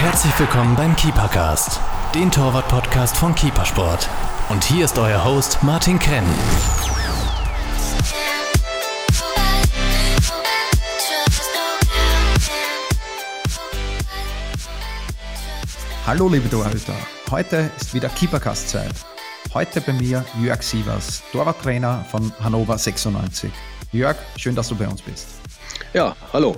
Herzlich 0.00 0.38
willkommen 0.38 0.74
beim 0.76 0.96
Keepercast, 0.96 1.78
den 2.14 2.30
Torwart-Podcast 2.30 3.14
von 3.18 3.34
Keepersport. 3.34 4.08
Und 4.48 4.64
hier 4.64 4.86
ist 4.86 4.98
euer 4.98 5.22
Host 5.26 5.62
Martin 5.62 5.98
Krenn. 5.98 6.24
Hallo 16.06 16.30
liebe 16.30 16.48
Torhüter, 16.48 16.96
heute 17.30 17.70
ist 17.78 17.92
wieder 17.92 18.08
Keepercast-Zeit. 18.08 18.94
Heute 19.52 19.82
bei 19.82 19.92
mir 19.92 20.24
Jörg 20.40 20.62
Sievers, 20.62 21.22
Torwarttrainer 21.30 22.06
von 22.10 22.32
Hannover 22.42 22.78
96. 22.78 23.52
Jörg, 23.92 24.16
schön, 24.38 24.54
dass 24.54 24.68
du 24.68 24.76
bei 24.76 24.88
uns 24.88 25.02
bist. 25.02 25.26
Ja, 25.92 26.16
hallo. 26.32 26.56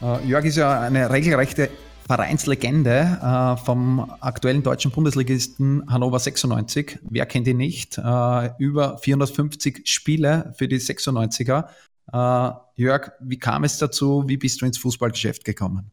Äh, 0.00 0.26
Jörg 0.26 0.46
ist 0.46 0.56
ja 0.56 0.80
eine 0.80 1.10
regelrechte 1.10 1.68
Vereinslegende 2.06 3.18
äh, 3.22 3.64
vom 3.64 4.00
aktuellen 4.20 4.62
deutschen 4.62 4.90
Bundesligisten 4.90 5.90
Hannover 5.90 6.18
96. 6.18 6.98
Wer 7.02 7.24
kennt 7.26 7.46
ihn 7.48 7.56
nicht? 7.56 7.96
Äh, 7.96 8.50
über 8.58 8.98
450 8.98 9.88
Spiele 9.88 10.52
für 10.56 10.68
die 10.68 10.78
96er. 10.78 11.68
Äh, 12.12 12.50
Jörg, 12.76 13.12
wie 13.20 13.38
kam 13.38 13.64
es 13.64 13.78
dazu? 13.78 14.24
Wie 14.26 14.36
bist 14.36 14.60
du 14.60 14.66
ins 14.66 14.78
Fußballgeschäft 14.78 15.44
gekommen? 15.44 15.90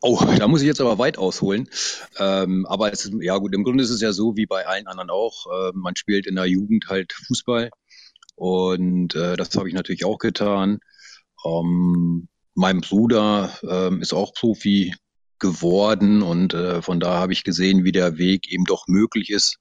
Oh, 0.00 0.20
da 0.36 0.48
muss 0.48 0.62
ich 0.62 0.66
jetzt 0.66 0.80
aber 0.80 0.98
weit 0.98 1.18
ausholen. 1.18 1.68
Ähm, 2.18 2.66
aber 2.66 2.92
es 2.92 3.10
ja 3.20 3.38
gut, 3.38 3.54
im 3.54 3.64
Grunde 3.64 3.82
ist 3.84 3.90
es 3.90 4.00
ja 4.00 4.12
so 4.12 4.36
wie 4.36 4.46
bei 4.46 4.66
allen 4.66 4.86
anderen 4.86 5.10
auch. 5.10 5.46
Äh, 5.46 5.72
man 5.74 5.96
spielt 5.96 6.26
in 6.26 6.36
der 6.36 6.46
Jugend 6.46 6.86
halt 6.88 7.12
Fußball 7.12 7.70
und 8.34 9.14
äh, 9.14 9.36
das 9.36 9.54
habe 9.56 9.68
ich 9.68 9.74
natürlich 9.74 10.04
auch 10.04 10.18
getan. 10.18 10.80
Ähm, 11.44 12.28
mein 12.54 12.80
Bruder 12.80 13.50
ähm, 13.68 14.00
ist 14.00 14.12
auch 14.12 14.34
Profi 14.34 14.94
geworden 15.38 16.22
und 16.22 16.54
äh, 16.54 16.82
von 16.82 17.00
da 17.00 17.18
habe 17.18 17.32
ich 17.32 17.44
gesehen, 17.44 17.84
wie 17.84 17.92
der 17.92 18.16
Weg 18.18 18.50
eben 18.50 18.64
doch 18.64 18.86
möglich 18.86 19.30
ist. 19.30 19.58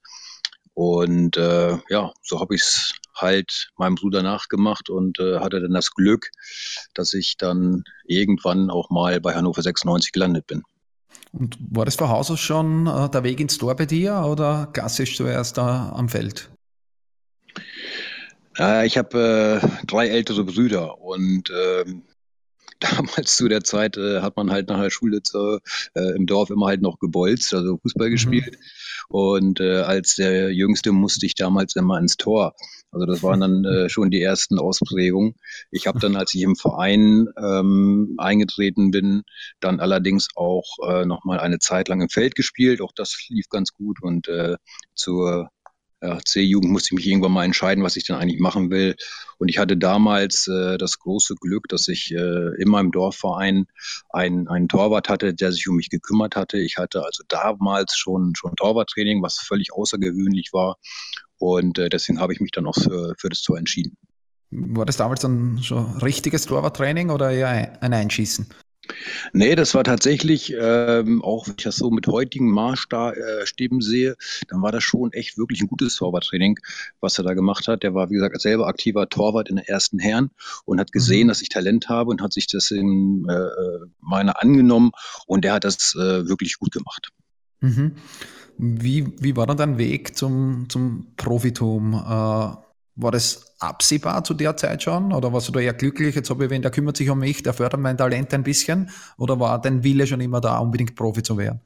Und 0.73 1.38
äh, 1.38 1.78
ja, 1.89 2.11
so 2.22 2.39
habe 2.39 2.56
ich 2.56 2.61
es 2.61 2.94
halt 3.16 3.70
meinem 3.78 3.95
Bruder 3.95 4.23
nachgemacht 4.23 4.89
und 4.89 5.20
äh, 5.20 5.39
hatte 5.39 5.59
dann 5.59 5.73
das 5.73 5.92
Glück, 5.92 6.30
dass 6.94 7.14
ich 7.14 7.38
dann 7.38 7.83
irgendwann 8.06 8.70
auch 8.70 8.89
mal 8.89 9.20
bei 9.20 9.36
Hannover 9.36 9.61
96 9.61 10.11
gelandet 10.11 10.48
bin. 10.48 10.64
Und 11.33 11.58
war 11.59 11.86
das 11.86 11.95
von 11.95 12.09
Haus 12.09 12.30
aus 12.31 12.39
schon 12.39 12.88
äh, 12.88 13.09
der 13.09 13.23
Weg 13.23 13.39
ins 13.39 13.58
Tor 13.58 13.76
bei 13.76 13.86
dir 13.86 14.23
oder 14.26 14.70
klassisch 14.73 15.16
zuerst 15.16 15.58
da 15.58 15.92
am 15.95 16.09
Feld? 16.09 16.52
Äh, 18.58 18.86
ich 18.86 18.98
habe 18.98 19.61
äh, 19.61 19.86
drei 19.88 20.08
ältere 20.09 20.44
Brüder 20.44 21.00
und 21.00 21.52
ähm, 21.52 22.03
damals 22.82 23.38
zu 23.38 23.48
der 23.48 23.64
Zeit 23.64 23.98
äh, 23.98 24.22
hat 24.22 24.36
man 24.36 24.52
halt 24.52 24.70
nach 24.70 24.82
der 24.82 24.90
Schule 24.90 25.22
zu, 25.24 25.60
äh, 25.94 26.16
im 26.16 26.26
Dorf 26.26 26.50
immer 26.50 26.68
halt 26.68 26.82
noch 26.82 27.00
gebolzt, 27.00 27.54
also 27.54 27.78
Fußball 27.78 28.08
mhm. 28.08 28.12
gespielt. 28.12 28.58
Und 29.08 29.60
äh, 29.60 29.82
als 29.82 30.16
der 30.16 30.54
Jüngste 30.54 30.92
musste 30.92 31.26
ich 31.26 31.36
damals 31.36 31.76
immer 31.76 31.98
ins 32.00 32.18
Tor. 32.18 32.56
Also 32.92 33.06
das 33.06 33.23
waren 33.23 33.40
dann 33.40 33.64
äh, 33.64 33.90
schon 33.90 34.12
die 34.12 34.22
ersten 34.22 34.60
Ausprägungen. 34.60 35.36
Ich 35.72 35.88
habe 35.88 36.00
dann, 36.00 36.16
als 36.16 36.34
ich 36.34 36.42
im 36.42 36.56
Verein 36.56 37.28
ähm, 37.38 38.16
eingetreten 38.18 38.92
bin, 38.92 39.23
dann 39.62 39.80
allerdings 39.80 40.28
auch 40.36 40.78
äh, 40.86 41.06
nochmal 41.06 41.40
eine 41.40 41.60
Zeit 41.60 41.88
lang 41.88 42.02
im 42.02 42.10
Feld 42.10 42.36
gespielt. 42.36 42.82
Auch 42.82 42.92
das 42.94 43.26
lief 43.30 43.48
ganz 43.50 43.72
gut 43.73 44.02
und 44.02 44.28
äh, 44.28 44.58
zur 44.94 45.50
C-Jugend 46.26 46.72
musste 46.72 46.88
ich 46.88 46.98
mich 46.98 47.08
irgendwann 47.08 47.32
mal 47.32 47.46
entscheiden, 47.46 47.84
was 47.84 47.96
ich 47.96 48.06
denn 48.06 48.16
eigentlich 48.16 48.40
machen 48.40 48.72
will. 48.72 48.96
Und 49.38 49.50
ich 49.50 49.58
hatte 49.58 49.78
damals 49.78 50.48
äh, 50.48 50.78
das 50.78 51.00
große 51.00 51.36
Glück, 51.36 51.68
dass 51.68 51.88
ich 51.88 52.12
äh, 52.12 52.62
in 52.62 52.70
meinem 52.70 52.92
Dorfverein 52.92 53.68
einen, 54.10 54.48
einen 54.48 54.68
Torwart 54.68 55.10
hatte, 55.10 55.34
der 55.34 55.52
sich 55.52 55.68
um 55.68 55.76
mich 55.76 55.90
gekümmert 55.90 56.36
hatte. 56.36 56.58
Ich 56.60 56.78
hatte 56.78 57.04
also 57.06 57.23
damals 57.28 57.95
schon, 57.95 58.34
schon 58.36 58.56
Torwarttraining, 58.56 59.22
was 59.22 59.38
völlig 59.38 59.73
außergewöhnlich 59.73 60.54
war. 60.54 60.78
Und 61.38 61.80
äh, 61.80 61.90
deswegen 61.90 62.20
habe 62.20 62.34
ich 62.34 62.40
mich 62.40 62.52
dann 62.52 62.67
auch 62.67 62.76
für, 62.76 63.16
für 63.17 63.30
das 63.30 63.42
Tor 63.42 63.58
entschieden. 63.58 63.98
War 64.52 64.86
das 64.86 64.98
damals 64.98 65.22
dann 65.22 65.60
schon 65.64 65.98
richtiges 66.00 66.45
Torwarttraining 66.45 67.10
oder 67.10 67.32
eher 67.32 67.82
ein 67.82 67.94
Einschießen? 67.94 68.48
Nee, 69.34 69.56
das 69.56 69.74
war 69.74 69.84
tatsächlich, 69.84 70.54
ähm, 70.58 71.22
auch 71.22 71.48
wenn 71.48 71.56
ich 71.58 71.64
das 71.64 71.78
so 71.78 71.90
mit 71.90 72.08
heutigen 72.08 72.52
Maßstäben 72.52 73.80
äh, 73.80 73.84
sehe, 73.84 74.16
dann 74.48 74.62
war 74.62 74.72
das 74.72 74.84
schon 74.84 75.14
echt 75.14 75.38
wirklich 75.38 75.62
ein 75.62 75.68
gutes 75.68 75.96
Torwarttraining, 75.96 76.58
was 77.00 77.18
er 77.18 77.24
da 77.24 77.34
gemacht 77.34 77.68
hat. 77.68 77.84
Der 77.84 77.94
war, 77.94 78.10
wie 78.10 78.16
gesagt, 78.16 78.40
selber 78.42 78.68
aktiver 78.68 79.10
Torwart 79.10 79.50
in 79.50 79.58
der 79.58 79.70
ersten 79.70 80.00
Herren 80.00 80.32
und 80.66 80.80
hat 80.80 80.92
gesehen, 80.92 81.26
mhm. 81.26 81.30
dass 81.30 81.42
ich 81.42 81.50
Talent 81.50 81.90
habe 81.90 82.10
und 82.10 82.22
hat 82.22 82.34
sich 82.34 82.48
das 82.48 82.72
in 82.72 83.28
äh, 83.30 83.86
meiner 84.00 84.42
angenommen 84.42 84.92
und 85.28 85.44
der 85.44 85.54
hat 85.54 85.64
das 85.64 85.96
äh, 85.96 86.28
wirklich 86.28 86.58
gut 86.58 86.72
gemacht. 86.72 87.10
Mhm. 87.62 87.96
Wie, 88.58 89.14
wie 89.20 89.36
war 89.36 89.48
dann 89.48 89.58
dein 89.58 89.78
Weg 89.78 90.18
zum, 90.18 90.68
zum 90.70 91.14
Profitum? 91.16 91.94
Äh, 91.94 92.70
war 93.02 93.12
das 93.12 93.56
absehbar 93.60 94.23
zu 94.23 94.34
der 94.34 94.58
Zeit 94.58 94.84
schon? 94.84 95.14
Oder 95.14 95.34
warst 95.34 95.48
du 95.48 95.52
da 95.52 95.60
eher 95.60 95.73
glücklich? 95.73 96.16
Jetzt 96.16 96.30
habe 96.30 96.45
ich 96.45 96.50
wen, 96.50 96.62
der 96.62 96.72
kümmert 96.72 96.98
sich 96.98 97.10
um 97.10 97.20
mich, 97.20 97.44
der 97.44 97.54
fördert 97.54 97.80
mein 97.80 97.98
Talent 97.98 98.34
ein 98.34 98.44
bisschen? 98.44 98.89
Oder 99.17 99.39
war 99.39 99.62
dein 99.62 99.84
Wille 99.84 100.08
schon 100.08 100.22
immer 100.22 100.42
da, 100.42 100.58
unbedingt 100.58 100.95
Profi 100.95 101.23
zu 101.23 101.38
werden? 101.38 101.61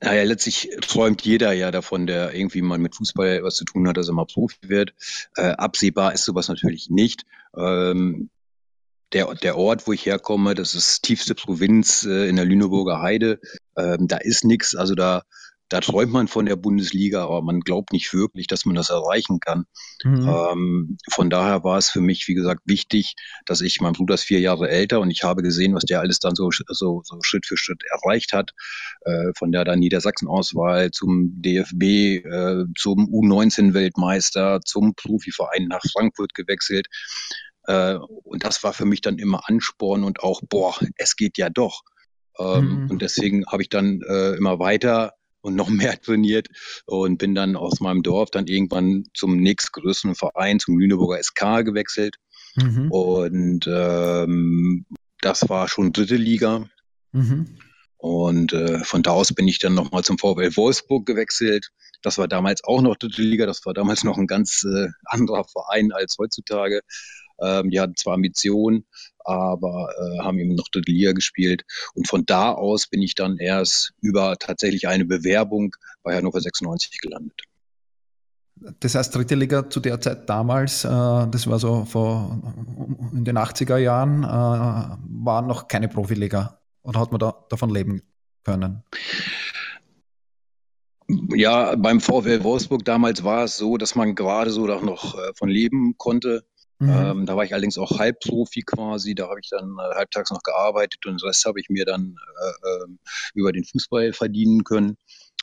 Naja, 0.00 0.22
letztlich 0.22 0.70
träumt 0.82 1.22
jeder 1.22 1.52
ja 1.52 1.70
davon, 1.70 2.06
der 2.06 2.32
irgendwie 2.32 2.62
mal 2.62 2.78
mit 2.78 2.94
Fußball 2.94 3.42
was 3.42 3.56
zu 3.56 3.64
tun 3.64 3.88
hat, 3.88 3.96
dass 3.96 4.08
er 4.08 4.14
mal 4.14 4.26
Profi 4.26 4.56
wird. 4.62 4.94
Äh, 5.36 5.50
absehbar 5.50 6.12
ist 6.12 6.24
sowas 6.24 6.48
natürlich 6.48 6.88
nicht. 6.88 7.24
Ähm, 7.56 8.30
der, 9.12 9.34
der 9.34 9.56
Ort, 9.56 9.86
wo 9.86 9.92
ich 9.92 10.06
herkomme, 10.06 10.54
das 10.54 10.74
ist 10.74 11.02
tiefste 11.02 11.34
Provinz 11.34 12.04
äh, 12.04 12.28
in 12.28 12.36
der 12.36 12.44
Lüneburger 12.44 13.00
Heide. 13.00 13.40
Ähm, 13.76 14.06
da 14.06 14.18
ist 14.18 14.44
nichts, 14.44 14.76
also 14.76 14.94
da 14.94 15.22
da 15.68 15.80
träumt 15.80 16.12
man 16.12 16.28
von 16.28 16.46
der 16.46 16.56
Bundesliga, 16.56 17.24
aber 17.24 17.42
man 17.42 17.60
glaubt 17.60 17.92
nicht 17.92 18.12
wirklich, 18.14 18.46
dass 18.46 18.64
man 18.64 18.74
das 18.74 18.90
erreichen 18.90 19.40
kann. 19.40 19.64
Mhm. 20.04 20.28
Ähm, 20.28 20.98
von 21.10 21.30
daher 21.30 21.64
war 21.64 21.78
es 21.78 21.90
für 21.90 22.00
mich, 22.00 22.26
wie 22.28 22.34
gesagt, 22.34 22.62
wichtig, 22.64 23.14
dass 23.44 23.60
ich, 23.60 23.80
mein 23.80 23.92
Bruder 23.92 24.14
ist 24.14 24.24
vier 24.24 24.40
Jahre 24.40 24.68
älter 24.68 25.00
und 25.00 25.10
ich 25.10 25.24
habe 25.24 25.42
gesehen, 25.42 25.74
was 25.74 25.84
der 25.84 26.00
alles 26.00 26.18
dann 26.18 26.34
so, 26.34 26.50
so, 26.50 27.02
so 27.04 27.18
Schritt 27.22 27.46
für 27.46 27.56
Schritt 27.56 27.82
erreicht 27.90 28.32
hat. 28.32 28.52
Äh, 29.02 29.32
von 29.36 29.52
der 29.52 29.64
dann 29.64 29.78
Niedersachsen-Auswahl 29.78 30.90
zum 30.90 31.40
DFB, 31.40 32.24
äh, 32.24 32.64
zum 32.76 33.08
U19-Weltmeister, 33.08 34.60
zum 34.64 34.94
Profiverein 34.94 35.64
nach 35.68 35.82
Frankfurt 35.92 36.34
gewechselt. 36.34 36.88
Äh, 37.64 37.94
und 38.24 38.44
das 38.44 38.62
war 38.64 38.72
für 38.72 38.86
mich 38.86 39.00
dann 39.00 39.18
immer 39.18 39.42
Ansporn 39.48 40.04
und 40.04 40.20
auch, 40.20 40.40
boah, 40.48 40.74
es 40.96 41.16
geht 41.16 41.38
ja 41.38 41.50
doch. 41.50 41.82
Ähm, 42.38 42.84
mhm. 42.84 42.90
Und 42.90 43.02
deswegen 43.02 43.46
habe 43.46 43.62
ich 43.62 43.68
dann 43.68 44.00
äh, 44.08 44.32
immer 44.32 44.58
weiter 44.58 45.12
und 45.40 45.54
noch 45.54 45.68
mehr 45.68 46.00
trainiert 46.00 46.48
und 46.86 47.18
bin 47.18 47.34
dann 47.34 47.56
aus 47.56 47.80
meinem 47.80 48.02
Dorf 48.02 48.30
dann 48.30 48.46
irgendwann 48.46 49.04
zum 49.14 49.36
nächstgrößeren 49.36 50.14
Verein, 50.14 50.60
zum 50.60 50.78
Lüneburger 50.78 51.22
SK 51.22 51.64
gewechselt. 51.64 52.16
Mhm. 52.56 52.90
Und 52.90 53.66
ähm, 53.68 54.86
das 55.20 55.48
war 55.48 55.68
schon 55.68 55.92
dritte 55.92 56.16
Liga. 56.16 56.68
Mhm. 57.12 57.58
Und 57.96 58.52
äh, 58.52 58.84
von 58.84 59.02
da 59.02 59.10
aus 59.10 59.34
bin 59.34 59.48
ich 59.48 59.58
dann 59.58 59.74
nochmal 59.74 60.04
zum 60.04 60.18
VfL 60.18 60.56
Wolfsburg 60.56 61.04
gewechselt. 61.04 61.70
Das 62.00 62.16
war 62.16 62.28
damals 62.28 62.62
auch 62.62 62.80
noch 62.80 62.96
dritte 62.96 63.22
Liga. 63.22 63.44
Das 63.46 63.66
war 63.66 63.74
damals 63.74 64.04
noch 64.04 64.18
ein 64.18 64.28
ganz 64.28 64.64
äh, 64.64 64.88
anderer 65.04 65.44
Verein 65.44 65.90
als 65.92 66.16
heutzutage. 66.18 66.82
Ähm, 67.40 67.70
die 67.70 67.80
hatten 67.80 67.96
zwar 67.96 68.14
Ambitionen, 68.14 68.86
aber 69.24 69.90
äh, 69.98 70.18
haben 70.20 70.38
eben 70.38 70.54
noch 70.54 70.68
dritte 70.68 70.90
Liga 70.90 71.12
gespielt. 71.12 71.64
Und 71.94 72.08
von 72.08 72.24
da 72.26 72.52
aus 72.52 72.86
bin 72.86 73.02
ich 73.02 73.14
dann 73.14 73.38
erst 73.38 73.92
über 74.00 74.36
tatsächlich 74.38 74.88
eine 74.88 75.04
Bewerbung 75.04 75.74
bei 76.02 76.16
Hannover 76.16 76.40
96 76.40 77.00
gelandet. 77.00 77.42
Das 78.80 78.94
heißt, 78.94 79.14
dritte 79.14 79.34
Liga 79.34 79.70
zu 79.70 79.80
der 79.80 80.00
Zeit 80.00 80.28
damals, 80.28 80.84
äh, 80.84 80.88
das 80.88 81.46
war 81.46 81.58
so 81.58 81.84
vor, 81.84 82.40
in 83.12 83.24
den 83.24 83.38
80er 83.38 83.76
Jahren, 83.76 84.24
äh, 84.24 84.26
war 84.26 85.42
noch 85.42 85.68
keine 85.68 85.88
Profiliga. 85.88 86.60
Oder 86.82 87.00
hat 87.00 87.12
man 87.12 87.20
da 87.20 87.44
davon 87.50 87.70
leben 87.70 88.02
können? 88.44 88.82
Ja, 91.34 91.74
beim 91.76 92.00
VfL 92.00 92.44
Wolfsburg 92.44 92.84
damals 92.84 93.24
war 93.24 93.44
es 93.44 93.56
so, 93.56 93.78
dass 93.78 93.94
man 93.94 94.14
gerade 94.14 94.50
so 94.50 94.66
noch 94.66 95.14
äh, 95.14 95.32
von 95.34 95.48
leben 95.48 95.96
konnte. 95.96 96.44
Mhm. 96.80 96.88
Ähm, 96.90 97.26
da 97.26 97.36
war 97.36 97.44
ich 97.44 97.52
allerdings 97.52 97.78
auch 97.78 97.98
Halbprofi 97.98 98.62
quasi. 98.62 99.14
Da 99.14 99.28
habe 99.28 99.40
ich 99.42 99.50
dann 99.50 99.76
äh, 99.78 99.94
halbtags 99.96 100.30
noch 100.30 100.42
gearbeitet 100.42 101.04
und 101.06 101.20
den 101.20 101.26
Rest 101.26 101.44
habe 101.44 101.60
ich 101.60 101.68
mir 101.68 101.84
dann 101.84 102.14
äh, 102.40 102.84
ähm, 102.84 102.98
über 103.34 103.52
den 103.52 103.64
Fußball 103.64 104.12
verdienen 104.12 104.64
können. 104.64 104.96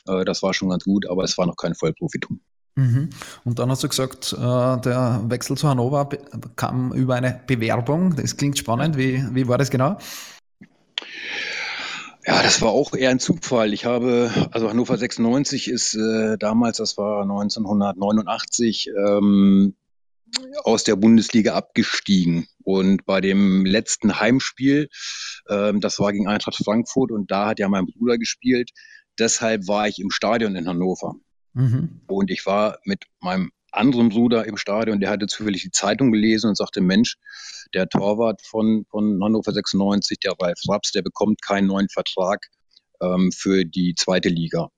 Äh, 0.07 0.23
das 0.23 0.43
war 0.43 0.53
schon 0.53 0.69
ganz 0.69 0.85
gut, 0.85 1.07
aber 1.09 1.23
es 1.23 1.37
war 1.37 1.45
noch 1.45 1.57
kein 1.57 1.75
Vollprofitum. 1.75 2.39
Mhm. 2.75 3.09
Und 3.43 3.59
dann 3.59 3.69
hast 3.69 3.83
du 3.83 3.89
gesagt, 3.89 4.33
äh, 4.33 4.37
der 4.37 5.23
Wechsel 5.27 5.57
zu 5.57 5.67
Hannover 5.67 6.09
kam 6.55 6.93
über 6.93 7.15
eine 7.15 7.41
Bewerbung. 7.47 8.15
Das 8.15 8.37
klingt 8.37 8.57
spannend. 8.57 8.97
Wie, 8.97 9.23
wie 9.33 9.47
war 9.47 9.57
das 9.57 9.69
genau? 9.69 9.97
Ja, 12.25 12.41
das 12.41 12.61
war 12.61 12.69
auch 12.69 12.93
eher 12.93 13.11
ein 13.11 13.19
Zufall. 13.19 13.73
Ich 13.73 13.85
habe, 13.85 14.31
also 14.51 14.69
Hannover 14.69 14.97
96 14.97 15.69
ist 15.69 15.95
äh, 15.95 16.37
damals, 16.37 16.77
das 16.77 16.97
war 16.97 17.21
1989, 17.21 18.89
ähm, 18.97 19.75
aus 20.63 20.83
der 20.83 20.95
Bundesliga 20.95 21.53
abgestiegen. 21.53 22.47
Und 22.63 23.05
bei 23.05 23.21
dem 23.21 23.65
letzten 23.65 24.19
Heimspiel, 24.19 24.89
ähm, 25.49 25.81
das 25.81 25.99
war 25.99 26.11
gegen 26.11 26.27
Eintracht 26.27 26.55
Frankfurt 26.55 27.11
und 27.11 27.31
da 27.31 27.47
hat 27.47 27.59
ja 27.59 27.69
mein 27.69 27.85
Bruder 27.85 28.17
gespielt. 28.17 28.71
Deshalb 29.19 29.67
war 29.67 29.87
ich 29.87 29.99
im 29.99 30.11
Stadion 30.11 30.55
in 30.55 30.67
Hannover. 30.67 31.15
Mhm. 31.53 32.01
Und 32.07 32.31
ich 32.31 32.45
war 32.45 32.79
mit 32.83 33.03
meinem 33.21 33.51
anderen 33.71 34.09
Bruder 34.09 34.45
im 34.45 34.57
Stadion, 34.57 34.99
der 34.99 35.09
hatte 35.09 35.27
zufällig 35.27 35.61
die 35.63 35.71
Zeitung 35.71 36.11
gelesen 36.11 36.49
und 36.49 36.57
sagte, 36.57 36.81
Mensch, 36.81 37.17
der 37.73 37.89
Torwart 37.89 38.41
von, 38.41 38.85
von 38.89 39.21
Hannover 39.23 39.51
96, 39.51 40.19
der 40.19 40.33
Ralf 40.39 40.59
Raps, 40.67 40.91
der 40.91 41.01
bekommt 41.01 41.41
keinen 41.41 41.67
neuen 41.67 41.89
Vertrag 41.89 42.45
ähm, 43.01 43.31
für 43.31 43.65
die 43.65 43.93
zweite 43.95 44.29
Liga. 44.29 44.69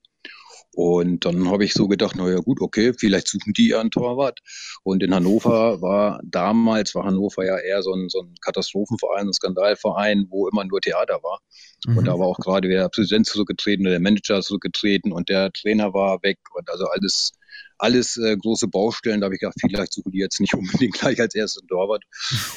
Und 0.74 1.25
dann 1.25 1.50
habe 1.50 1.65
ich 1.65 1.74
so 1.74 1.88
gedacht, 1.88 2.15
naja 2.15 2.39
gut, 2.39 2.62
okay, 2.62 2.94
vielleicht 2.98 3.27
suchen 3.27 3.54
die 3.54 3.69
ja 3.69 3.80
einen 3.80 3.92
Torwart. 3.92 4.39
Und 4.83 5.04
in 5.04 5.13
Hannover 5.13 5.81
war 5.81 6.19
damals, 6.24 6.94
war 6.95 7.06
Hannover 7.06 7.45
ja 7.45 7.57
eher 7.57 7.81
so 7.81 7.94
ein, 7.94 8.09
so 8.09 8.21
ein 8.21 8.36
Katastrophenverein, 8.42 9.27
ein 9.27 9.33
Skandalverein, 9.33 10.27
wo 10.30 10.48
immer 10.48 10.65
nur 10.65 10.81
Theater 10.81 11.19
war. 11.24 11.39
Mhm. 11.86 11.98
Und 11.98 12.06
da 12.06 12.13
war 12.13 12.27
auch 12.27 12.39
gerade 12.39 12.68
der 12.68 12.89
Präsident 12.89 13.25
zurückgetreten, 13.25 13.86
der 13.86 14.00
Manager 14.00 14.42
zurückgetreten 14.42 15.12
und 15.12 15.30
der 15.30 15.51
Trainer 15.51 15.94
war 15.94 16.21
weg 16.24 16.39
und 16.56 16.69
also 16.69 16.86
alles 16.86 17.31
alles 17.80 18.18
äh, 18.18 18.36
große 18.36 18.68
Baustellen. 18.68 19.21
Da 19.21 19.25
habe 19.25 19.36
ich 19.36 19.42
gedacht, 19.42 19.57
vielleicht 19.60 19.94
suchen 19.94 20.12
die 20.12 20.19
jetzt 20.19 20.39
nicht 20.39 20.53
unbedingt 20.56 20.95
gleich 20.95 21.19
als 21.19 21.36
erstes 21.36 21.63
Torwart. 21.68 22.03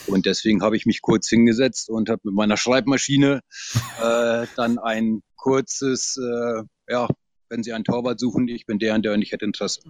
Und 0.07 0.27
deswegen 0.27 0.63
habe 0.63 0.77
ich 0.77 0.87
mich 0.87 1.03
kurz 1.03 1.29
hingesetzt 1.29 1.91
und 1.91 2.09
habe 2.09 2.21
mit 2.25 2.35
meiner 2.35 2.57
Schreibmaschine 2.57 3.41
äh, 4.03 4.47
dann 4.57 4.79
ein 4.79 5.23
kurzes, 5.37 6.17
äh, 6.19 6.63
ja, 6.89 7.09
wenn 7.51 7.63
Sie 7.63 7.73
einen 7.73 7.85
Torwart 7.85 8.19
suchen, 8.19 8.49
ich 8.49 8.65
bin 8.65 8.79
der 8.79 8.95
und 8.95 9.05
der 9.05 9.13
und 9.13 9.23
ich 9.23 9.33
hätte 9.33 9.45
Interesse. 9.45 9.81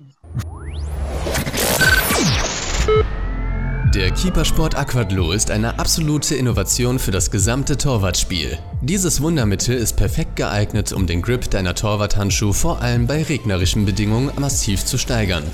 Der 3.95 4.13
Keepersport 4.13 4.77
Aquadlo 4.77 5.33
ist 5.33 5.51
eine 5.51 5.79
absolute 5.79 6.37
Innovation 6.37 6.99
für 6.99 7.11
das 7.11 7.31
gesamte 7.31 7.77
Torwartspiel. 7.77 8.57
Dieses 8.83 9.21
Wundermittel 9.21 9.77
ist 9.77 9.97
perfekt 9.97 10.37
geeignet, 10.37 10.93
um 10.93 11.07
den 11.07 11.23
Grip 11.23 11.51
deiner 11.51 11.75
Torwarthandschuhe 11.75 12.55
vor 12.55 12.81
allem 12.81 13.07
bei 13.07 13.23
regnerischen 13.25 13.85
Bedingungen 13.85 14.31
massiv 14.39 14.85
zu 14.85 14.97
steigern. 14.97 15.45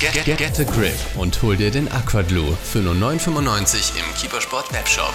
Get, 0.00 0.24
get, 0.24 0.38
get 0.38 0.60
a 0.60 0.64
grip 0.64 0.94
und 1.16 1.42
hol 1.42 1.56
dir 1.56 1.70
den 1.70 1.88
Aquadlo 1.90 2.44
für 2.62 2.78
nur 2.78 2.94
9,95 2.94 3.98
im 3.98 4.14
Keepersport 4.20 4.72
Webshop. 4.72 5.14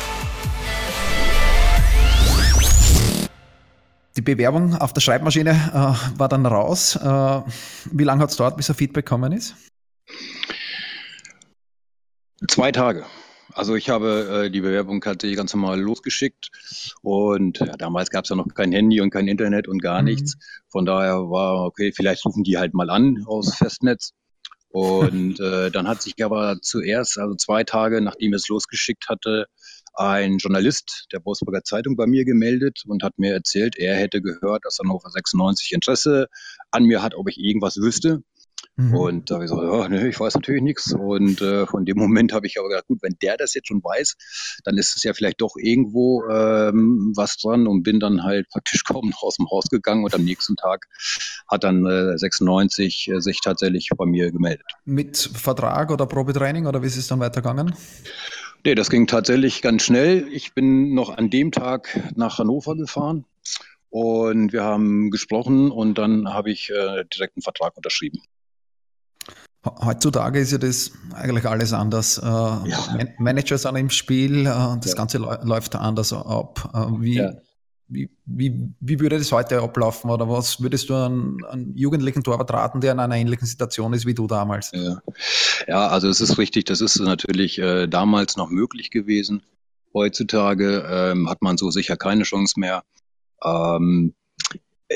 Die 4.16 4.22
Bewerbung 4.22 4.76
auf 4.76 4.94
der 4.94 5.02
Schreibmaschine 5.02 5.52
äh, 5.52 6.20
war 6.20 6.30
dann 6.30 6.46
raus. 6.46 6.96
Äh, 6.96 7.42
wie 7.92 8.04
lange 8.04 8.22
hat 8.22 8.30
es 8.30 8.36
dauert, 8.36 8.58
bis 8.58 8.70
er 8.70 8.76
Feedback 8.76 9.06
gekommen 9.06 9.32
ist? 9.32 9.56
Zwei 12.48 12.72
Tage. 12.72 13.06
Also 13.54 13.76
ich 13.76 13.90
habe 13.90 14.46
äh, 14.46 14.52
die 14.52 14.62
Bewerbung 14.62 15.02
tatsächlich 15.02 15.38
ganz 15.38 15.54
normal 15.54 15.80
losgeschickt 15.80 16.50
und 17.02 17.60
ja, 17.60 17.78
damals 17.78 18.10
gab 18.10 18.24
es 18.24 18.30
ja 18.30 18.36
noch 18.36 18.48
kein 18.54 18.72
Handy 18.72 19.00
und 19.00 19.12
kein 19.12 19.28
Internet 19.28 19.68
und 19.68 19.82
gar 19.82 20.00
mhm. 20.00 20.06
nichts. 20.06 20.38
Von 20.70 20.86
daher 20.86 21.30
war 21.30 21.66
okay, 21.66 21.92
vielleicht 21.92 22.26
rufen 22.26 22.44
die 22.44 22.58
halt 22.58 22.74
mal 22.74 22.90
an 22.90 23.24
aus 23.28 23.56
Festnetz. 23.56 24.14
Und 24.70 25.40
äh, 25.40 25.70
dann 25.70 25.88
hat 25.88 26.02
sich 26.02 26.24
aber 26.24 26.58
zuerst, 26.62 27.18
also 27.20 27.36
zwei 27.36 27.64
Tage 27.64 28.02
nachdem 28.02 28.34
es 28.34 28.48
losgeschickt 28.48 29.08
hatte, 29.08 29.48
ein 29.94 30.38
Journalist 30.38 31.08
der 31.12 31.24
Wolfsburger 31.24 31.64
Zeitung 31.64 31.96
bei 31.96 32.08
mir 32.08 32.26
gemeldet 32.26 32.84
und 32.88 33.04
hat 33.04 33.18
mir 33.18 33.34
erzählt, 33.34 33.78
er 33.78 33.96
hätte 33.96 34.22
gehört, 34.22 34.66
dass 34.66 34.80
Hannover 34.80 35.10
96 35.10 35.74
Interesse 35.74 36.28
an 36.72 36.86
mir 36.86 37.02
hat, 37.02 37.16
ob 37.16 37.30
ich 37.30 37.38
irgendwas 37.38 37.78
wüsste. 37.78 38.24
Mhm. 38.76 38.96
Und 38.96 39.30
da 39.30 39.36
habe 39.36 39.46
ich 39.46 39.52
gesagt, 39.52 39.72
ja, 39.72 39.88
nee, 39.88 40.08
ich 40.08 40.20
weiß 40.20 40.34
natürlich 40.34 40.64
nichts. 40.64 40.94
Und 40.94 41.42
äh, 41.42 41.68
von 41.68 41.86
dem 41.86 41.98
Moment 41.98 42.34
habe 42.34 42.48
ich 42.48 42.58
aber 42.58 42.70
gedacht, 42.70 42.88
gut, 42.88 43.04
wenn 43.04 43.16
der 43.22 43.38
das 43.38 43.54
jetzt 43.54 43.68
schon 43.68 43.84
weiß, 43.84 44.16
dann 44.64 44.78
ist 44.78 44.96
es 44.96 45.04
ja 45.04 45.14
vielleicht 45.14 45.42
doch 45.42 45.56
irgendwo 45.58 46.24
ähm, 46.28 47.14
was 47.16 47.38
dran 47.38 47.68
und 47.68 47.84
bin 47.84 48.00
dann 48.00 48.24
halt 48.24 48.50
praktisch 48.50 48.84
kaum 48.86 49.10
noch 49.10 49.22
aus 49.22 49.36
dem 49.36 49.50
Haus 49.52 49.66
gegangen 49.70 50.04
und 50.04 50.16
am 50.16 50.24
nächsten 50.24 50.56
Tag 50.56 50.88
hat 51.48 51.64
dann 51.64 51.86
äh, 51.86 52.18
96 52.18 53.10
äh, 53.10 53.22
sich 53.22 53.42
tatsächlich 53.42 53.90
bei 53.96 54.06
mir 54.06 54.32
gemeldet. 54.32 54.66
Mit 54.86 55.18
Vertrag 55.18 55.92
oder 55.92 56.08
Probetraining 56.08 56.66
oder 56.66 56.82
wie 56.82 56.88
ist 56.88 56.98
es 56.98 57.08
dann 57.08 57.20
weitergegangen? 57.20 57.76
Nee, 58.66 58.76
das 58.76 58.90
ging 58.90 59.08
tatsächlich 59.08 59.62
ganz 59.62 59.84
schnell. 59.84 60.28
Ich 60.32 60.54
bin 60.54 60.94
noch 60.94 61.18
an 61.18 61.30
dem 61.30 61.52
Tag 61.52 62.00
nach 62.16 62.40
Hannover 62.40 62.76
gefahren 62.76 63.26
und 63.90 64.54
wir 64.54 64.64
haben 64.64 65.12
gesprochen 65.12 65.70
und 65.70 65.98
dann 65.98 66.34
habe 66.34 66.50
ich 66.50 66.70
äh, 66.70 67.04
direkt 67.14 67.36
einen 67.36 67.44
Vertrag 67.44 67.76
unterschrieben. 67.76 68.22
Heutzutage 69.66 70.40
ist 70.40 70.52
ja 70.52 70.58
das 70.58 70.92
eigentlich 71.14 71.46
alles 71.46 71.72
anders. 71.72 72.18
Äh, 72.18 72.26
ja. 72.26 73.06
Manager 73.18 73.58
sind 73.58 73.76
im 73.76 73.90
Spiel, 73.90 74.42
äh, 74.42 74.44
das 74.46 74.92
ja. 74.92 74.96
Ganze 74.96 75.18
läuft 75.20 75.76
anders 75.76 76.12
ab. 76.12 76.70
Äh, 76.74 77.02
wie, 77.02 77.16
ja. 77.16 77.32
Wie, 77.94 78.10
wie, 78.80 79.00
würde 79.00 79.18
das 79.18 79.32
heute 79.32 79.62
ablaufen 79.62 80.10
oder 80.10 80.28
was 80.28 80.62
würdest 80.62 80.90
du 80.90 80.96
an, 80.96 81.38
an 81.50 81.74
jugendlichen 81.76 82.24
Torwart 82.24 82.52
raten, 82.52 82.82
der 82.82 82.94
in 82.94 83.00
einer 83.00 83.16
ähnlichen 83.16 83.48
Situation 83.48 83.94
ist 83.94 84.06
wie 84.06 84.14
du 84.14 84.28
damals? 84.28 84.72
Ja, 84.74 84.98
ja 85.68 85.88
also 85.88 86.10
es 86.10 86.22
ist 86.22 86.38
richtig, 86.38 86.66
das 86.66 86.82
ist 86.82 87.00
natürlich 87.00 87.60
äh, 87.60 87.88
damals 87.88 88.38
noch 88.38 88.50
möglich 88.50 88.90
gewesen. 88.90 89.44
Heutzutage 89.94 90.86
ähm, 90.90 91.30
hat 91.30 91.42
man 91.42 91.58
so 91.58 91.70
sicher 91.70 91.98
keine 91.98 92.24
Chance 92.24 92.60
mehr. 92.60 92.84
Ähm, 93.44 94.14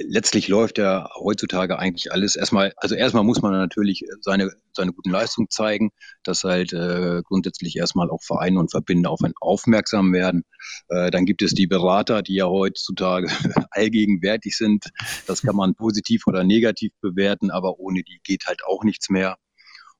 letztlich 0.05 0.47
läuft 0.47 0.77
ja 0.77 1.09
heutzutage 1.15 1.79
eigentlich 1.79 2.11
alles 2.11 2.35
erstmal, 2.35 2.73
also 2.77 2.95
erstmal 2.95 3.23
muss 3.23 3.41
man 3.41 3.53
natürlich 3.53 4.03
seine, 4.21 4.51
seine 4.73 4.93
guten 4.93 5.09
Leistungen 5.09 5.49
zeigen, 5.49 5.91
dass 6.23 6.43
halt 6.43 6.73
äh, 6.73 7.21
grundsätzlich 7.23 7.75
erstmal 7.75 8.09
auch 8.09 8.23
Vereine 8.23 8.59
und 8.59 8.71
Verbände 8.71 9.09
auf 9.09 9.21
einen 9.23 9.33
aufmerksam 9.39 10.13
werden. 10.13 10.43
Äh, 10.89 11.11
dann 11.11 11.25
gibt 11.25 11.41
es 11.41 11.53
die 11.53 11.67
Berater, 11.67 12.21
die 12.21 12.35
ja 12.35 12.45
heutzutage 12.45 13.27
allgegenwärtig 13.71 14.55
sind. 14.55 14.85
Das 15.25 15.41
kann 15.41 15.55
man 15.55 15.75
positiv 15.75 16.27
oder 16.27 16.43
negativ 16.43 16.93
bewerten, 17.01 17.51
aber 17.51 17.79
ohne 17.79 18.03
die 18.03 18.19
geht 18.23 18.45
halt 18.47 18.63
auch 18.65 18.83
nichts 18.83 19.09
mehr. 19.09 19.37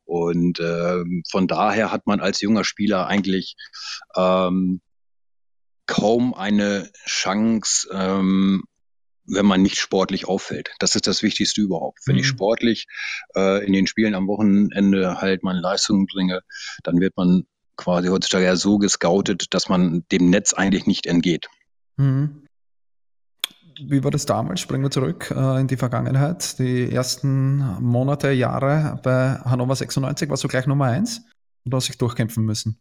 Und 0.05 0.59
äh, 0.59 1.03
von 1.29 1.47
daher 1.47 1.91
hat 1.91 2.07
man 2.07 2.21
als 2.21 2.39
junger 2.39 2.63
Spieler 2.63 3.07
eigentlich 3.07 3.55
ähm, 4.15 4.81
kaum 5.85 6.33
eine 6.33 6.89
Chance, 7.05 7.89
ähm, 7.91 8.63
wenn 9.27 9.45
man 9.45 9.62
nicht 9.62 9.77
sportlich 9.77 10.27
auffällt. 10.27 10.71
Das 10.79 10.95
ist 10.95 11.07
das 11.07 11.21
Wichtigste 11.21 11.62
überhaupt. 11.62 12.00
Wenn 12.06 12.15
mhm. 12.15 12.21
ich 12.21 12.27
sportlich 12.27 12.88
äh, 13.35 13.65
in 13.65 13.74
den 13.74 13.88
Spielen 13.88 14.15
am 14.15 14.27
Wochenende 14.27 15.21
halt 15.21 15.44
meine 15.44 15.59
Leistungen 15.59 16.07
bringe, 16.07 16.41
dann 16.83 17.00
wird 17.00 17.15
man 17.18 17.46
quasi 17.75 18.07
heutzutage 18.07 18.46
ja 18.46 18.55
so 18.55 18.77
gescoutet, 18.77 19.53
dass 19.53 19.69
man 19.69 20.03
dem 20.12 20.29
Netz 20.29 20.53
eigentlich 20.53 20.88
nicht 20.88 21.05
entgeht. 21.05 21.48
Mhm. 21.98 22.43
Wie 23.79 24.03
war 24.03 24.10
das 24.10 24.25
damals? 24.25 24.60
Springen 24.60 24.84
wir 24.84 24.91
zurück 24.91 25.31
äh, 25.36 25.60
in 25.60 25.67
die 25.67 25.77
Vergangenheit. 25.77 26.57
Die 26.57 26.91
ersten 26.91 27.57
Monate, 27.79 28.31
Jahre 28.31 29.00
bei 29.03 29.36
Hannover 29.46 29.75
96 29.75 30.29
warst 30.29 30.43
du 30.43 30.48
gleich 30.48 30.65
Nummer 30.65 30.86
eins 30.86 31.22
und 31.63 31.74
hast 31.75 31.88
dich 31.88 31.98
durchkämpfen 31.98 32.43
müssen. 32.43 32.79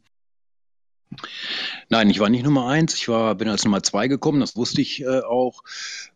Nein, 1.88 2.10
ich 2.10 2.20
war 2.20 2.28
nicht 2.28 2.44
Nummer 2.44 2.68
eins, 2.68 2.94
ich 2.94 3.08
war, 3.08 3.34
bin 3.34 3.48
als 3.48 3.64
Nummer 3.64 3.82
zwei 3.82 4.08
gekommen, 4.08 4.40
das 4.40 4.56
wusste 4.56 4.80
ich 4.80 5.02
äh, 5.02 5.20
auch. 5.20 5.62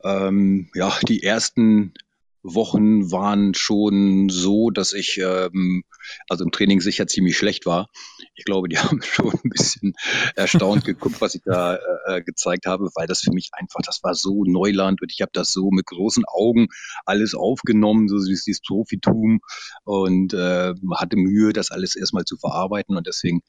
Ähm, 0.03 0.71
ja, 0.75 0.93
die 1.07 1.23
ersten 1.23 1.95
Wochen 2.43 3.11
waren 3.11 3.55
schon 3.55 4.29
so, 4.31 4.71
dass 4.71 4.93
ich 4.93 5.19
ähm, 5.19 5.85
also 6.29 6.45
im 6.45 6.51
Training 6.51 6.81
sicher 6.81 7.07
ziemlich 7.07 7.37
schlecht 7.37 7.67
war. 7.67 7.89
Ich 8.35 8.45
glaube, 8.45 8.69
die 8.69 8.79
haben 8.79 9.03
schon 9.03 9.33
ein 9.33 9.51
bisschen 9.51 9.95
erstaunt 10.37 10.85
geguckt, 10.85 11.21
was 11.21 11.35
ich 11.35 11.43
da 11.45 11.75
äh, 11.75 11.81
äh, 12.07 12.23
gezeigt 12.23 12.67
habe, 12.67 12.91
weil 12.95 13.07
das 13.07 13.21
für 13.21 13.33
mich 13.33 13.51
einfach, 13.53 13.81
das 13.85 14.03
war 14.03 14.15
so 14.15 14.45
Neuland 14.45 15.03
und 15.03 15.13
ich 15.13 15.21
habe 15.21 15.33
das 15.35 15.53
so 15.53 15.71
mit 15.71 15.87
großen 15.87 16.25
Augen 16.27 16.69
alles 17.05 17.35
aufgenommen, 17.35 18.09
so 18.09 18.19
dieses, 18.25 18.61
Profitum 18.61 19.41
und 19.85 20.33
äh, 20.35 20.75
hatte 20.97 21.17
Mühe, 21.17 21.53
das 21.53 21.71
alles 21.71 21.97
erstmal 21.97 22.25
zu 22.25 22.37
verarbeiten 22.37 22.97
und 22.97 23.07
deswegen 23.07 23.43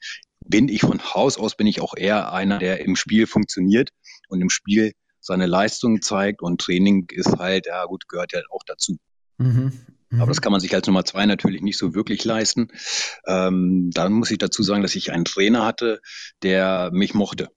bin 0.46 0.68
ich 0.68 0.82
von 0.82 1.02
Haus 1.02 1.38
aus 1.38 1.56
bin 1.56 1.66
ich 1.66 1.80
auch 1.80 1.94
eher 1.96 2.32
einer, 2.32 2.58
der 2.58 2.80
im 2.80 2.96
Spiel 2.96 3.26
funktioniert 3.26 3.90
und 4.28 4.40
im 4.40 4.50
Spiel 4.50 4.92
seine 5.20 5.46
Leistung 5.46 6.02
zeigt 6.02 6.42
und 6.42 6.60
Training 6.60 7.06
ist 7.10 7.38
halt, 7.38 7.66
ja 7.66 7.84
gut, 7.84 8.08
gehört 8.08 8.32
ja 8.32 8.40
auch 8.50 8.62
dazu. 8.66 8.98
Mhm. 9.38 9.72
Aber 10.18 10.26
das 10.26 10.38
mhm. 10.38 10.42
kann 10.42 10.52
man 10.52 10.60
sich 10.60 10.74
als 10.74 10.86
Nummer 10.86 11.04
zwei 11.04 11.24
natürlich 11.26 11.62
nicht 11.62 11.78
so 11.78 11.94
wirklich 11.94 12.24
leisten. 12.24 12.68
Ähm, 13.26 13.90
dann 13.94 14.12
muss 14.12 14.30
ich 14.30 14.38
dazu 14.38 14.62
sagen, 14.62 14.82
dass 14.82 14.94
ich 14.94 15.12
einen 15.12 15.24
Trainer 15.24 15.64
hatte, 15.64 16.00
der 16.42 16.90
mich 16.92 17.14
mochte. 17.14 17.48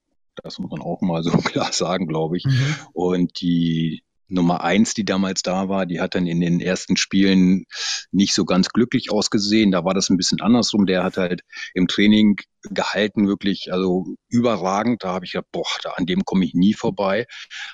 Das 0.41 0.59
muss 0.59 0.71
man 0.71 0.81
auch 0.81 1.01
mal 1.01 1.23
so 1.23 1.31
klar 1.31 1.73
sagen, 1.73 2.07
glaube 2.07 2.37
ich. 2.37 2.45
Mhm. 2.45 2.75
Und 2.93 3.41
die 3.41 4.03
Nummer 4.27 4.63
eins, 4.63 4.93
die 4.93 5.05
damals 5.05 5.41
da 5.43 5.69
war, 5.69 5.85
die 5.85 5.99
hat 5.99 6.15
dann 6.15 6.27
in 6.27 6.41
den 6.41 6.59
ersten 6.59 6.97
Spielen 6.97 7.65
nicht 8.11 8.33
so 8.33 8.45
ganz 8.45 8.69
glücklich 8.69 9.11
ausgesehen. 9.11 9.71
Da 9.71 9.83
war 9.85 9.93
das 9.93 10.09
ein 10.09 10.17
bisschen 10.17 10.41
andersrum. 10.41 10.85
Der 10.85 11.03
hat 11.03 11.17
halt 11.17 11.41
im 11.73 11.87
Training 11.87 12.37
gehalten, 12.63 13.27
wirklich, 13.27 13.71
also 13.71 14.15
überragend. 14.29 15.03
Da 15.03 15.09
habe 15.09 15.25
ich 15.25 15.33
gedacht, 15.33 15.51
boah, 15.51 15.67
da, 15.83 15.91
an 15.91 16.05
dem 16.05 16.25
komme 16.25 16.45
ich 16.45 16.53
nie 16.53 16.73
vorbei. 16.73 17.25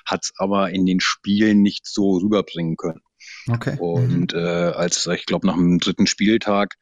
Hat 0.06 0.24
es 0.24 0.32
aber 0.36 0.70
in 0.70 0.84
den 0.84 1.00
Spielen 1.00 1.62
nicht 1.62 1.86
so 1.86 2.18
rüberbringen 2.18 2.76
können. 2.76 3.00
Okay. 3.48 3.76
Und 3.78 4.32
mhm. 4.32 4.38
äh, 4.38 4.72
als 4.72 5.06
ich 5.06 5.26
glaube 5.26 5.46
nach 5.46 5.54
dem 5.54 5.78
dritten 5.78 6.06
Spieltag 6.06 6.74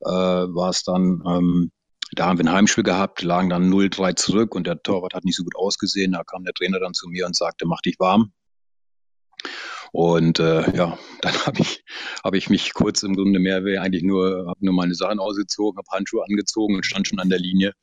äh, 0.00 0.08
war 0.08 0.70
es 0.70 0.84
dann 0.84 1.22
ähm, 1.26 1.72
da 2.14 2.26
haben 2.26 2.38
wir 2.38 2.44
ein 2.44 2.52
Heimspiel 2.52 2.84
gehabt, 2.84 3.22
lagen 3.22 3.48
dann 3.48 3.72
0-3 3.72 4.16
zurück 4.16 4.54
und 4.54 4.66
der 4.66 4.82
Torwart 4.82 5.14
hat 5.14 5.24
nicht 5.24 5.36
so 5.36 5.44
gut 5.44 5.56
ausgesehen. 5.56 6.12
Da 6.12 6.22
kam 6.24 6.44
der 6.44 6.52
Trainer 6.52 6.78
dann 6.78 6.92
zu 6.92 7.08
mir 7.08 7.24
und 7.24 7.34
sagte, 7.34 7.64
mach 7.66 7.80
dich 7.80 7.98
warm. 7.98 8.32
Und 9.92 10.40
äh, 10.40 10.74
ja, 10.74 10.98
dann 11.20 11.34
habe 11.46 11.60
ich, 11.60 11.84
hab 12.24 12.34
ich 12.34 12.48
mich 12.48 12.72
kurz 12.72 13.02
im 13.02 13.14
Grunde 13.14 13.38
mehr 13.38 13.58
eigentlich 13.80 14.02
nur, 14.02 14.46
habe 14.48 14.64
nur 14.64 14.74
meine 14.74 14.94
Sachen 14.94 15.20
ausgezogen, 15.20 15.78
habe 15.78 15.96
Handschuhe 15.96 16.24
angezogen 16.24 16.76
und 16.76 16.86
stand 16.86 17.06
schon 17.06 17.18
an 17.18 17.28
der 17.28 17.38
Linie. 17.38 17.74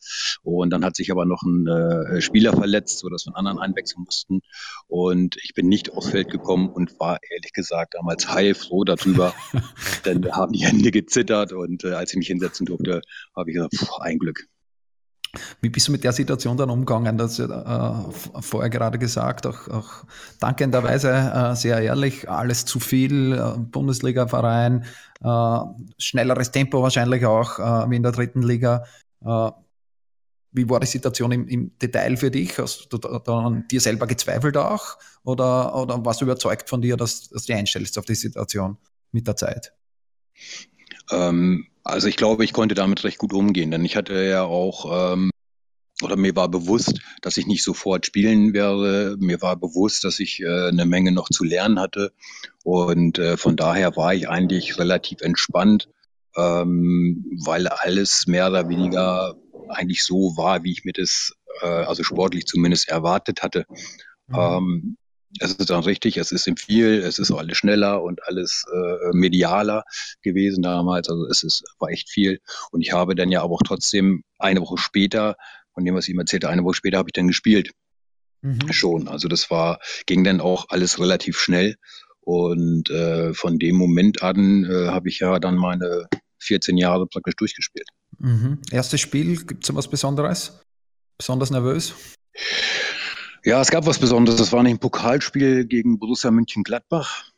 Und 0.42 0.72
dann 0.72 0.84
hat 0.84 0.96
sich 0.96 1.12
aber 1.12 1.26
noch 1.26 1.44
ein 1.44 1.68
äh, 1.68 2.20
Spieler 2.22 2.54
verletzt, 2.54 3.00
sodass 3.00 3.26
wir 3.26 3.36
einen 3.36 3.48
anderen 3.48 3.60
einwechseln 3.60 4.04
mussten. 4.04 4.42
Und 4.88 5.38
ich 5.44 5.54
bin 5.54 5.70
nicht 5.70 5.94
aufs 5.94 6.10
Feld 6.10 6.32
gekommen 6.32 6.70
und 6.70 7.00
war 7.00 7.20
ehrlich 7.30 7.54
gesagt 7.54 7.94
damals 7.94 8.28
heilfroh 8.28 8.84
darüber. 8.84 9.36
Denn 10.06 10.32
haben 10.32 10.54
die 10.54 10.66
Hände 10.66 10.90
gezittert 10.90 11.54
und 11.54 11.84
äh, 11.84 11.94
als 11.94 12.12
ich 12.12 12.18
mich 12.18 12.28
hinsetzen 12.28 12.66
durfte, 12.66 13.02
habe 13.36 13.52
ich 13.52 13.56
gesagt, 13.56 13.76
pff, 13.76 14.00
ein 14.00 14.18
Glück. 14.18 14.48
Wie 15.62 15.70
bist 15.70 15.88
du 15.88 15.92
mit 15.92 16.04
der 16.04 16.12
Situation 16.12 16.58
dann 16.58 16.70
umgegangen? 16.70 17.18
Das 17.18 17.40
äh, 17.40 17.48
vorher 18.42 18.70
gerade 18.70 18.98
gesagt, 18.98 19.46
auch, 19.46 19.68
auch 19.68 20.06
dankenderweise 20.40 21.12
äh, 21.12 21.56
sehr 21.56 21.80
ehrlich, 21.82 22.30
alles 22.30 22.66
zu 22.66 22.80
viel, 22.80 23.34
äh, 23.34 23.60
Bundesliga-Verein, 23.60 24.86
äh, 25.22 25.60
schnelleres 25.98 26.52
Tempo 26.52 26.82
wahrscheinlich 26.82 27.26
auch 27.26 27.60
äh, 27.60 27.90
wie 27.90 27.96
in 27.98 28.04
der 28.04 28.12
dritten 28.12 28.42
Liga. 28.42 28.84
Äh, 29.24 29.52
wie 30.52 30.68
war 30.68 30.80
die 30.80 30.88
Situation 30.88 31.32
im, 31.32 31.48
im, 31.48 31.78
Detail 31.78 32.18
für 32.18 32.32
dich? 32.32 32.58
Hast 32.58 32.88
du 32.92 32.98
da, 32.98 33.20
an 33.28 33.68
dir 33.70 33.82
selber 33.82 34.08
gezweifelt 34.08 34.58
auch? 34.58 34.98
Oder, 35.24 35.76
oder 35.76 36.04
warst 36.04 36.22
überzeugt 36.22 36.70
von 36.70 36.82
dir, 36.82 36.98
dass, 36.98 37.30
dass 37.30 37.46
du 37.46 37.54
einstellst 37.54 38.00
auf 38.00 38.06
die 38.06 38.16
Situation 38.16 38.78
mit 39.12 39.28
der 39.28 39.36
Zeit? 39.36 39.74
Ähm, 41.12 41.68
also 41.90 42.08
ich 42.08 42.16
glaube, 42.16 42.44
ich 42.44 42.54
konnte 42.54 42.76
damit 42.76 43.04
recht 43.04 43.18
gut 43.18 43.34
umgehen, 43.34 43.72
denn 43.72 43.86
ich 43.86 43.96
hatte 43.96 44.24
ja 44.24 44.44
auch 44.44 45.14
ähm, 45.14 45.32
oder 46.02 46.16
mir 46.16 46.36
war 46.36 46.48
bewusst, 46.48 47.02
dass 47.22 47.38
ich 47.38 47.46
nicht 47.46 47.64
sofort 47.64 48.06
spielen 48.06 48.54
werde. 48.54 49.18
Mir 49.20 49.42
war 49.42 49.58
bewusst, 49.58 50.04
dass 50.04 50.20
ich 50.20 50.42
äh, 50.42 50.70
eine 50.70 50.86
Menge 50.86 51.12
noch 51.12 51.30
zu 51.30 51.44
lernen 51.44 51.80
hatte. 51.80 52.14
Und 52.64 53.20
äh, 53.20 53.36
von 53.36 53.58
daher 53.58 53.96
war 53.98 54.14
ich 54.14 54.30
eigentlich 54.30 54.78
relativ 54.80 55.22
entspannt, 55.22 55.90
ähm, 56.38 57.26
weil 57.44 57.68
alles 57.68 58.28
mehr 58.28 58.48
oder 58.48 58.70
weniger 58.70 59.36
eigentlich 59.68 60.04
so 60.06 60.38
war, 60.38 60.64
wie 60.64 60.72
ich 60.72 60.86
mir 60.86 60.94
das, 60.94 61.34
äh, 61.62 61.68
also 61.68 62.04
sportlich 62.04 62.46
zumindest 62.46 62.88
erwartet 62.88 63.44
hatte. 63.44 63.66
Mhm. 64.28 64.36
Ähm, 64.36 64.98
es 65.40 65.54
ist 65.54 65.70
dann 65.70 65.84
richtig, 65.84 66.18
es 66.18 66.32
ist 66.32 66.48
im 66.48 66.58
viel, 66.58 67.00
es 67.00 67.20
ist 67.20 67.32
alles 67.32 67.58
schneller 67.58 68.02
und 68.02 68.24
alles 68.28 68.66
äh, 68.74 69.16
medialer 69.16 69.84
gewesen 70.22 70.64
damals. 70.64 71.10
Also 71.10 71.26
es 71.28 71.44
ist, 71.44 71.64
war 71.78 71.90
echt 71.90 72.10
viel. 72.10 72.40
Und 72.72 72.82
ich 72.82 72.94
habe 72.94 73.16
dann 73.16 73.30
ja 73.30 73.44
aber 73.44 73.54
auch 73.54 73.64
trotzdem 73.64 74.24
eine 74.40 74.62
Woche 74.62 74.78
später, 74.78 75.36
von 75.74 75.86
dem, 75.86 75.96
was 75.96 76.08
ich 76.08 76.14
ihm 76.14 76.20
erzählte, 76.20 76.50
eine 76.50 76.64
Woche 76.64 76.76
später 76.76 76.98
habe 76.98 77.10
ich 77.10 77.14
dann 77.14 77.28
gespielt. 77.28 77.72
Mhm. 78.42 78.72
Schon. 78.72 79.08
Also 79.08 79.28
das 79.28 79.52
war, 79.52 79.80
ging 80.06 80.24
dann 80.24 80.42
auch 80.42 80.66
alles 80.70 81.00
relativ 81.00 81.38
schnell. 81.40 81.76
Und 82.22 82.90
äh, 82.90 83.34
von 83.34 83.60
dem 83.60 83.76
Moment 83.76 84.24
an 84.24 84.66
äh, 84.66 84.88
habe 84.88 85.10
ich 85.10 85.20
ja 85.20 85.40
dann 85.40 85.56
meine 85.56 86.08
14 86.40 86.78
Jahre 86.78 87.08
praktisch 87.08 87.36
durchgespielt. 87.36 87.88
Mhm. 88.18 88.60
Erstes 88.72 89.02
Spiel, 89.02 89.46
gibt 89.46 89.64
es 89.64 89.76
was 89.76 89.88
Besonderes? 89.88 90.62
Besonders 91.18 91.52
nervös? 91.52 91.94
Ja, 93.44 93.62
es 93.62 93.72
gab 93.72 93.86
was 93.86 94.00
Besonderes. 94.00 94.40
Das 94.40 94.52
war 94.52 94.64
ein 94.64 94.80
Pokalspiel 94.80 95.66
gegen 95.66 96.00
Borussia 96.00 96.32
München-Gladbach. 96.32 97.32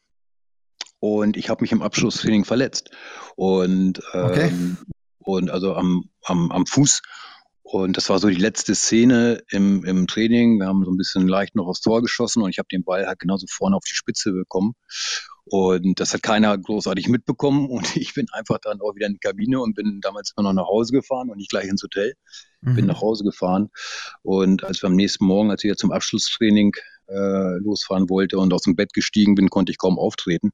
Und 1.00 1.38
ich 1.38 1.50
habe 1.50 1.62
mich 1.62 1.72
im 1.72 1.82
Abschlusstraining 1.82 2.46
verletzt. 2.46 2.92
Und, 3.36 4.02
ähm, 4.14 4.26
okay. 4.26 4.52
und 5.20 5.50
also 5.50 5.76
am, 5.76 6.10
am, 6.24 6.52
am 6.52 6.66
Fuß. 6.66 7.02
Und 7.64 7.98
das 7.98 8.10
war 8.10 8.20
so 8.20 8.28
die 8.28 8.36
letzte 8.36 8.76
Szene 8.76 9.44
im, 9.50 9.86
im 9.86 10.08
Training. 10.08 10.60
Wir 10.60 10.68
haben 10.68 10.84
so 10.84 10.92
ein 10.92 10.98
bisschen 10.98 11.28
leicht 11.28 11.56
noch 11.56 11.68
aufs 11.68 11.82
Tor 11.82 12.02
geschossen 12.02 12.42
und 12.42 12.50
ich 12.50 12.58
habe 12.58 12.68
den 12.72 12.84
Ball 12.84 13.08
halt 13.08 13.20
genauso 13.20 13.46
vorne 13.50 13.76
auf 13.76 13.84
die 13.84 13.96
Spitze 13.96 14.34
bekommen. 14.34 14.74
Und 15.52 16.00
das 16.00 16.14
hat 16.14 16.24
keiner 16.24 16.58
großartig 16.58 17.10
mitbekommen. 17.10 17.70
Und 17.70 17.96
ich 17.98 18.14
bin 18.14 18.28
einfach 18.32 18.58
dann 18.60 18.80
auch 18.80 18.96
wieder 18.96 19.08
in 19.08 19.14
die 19.14 19.20
Kabine 19.20 19.60
und 19.60 19.76
bin 19.76 20.00
damals 20.00 20.34
immer 20.38 20.54
noch 20.54 20.64
nach 20.64 20.70
Hause 20.70 20.94
gefahren 20.94 21.30
und 21.30 21.38
nicht 21.38 21.50
gleich 21.50 21.66
ins 21.66 21.84
Hotel. 21.84 22.14
Mhm. 22.62 22.76
Bin 22.76 22.86
nach 22.86 23.02
Hause 23.02 23.26
gefahren. 23.26 23.70
Und 24.24 24.64
als 24.64 24.82
wir 24.82 24.88
am 24.88 24.96
nächsten 24.96 25.26
Morgen, 25.26 25.52
als 25.52 25.62
ich 25.64 25.76
zum 25.76 25.92
Abschlusstraining 25.92 26.72
äh, 27.10 27.58
losfahren 27.58 28.10
wollte 28.10 28.40
und 28.40 28.54
aus 28.54 28.62
dem 28.62 28.78
Bett 28.78 28.94
gestiegen 28.94 29.36
bin, 29.36 29.50
konnte 29.50 29.74
ich 29.74 29.78
kaum 29.78 30.00
auftreten. 30.00 30.52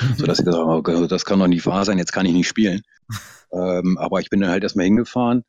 Mhm. 0.00 0.14
Sodass 0.16 0.38
ich 0.38 0.46
gesagt 0.46 0.62
habe, 0.62 0.72
okay, 0.72 1.06
das 1.06 1.26
kann 1.26 1.38
doch 1.38 1.46
nicht 1.46 1.66
wahr 1.66 1.84
sein, 1.84 1.98
jetzt 1.98 2.12
kann 2.12 2.24
ich 2.24 2.32
nicht 2.32 2.48
spielen. 2.48 2.80
ähm, 3.52 3.98
aber 3.98 4.20
ich 4.20 4.30
bin 4.30 4.40
dann 4.40 4.50
halt 4.50 4.62
erstmal 4.62 4.86
hingefahren 4.86 5.44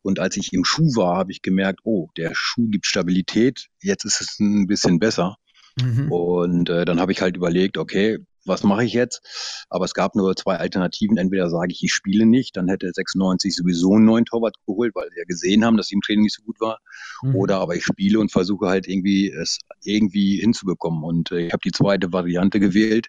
und 0.00 0.18
als 0.18 0.38
ich 0.38 0.54
im 0.54 0.64
Schuh 0.64 0.96
war, 0.96 1.18
habe 1.18 1.30
ich 1.30 1.42
gemerkt, 1.42 1.80
oh, 1.84 2.08
der 2.16 2.32
Schuh 2.34 2.68
gibt 2.70 2.86
Stabilität, 2.86 3.68
jetzt 3.82 4.04
ist 4.04 4.22
es 4.22 4.40
ein 4.40 4.66
bisschen 4.66 4.98
besser. 4.98 5.36
Mhm. 5.78 6.10
Und 6.10 6.70
äh, 6.70 6.84
dann 6.84 7.00
habe 7.00 7.12
ich 7.12 7.20
halt 7.20 7.36
überlegt, 7.36 7.78
okay, 7.78 8.18
was 8.46 8.62
mache 8.62 8.84
ich 8.84 8.92
jetzt? 8.92 9.66
Aber 9.68 9.84
es 9.84 9.94
gab 9.94 10.14
nur 10.14 10.34
zwei 10.36 10.56
Alternativen. 10.56 11.16
Entweder 11.16 11.50
sage 11.50 11.72
ich, 11.72 11.82
ich 11.82 11.92
spiele 11.92 12.26
nicht, 12.26 12.56
dann 12.56 12.68
hätte 12.68 12.90
96 12.92 13.54
sowieso 13.54 13.94
einen 13.94 14.04
neuen 14.04 14.24
Torwart 14.24 14.56
geholt, 14.66 14.94
weil 14.94 15.08
sie 15.10 15.18
ja 15.18 15.24
gesehen 15.24 15.64
haben, 15.64 15.76
dass 15.76 15.88
sie 15.88 15.94
im 15.94 16.00
Training 16.00 16.24
nicht 16.24 16.36
so 16.36 16.42
gut 16.42 16.60
war. 16.60 16.78
Mhm. 17.22 17.36
Oder 17.36 17.58
aber 17.60 17.76
ich 17.76 17.84
spiele 17.84 18.18
und 18.20 18.32
versuche 18.32 18.66
halt 18.66 18.88
irgendwie 18.88 19.30
es 19.30 19.58
irgendwie 19.82 20.40
hinzubekommen. 20.40 21.04
Und 21.04 21.30
äh, 21.32 21.46
ich 21.46 21.52
habe 21.52 21.62
die 21.64 21.72
zweite 21.72 22.12
Variante 22.12 22.60
gewählt. 22.60 23.08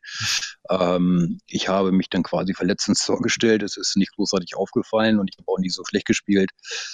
Ähm, 0.70 1.39
ich 1.48 1.70
habe 1.70 1.91
mich 1.91 2.10
dann 2.10 2.24
quasi 2.24 2.53
verletzt 2.53 2.88
ins 2.88 3.06
Tor 3.06 3.22
gestellt. 3.22 3.63
Es 3.63 3.77
ist 3.77 3.98
nicht 3.98 4.15
großartig 4.15 4.56
aufgefallen 4.56 5.20
und 5.20 5.29
ich 5.32 5.38
habe 5.38 5.51
auch 5.51 5.60
nicht 5.60 5.74
so 5.74 5.84
schlecht 5.86 6.06
gespielt, 6.06 6.51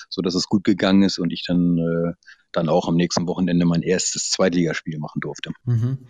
sodass 0.10 0.36
es 0.36 0.48
gut 0.48 0.64
gegangen 0.64 1.04
ist 1.04 1.20
und 1.20 1.32
ich 1.32 1.46
dann 1.46 1.78
äh, 1.78 2.14
dann 2.54 2.70
auch 2.70 2.88
am 2.88 2.96
nächsten 2.96 3.28
Wochenende 3.28 3.66
mein 3.66 3.82
erstes 3.82 4.30
Zweitligaspiel 4.30 5.00
machen 5.00 5.20
durfte. 5.20 5.52
Mhm. 5.66 6.08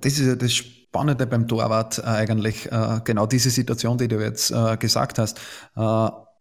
Das 0.00 0.18
ist 0.18 0.26
ja 0.26 0.34
das 0.34 0.52
Spannende 0.54 1.26
beim 1.26 1.46
Torwart 1.46 1.98
äh, 1.98 2.02
eigentlich, 2.02 2.66
äh, 2.66 3.00
genau 3.04 3.26
diese 3.26 3.50
Situation, 3.50 3.96
die 3.98 4.08
du 4.08 4.20
jetzt 4.20 4.50
äh, 4.50 4.76
gesagt 4.76 5.18
hast. 5.18 5.40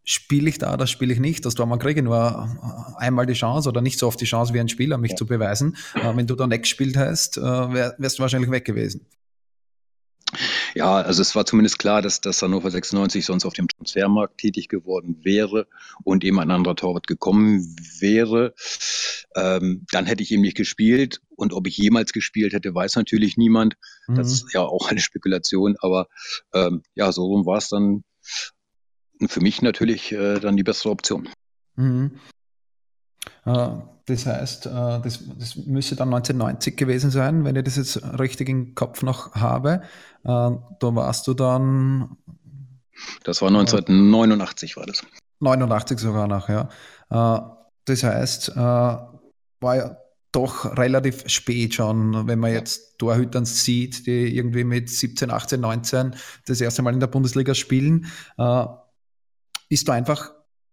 Spiele 0.05 0.49
ich 0.49 0.57
da 0.57 0.73
oder 0.73 0.87
spiele 0.87 1.13
ich 1.13 1.19
nicht? 1.19 1.45
Das 1.45 1.53
Torwart 1.53 1.81
kriege 1.81 2.01
nur 2.01 2.95
einmal 2.97 3.27
die 3.27 3.33
Chance 3.33 3.69
oder 3.69 3.81
nicht 3.81 3.99
so 3.99 4.07
oft 4.07 4.19
die 4.19 4.25
Chance 4.25 4.55
wie 4.55 4.59
ein 4.59 4.69
Spieler, 4.69 4.97
mich 4.97 5.11
ja. 5.11 5.17
zu 5.17 5.27
beweisen. 5.27 5.77
Wenn 6.15 6.25
du 6.25 6.35
da 6.35 6.47
nicht 6.47 6.63
gespielt 6.63 6.97
hast, 6.97 7.37
wärst 7.37 8.17
du 8.17 8.21
wahrscheinlich 8.23 8.49
weg 8.49 8.65
gewesen. 8.65 9.05
Ja, 10.75 10.95
also 10.97 11.21
es 11.21 11.35
war 11.35 11.45
zumindest 11.45 11.79
klar, 11.79 12.01
dass, 12.01 12.21
dass 12.21 12.41
Hannover 12.41 12.69
96 12.69 13.25
sonst 13.25 13.45
auf 13.45 13.53
dem 13.53 13.67
Transfermarkt 13.67 14.37
tätig 14.37 14.67
geworden 14.67 15.19
wäre 15.23 15.67
und 16.03 16.23
eben 16.23 16.39
ein 16.39 16.51
anderer 16.51 16.75
Torwart 16.75 17.07
gekommen 17.07 17.75
wäre. 17.99 18.53
Ähm, 19.39 19.85
dann 19.91 20.05
hätte 20.05 20.23
ich 20.23 20.31
eben 20.31 20.41
nicht 20.41 20.57
gespielt 20.57 21.21
und 21.35 21.53
ob 21.53 21.67
ich 21.67 21.77
jemals 21.77 22.11
gespielt 22.11 22.53
hätte, 22.53 22.75
weiß 22.75 22.95
natürlich 22.95 23.37
niemand. 23.37 23.75
Mhm. 24.07 24.15
Das 24.15 24.31
ist 24.31 24.53
ja 24.53 24.61
auch 24.61 24.89
eine 24.89 24.99
Spekulation, 24.99 25.75
aber 25.79 26.07
ähm, 26.53 26.83
ja, 26.95 27.11
so 27.11 27.45
war 27.45 27.57
es 27.57 27.69
dann 27.69 28.03
für 29.27 29.41
mich 29.41 29.61
natürlich 29.61 30.11
äh, 30.11 30.39
dann 30.39 30.57
die 30.57 30.63
bessere 30.63 30.91
Option. 30.91 31.29
Mhm. 31.75 32.19
Äh, 33.45 33.69
das 34.05 34.25
heißt, 34.25 34.65
äh, 34.65 34.69
das, 34.69 35.23
das, 35.37 35.55
müsste 35.55 35.95
dann 35.95 36.13
1990 36.13 36.75
gewesen 36.75 37.11
sein, 37.11 37.45
wenn 37.45 37.55
ich 37.55 37.63
das 37.63 37.75
jetzt 37.75 38.01
richtig 38.19 38.49
im 38.49 38.75
Kopf 38.75 39.03
noch 39.03 39.35
habe. 39.35 39.81
Äh, 40.23 40.27
da 40.27 40.59
warst 40.81 41.27
du 41.27 41.33
dann. 41.33 42.17
Das 43.23 43.41
war 43.41 43.49
1989 43.49 44.77
war 44.77 44.85
das. 44.85 45.03
89 45.39 45.99
sogar 45.99 46.27
noch, 46.27 46.49
ja. 46.49 46.67
Das 47.85 48.03
heißt, 48.03 48.51
war 49.59 49.75
ja 49.75 49.97
doch 50.31 50.77
relativ 50.77 51.27
spät 51.27 51.73
schon, 51.73 52.27
wenn 52.27 52.39
man 52.39 52.53
jetzt 52.53 52.99
Torhütern 52.99 53.45
sieht, 53.45 54.05
die 54.05 54.35
irgendwie 54.35 54.63
mit 54.63 54.89
17, 54.89 55.31
18, 55.31 55.59
19 55.59 56.15
das 56.45 56.61
erste 56.61 56.81
Mal 56.81 56.93
in 56.93 56.99
der 56.99 57.07
Bundesliga 57.07 57.55
spielen. 57.55 58.05
Ist 59.69 59.87
du 59.87 59.91
einfach 59.91 60.31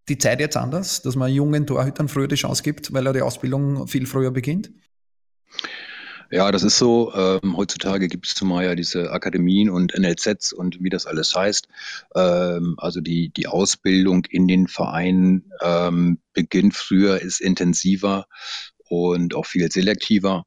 die 0.09 0.19
Zeit 0.19 0.41
jetzt 0.41 0.57
anders, 0.57 1.03
dass 1.03 1.17
man 1.17 1.33
jungen 1.33 1.67
Torhütern 1.67 2.09
früher 2.09 2.29
die 2.29 2.37
Chance 2.37 2.63
gibt, 2.63 2.93
weil 2.93 3.07
er 3.07 3.13
die 3.13 3.23
Ausbildung 3.23 3.89
viel 3.89 4.07
früher 4.07 4.31
beginnt? 4.31 4.71
Ja, 6.31 6.51
das 6.51 6.65
ist 6.65 6.79
so. 6.79 7.13
Ähm, 7.15 7.57
heutzutage 7.57 8.09
gibt 8.09 8.27
es 8.27 8.35
zumal 8.35 8.65
ja 8.65 8.75
diese 8.75 9.13
Akademien 9.13 9.71
und 9.71 9.97
NLZs 9.97 10.53
und 10.53 10.83
wie 10.83 10.91
das 10.91 11.07
alles 11.07 11.35
heißt. 11.35 11.69
Ähm, 12.17 12.75
also 12.79 13.01
die, 13.01 13.29
die 13.29 13.47
Ausbildung 13.47 14.25
in 14.25 14.49
den 14.49 14.67
Vereinen 14.67 15.53
ähm, 15.63 16.19
beginnt 16.33 16.75
früher, 16.75 17.21
ist 17.21 17.41
intensiver 17.41 18.27
und 18.89 19.35
auch 19.35 19.47
viel 19.47 19.71
selektiver. 19.71 20.45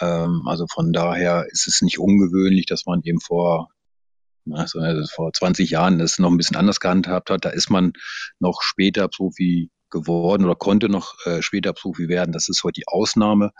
Ähm, 0.00 0.42
also 0.46 0.66
von 0.72 0.92
daher 0.92 1.46
ist 1.50 1.66
es 1.66 1.82
nicht 1.82 1.98
ungewöhnlich, 1.98 2.66
dass 2.66 2.86
man 2.86 3.02
eben 3.02 3.20
vor 3.20 3.68
also, 4.50 4.80
vor 5.14 5.32
20 5.32 5.70
Jahren 5.70 5.98
das 5.98 6.18
noch 6.18 6.30
ein 6.30 6.36
bisschen 6.36 6.56
anders 6.56 6.80
gehandhabt 6.80 7.30
hat. 7.30 7.44
Da 7.44 7.50
ist 7.50 7.70
man 7.70 7.92
noch 8.40 8.62
später 8.62 9.08
Profi 9.08 9.70
geworden 9.90 10.44
oder 10.44 10.56
konnte 10.56 10.88
noch 10.88 11.14
äh, 11.26 11.42
später 11.42 11.72
Profi 11.72 12.08
werden. 12.08 12.32
Das 12.32 12.48
ist 12.48 12.64
heute 12.64 12.80
die 12.80 12.88
Ausnahme. 12.88 13.52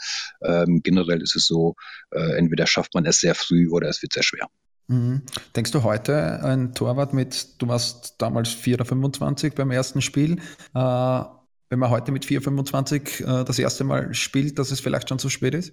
Ähm, 0.43 0.81
generell 0.83 1.23
ist 1.23 1.37
es 1.37 1.47
so, 1.47 1.75
äh, 2.11 2.37
entweder 2.37 2.67
schafft 2.67 2.95
man 2.95 3.05
es 3.05 3.21
sehr 3.21 3.35
früh 3.35 3.69
oder 3.71 3.89
es 3.89 4.03
wird 4.03 4.15
sehr 4.15 4.23
schwer. 4.23 4.49
Mhm. 4.89 5.23
Denkst 5.55 5.71
du 5.71 5.85
heute, 5.85 6.43
ein 6.43 6.75
Torwart 6.75 7.13
mit, 7.13 7.63
du 7.63 7.69
warst 7.69 8.17
damals 8.19 8.49
4 8.49 8.75
oder 8.75 8.85
25 8.85 9.55
beim 9.55 9.71
ersten 9.71 10.03
Spiel, 10.03 10.41
äh, 10.75 11.23
wenn 11.73 11.79
man 11.79 11.89
heute 11.89 12.13
mit 12.13 12.27
4,25 12.27 13.23
äh, 13.23 13.45
das 13.47 13.59
erste 13.59 13.83
Mal 13.83 14.13
spielt, 14.13 14.59
dass 14.59 14.71
es 14.71 14.81
vielleicht 14.81 15.09
schon 15.09 15.19
zu 15.19 15.31
spät 15.31 15.55
ist? 15.55 15.73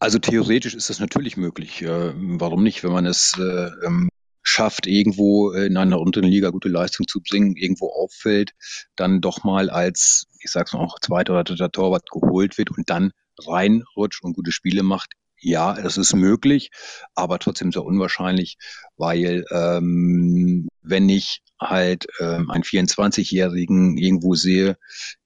Also 0.00 0.18
theoretisch 0.18 0.74
ist 0.74 0.90
das 0.90 0.98
natürlich 0.98 1.36
möglich. 1.36 1.80
Äh, 1.82 2.12
warum 2.16 2.64
nicht, 2.64 2.82
wenn 2.82 2.90
man 2.90 3.06
es 3.06 3.38
äh, 3.38 3.70
ähm, 3.86 4.08
schafft, 4.42 4.88
irgendwo 4.88 5.52
in 5.52 5.76
einer 5.76 6.00
unteren 6.00 6.28
Liga 6.28 6.50
gute 6.50 6.68
Leistung 6.68 7.06
zu 7.06 7.20
bringen, 7.20 7.54
irgendwo 7.54 7.90
auffällt, 7.90 8.50
dann 8.96 9.20
doch 9.20 9.44
mal 9.44 9.70
als, 9.70 10.26
ich 10.40 10.50
sag's 10.50 10.72
mal 10.72 10.80
auch, 10.80 10.98
zweiter 10.98 11.34
oder 11.34 11.44
dritter 11.44 11.70
Torwart 11.70 12.10
geholt 12.10 12.58
wird 12.58 12.72
und 12.72 12.90
dann 12.90 13.12
reinrutscht 13.38 14.24
und 14.24 14.34
gute 14.34 14.50
Spiele 14.50 14.82
macht, 14.82 15.12
ja, 15.38 15.74
das 15.74 15.96
ist 15.96 16.14
möglich, 16.14 16.70
aber 17.14 17.38
trotzdem 17.38 17.72
sehr 17.72 17.84
unwahrscheinlich, 17.84 18.56
weil 18.96 19.44
ähm, 19.50 20.68
wenn 20.82 21.08
ich 21.08 21.42
halt 21.60 22.06
ähm, 22.20 22.50
einen 22.50 22.64
24-Jährigen 22.64 23.96
irgendwo 23.96 24.34
sehe, 24.34 24.76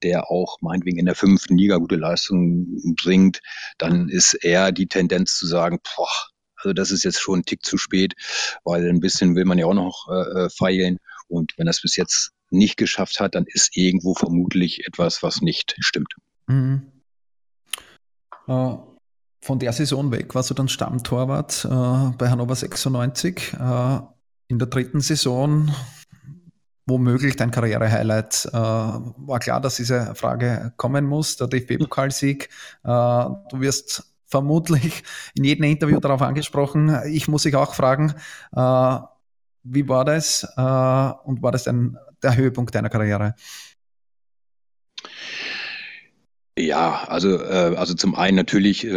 der 0.03 0.29
auch 0.31 0.57
meinetwegen 0.61 0.97
in 0.97 1.05
der 1.05 1.15
fünften 1.15 1.57
Liga 1.57 1.77
gute 1.77 1.95
Leistungen 1.95 2.95
bringt, 3.01 3.41
dann 3.77 4.09
ist 4.09 4.33
eher 4.33 4.71
die 4.71 4.87
Tendenz 4.87 5.35
zu 5.35 5.47
sagen, 5.47 5.79
boah, 5.95 6.09
also 6.57 6.73
das 6.73 6.91
ist 6.91 7.03
jetzt 7.03 7.19
schon 7.19 7.39
ein 7.39 7.45
Tick 7.45 7.63
zu 7.63 7.77
spät, 7.77 8.13
weil 8.63 8.87
ein 8.87 8.99
bisschen 8.99 9.35
will 9.35 9.45
man 9.45 9.57
ja 9.57 9.65
auch 9.65 9.73
noch 9.73 10.07
äh, 10.09 10.45
äh 10.45 10.49
feilen. 10.49 10.97
Und 11.27 11.53
wenn 11.57 11.65
das 11.65 11.81
bis 11.81 11.95
jetzt 11.95 12.31
nicht 12.49 12.77
geschafft 12.77 13.19
hat, 13.19 13.35
dann 13.35 13.45
ist 13.47 13.75
irgendwo 13.75 14.13
vermutlich 14.13 14.85
etwas, 14.85 15.23
was 15.23 15.41
nicht 15.41 15.75
stimmt. 15.79 16.13
Mhm. 16.47 16.91
Uh 18.47 18.90
von 19.41 19.59
der 19.59 19.73
Saison 19.73 20.11
weg 20.11 20.35
warst 20.35 20.49
du 20.49 20.53
dann 20.53 20.67
Stammtorwart 20.67 21.65
äh, 21.65 22.17
bei 22.17 22.29
Hannover 22.29 22.55
96. 22.55 23.53
Äh, 23.53 23.99
in 24.47 24.59
der 24.59 24.67
dritten 24.67 25.01
Saison 25.01 25.71
womöglich 26.85 27.35
dein 27.37 27.51
Karrierehighlight. 27.51 28.49
Äh, 28.51 28.53
war 28.53 29.39
klar, 29.39 29.61
dass 29.61 29.77
diese 29.77 30.13
Frage 30.15 30.73
kommen 30.77 31.05
muss, 31.05 31.37
der 31.37 31.47
DFB-Pokalsieg. 31.47 32.49
Äh, 32.83 32.87
du 32.87 33.59
wirst 33.59 34.03
vermutlich 34.27 35.03
in 35.35 35.43
jedem 35.43 35.63
Interview 35.65 35.99
darauf 35.99 36.21
angesprochen. 36.21 36.95
Ich 37.07 37.27
muss 37.27 37.43
dich 37.43 37.55
auch 37.55 37.73
fragen, 37.73 38.13
äh, 38.55 38.97
wie 39.63 39.87
war 39.87 40.05
das 40.05 40.43
äh, 40.55 40.61
und 40.61 41.41
war 41.41 41.51
das 41.51 41.63
denn 41.63 41.97
der 42.23 42.35
Höhepunkt 42.35 42.73
deiner 42.75 42.89
Karriere? 42.89 43.35
Ja, 46.57 47.05
also, 47.07 47.41
äh, 47.41 47.75
also 47.77 47.93
zum 47.93 48.15
einen 48.15 48.35
natürlich 48.35 48.95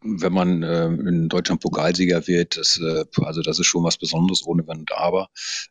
wenn 0.00 0.32
man 0.32 0.62
äh, 0.62 0.86
in 0.86 1.28
Deutschland 1.28 1.60
Pokalsieger 1.60 2.26
wird, 2.26 2.56
das, 2.56 2.78
äh, 2.78 3.04
also 3.22 3.42
das 3.42 3.58
ist 3.58 3.66
schon 3.66 3.84
was 3.84 3.98
Besonderes, 3.98 4.46
ohne 4.46 4.66
Wenn 4.66 4.80
und 4.80 4.92
Aber. 4.92 5.28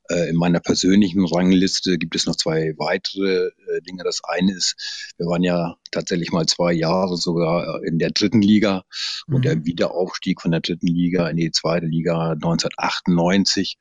Äh, 0.10 0.30
in 0.30 0.36
meiner 0.36 0.60
persönlichen 0.60 1.26
Rangliste 1.26 1.98
gibt 1.98 2.16
es 2.16 2.26
noch 2.26 2.36
zwei 2.36 2.74
weitere 2.78 3.48
äh, 3.48 3.82
Dinge. 3.82 4.04
Das 4.04 4.22
eine 4.24 4.54
ist, 4.54 5.14
wir 5.18 5.28
waren 5.28 5.44
ja 5.44 5.76
tatsächlich 5.92 6.32
mal 6.32 6.46
zwei 6.46 6.74
Jahre 6.74 7.18
sogar 7.18 7.84
in 7.84 8.00
der 8.00 8.12
dritten 8.12 8.42
Liga 8.42 8.84
mhm. 9.28 9.36
und 9.36 9.46
der. 9.46 9.62
Wiederaufstieg 9.64 10.42
von 10.42 10.52
der 10.52 10.62
dritten 10.62 10.88
Liga 10.88 11.30
in 11.30 11.38
die 11.38 11.52
zweite 11.52 11.86
Liga 11.86 12.32
1998, 12.32 13.78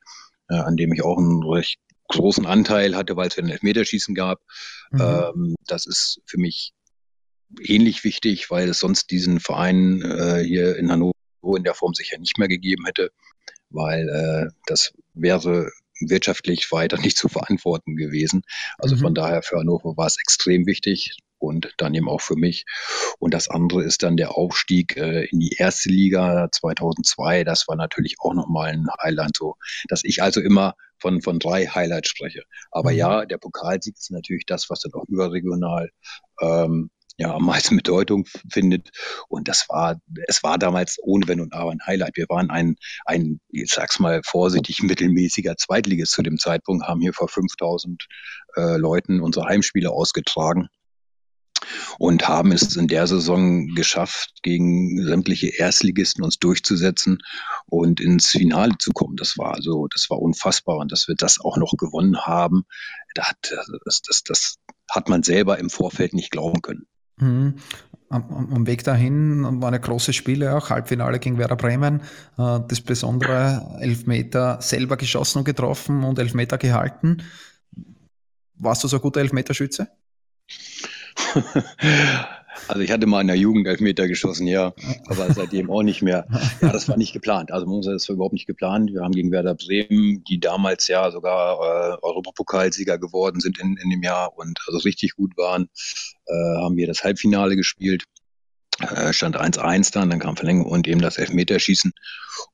äh, 0.49 0.55
an 0.55 0.77
dem 0.77 0.93
ich 0.93 1.03
auch 1.03 1.17
einen 1.17 1.43
recht 1.43 1.79
großen 2.07 2.45
Anteil 2.45 2.95
hatte, 2.95 3.15
weil 3.15 3.29
es 3.29 3.37
ein 3.37 3.49
Elfmeterschießen 3.49 4.13
gab. 4.15 4.41
Mhm. 4.91 5.01
Ähm, 5.01 5.55
das 5.65 5.85
ist 5.85 6.21
für 6.25 6.37
mich 6.37 6.73
ähnlich 7.61 8.03
wichtig, 8.03 8.49
weil 8.49 8.69
es 8.69 8.79
sonst 8.79 9.11
diesen 9.11 9.39
Verein 9.39 10.01
äh, 10.01 10.43
hier 10.43 10.75
in 10.77 10.91
Hannover 10.91 11.13
in 11.55 11.63
der 11.63 11.73
Form 11.73 11.93
sicher 11.93 12.17
nicht 12.17 12.37
mehr 12.37 12.47
gegeben 12.47 12.85
hätte, 12.85 13.11
weil 13.69 14.07
äh, 14.09 14.53
das 14.67 14.93
wäre 15.13 15.71
wirtschaftlich 15.99 16.71
weiter 16.71 16.97
nicht 17.01 17.17
zu 17.17 17.29
verantworten 17.29 17.95
gewesen. 17.95 18.43
Also 18.77 18.95
mhm. 18.95 18.99
von 18.99 19.15
daher 19.15 19.41
für 19.41 19.59
Hannover 19.59 19.97
war 19.97 20.07
es 20.07 20.17
extrem 20.19 20.65
wichtig 20.65 21.17
und 21.41 21.73
dann 21.77 21.93
eben 21.95 22.07
auch 22.07 22.21
für 22.21 22.35
mich. 22.35 22.65
Und 23.19 23.33
das 23.33 23.49
andere 23.49 23.83
ist 23.83 24.03
dann 24.03 24.15
der 24.15 24.37
Aufstieg 24.37 24.95
äh, 24.95 25.25
in 25.25 25.39
die 25.39 25.55
erste 25.57 25.89
Liga 25.89 26.47
2002. 26.51 27.43
Das 27.43 27.67
war 27.67 27.75
natürlich 27.75 28.17
auch 28.19 28.33
nochmal 28.33 28.69
ein 28.69 28.87
Highlight, 29.01 29.37
so 29.37 29.55
dass 29.89 30.03
ich 30.03 30.21
also 30.21 30.39
immer 30.39 30.75
von, 30.99 31.21
von 31.21 31.39
drei 31.39 31.65
Highlights 31.65 32.09
spreche. 32.09 32.43
Aber 32.69 32.91
mhm. 32.91 32.97
ja, 32.97 33.25
der 33.25 33.39
Pokalsieg 33.39 33.97
ist 33.97 34.11
natürlich 34.11 34.45
das, 34.45 34.69
was 34.69 34.81
dann 34.81 34.93
auch 34.93 35.05
überregional 35.07 35.89
ähm, 36.41 36.91
ja 37.17 37.33
am 37.33 37.45
meisten 37.45 37.77
Bedeutung 37.77 38.25
findet. 38.49 38.89
Und 39.27 39.47
das 39.47 39.67
war, 39.69 39.99
es 40.27 40.43
war 40.43 40.57
damals 40.57 40.97
ohne 41.01 41.27
Wenn 41.27 41.41
und 41.41 41.53
Aber 41.53 41.71
ein 41.71 41.85
Highlight. 41.85 42.17
Wir 42.17 42.27
waren 42.29 42.49
ein, 42.49 42.75
ein, 43.05 43.39
ich 43.49 43.71
sag's 43.71 43.99
mal 43.99 44.21
vorsichtig, 44.23 44.83
mittelmäßiger 44.83 45.57
Zweitligist 45.57 46.13
zu 46.13 46.21
dem 46.21 46.37
Zeitpunkt, 46.37 46.87
haben 46.87 47.01
hier 47.01 47.13
vor 47.13 47.27
5000 47.27 48.07
äh, 48.55 48.77
Leuten 48.77 49.21
unsere 49.21 49.45
Heimspiele 49.45 49.91
ausgetragen 49.91 50.69
und 51.99 52.27
haben 52.27 52.51
es 52.51 52.75
in 52.75 52.87
der 52.87 53.07
Saison 53.07 53.67
geschafft, 53.67 54.41
gegen 54.41 55.03
sämtliche 55.03 55.47
Erstligisten 55.47 56.23
uns 56.23 56.39
durchzusetzen 56.39 57.19
und 57.67 57.99
ins 57.99 58.29
Finale 58.29 58.73
zu 58.79 58.91
kommen. 58.91 59.15
Das 59.15 59.37
war 59.37 59.53
also, 59.53 59.87
das 59.87 60.09
war 60.09 60.19
unfassbar 60.19 60.77
und 60.77 60.91
dass 60.91 61.07
wir 61.07 61.15
das 61.15 61.39
auch 61.39 61.57
noch 61.57 61.73
gewonnen 61.77 62.21
haben, 62.25 62.63
das, 63.13 64.01
das, 64.01 64.23
das 64.23 64.55
hat 64.89 65.09
man 65.09 65.23
selber 65.23 65.59
im 65.59 65.69
Vorfeld 65.69 66.13
nicht 66.13 66.31
glauben 66.31 66.61
können. 66.61 66.87
Mhm. 67.21 67.55
Am, 68.09 68.49
am, 68.53 68.67
Weg 68.67 68.83
dahin 68.83 69.61
waren 69.61 69.73
ja 69.73 69.79
große 69.79 70.11
Spiele 70.11 70.53
auch, 70.53 70.69
Halbfinale 70.69 71.17
gegen 71.19 71.37
Werder 71.37 71.55
Bremen, 71.55 72.01
äh, 72.37 72.59
das 72.67 72.81
besondere 72.81 73.77
Elfmeter 73.79 74.61
selber 74.61 74.97
geschossen 74.97 75.39
und 75.39 75.45
getroffen 75.45 76.03
und 76.03 76.19
Elfmeter 76.19 76.57
gehalten. 76.57 77.23
Warst 78.55 78.83
du 78.83 78.89
so 78.89 78.97
ein 78.97 79.01
guter 79.01 79.21
Elfmeterschütze? 79.21 79.87
Also 82.67 82.81
ich 82.81 82.91
hatte 82.91 83.07
mal 83.07 83.21
in 83.21 83.27
der 83.27 83.35
Jugend 83.35 83.67
Elfmeter 83.67 84.07
geschossen, 84.07 84.47
ja, 84.47 84.73
aber 85.07 85.33
seitdem 85.33 85.69
auch 85.69 85.83
nicht 85.83 86.01
mehr. 86.01 86.27
Ja, 86.61 86.71
das 86.71 86.87
war 86.87 86.97
nicht 86.97 87.13
geplant. 87.13 87.51
Also 87.51 87.81
das 87.81 88.07
war 88.07 88.15
überhaupt 88.15 88.33
nicht 88.33 88.47
geplant. 88.47 88.93
Wir 88.93 89.01
haben 89.01 89.11
gegen 89.13 89.31
Werder 89.31 89.55
Bremen, 89.55 90.23
die 90.23 90.39
damals 90.39 90.87
ja 90.87 91.11
sogar 91.11 91.59
äh, 91.59 91.97
Europapokalsieger 92.01 92.97
geworden 92.97 93.39
sind 93.39 93.59
in, 93.59 93.77
in 93.77 93.89
dem 93.89 94.03
Jahr 94.03 94.37
und 94.37 94.59
also 94.67 94.79
richtig 94.79 95.15
gut 95.15 95.35
waren, 95.37 95.69
äh, 96.25 96.33
haben 96.33 96.77
wir 96.77 96.87
das 96.87 97.03
Halbfinale 97.03 97.55
gespielt. 97.55 98.03
Äh, 98.79 99.13
stand 99.13 99.39
1-1 99.39 99.93
dann, 99.93 100.09
dann 100.09 100.19
kam 100.19 100.35
Verlängerung 100.35 100.71
und 100.71 100.87
eben 100.87 101.01
das 101.01 101.17
Elfmeterschießen. 101.17 101.91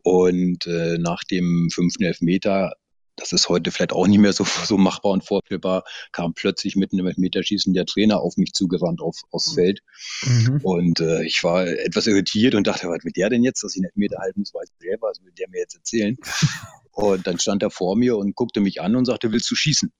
Und 0.03 0.65
äh, 0.67 0.97
nach 0.97 1.23
dem 1.23 1.69
fünften 1.71 2.03
Elfmeter 2.03 2.73
das 3.17 3.33
ist 3.33 3.49
heute 3.49 3.71
vielleicht 3.71 3.91
auch 3.91 4.07
nicht 4.07 4.19
mehr 4.19 4.31
so, 4.31 4.45
so 4.45 4.77
machbar 4.77 5.11
und 5.11 5.25
vorstellbar, 5.25 5.83
kam 6.11 6.33
plötzlich 6.33 6.75
mitten 6.75 6.99
im 6.99 7.11
Meterschießen 7.17 7.73
der 7.73 7.85
Trainer 7.85 8.21
auf 8.21 8.37
mich 8.37 8.53
zugerannt 8.53 9.01
auf, 9.01 9.17
aufs 9.31 9.53
Feld. 9.53 9.81
Mhm. 10.23 10.61
Und 10.63 10.99
äh, 11.01 11.23
ich 11.25 11.43
war 11.43 11.67
etwas 11.67 12.07
irritiert 12.07 12.55
und 12.55 12.67
dachte, 12.67 12.87
was 12.87 13.03
mit 13.03 13.17
der 13.17 13.29
denn 13.29 13.43
jetzt, 13.43 13.63
dass 13.63 13.75
ich 13.75 13.81
einen 13.81 13.91
Meter 13.95 14.19
halten 14.19 14.39
muss, 14.39 14.53
weiß 14.53 14.69
ich 14.69 14.87
selber, 14.87 15.09
was 15.09 15.21
will 15.23 15.33
der 15.37 15.49
mir 15.49 15.59
jetzt 15.59 15.75
erzählen? 15.75 16.15
und 16.91 17.27
dann 17.27 17.39
stand 17.39 17.63
er 17.63 17.71
vor 17.71 17.95
mir 17.95 18.17
und 18.17 18.35
guckte 18.35 18.59
mich 18.59 18.81
an 18.81 18.95
und 18.95 19.05
sagte, 19.05 19.31
willst 19.31 19.49
du 19.49 19.55
schießen? 19.55 19.91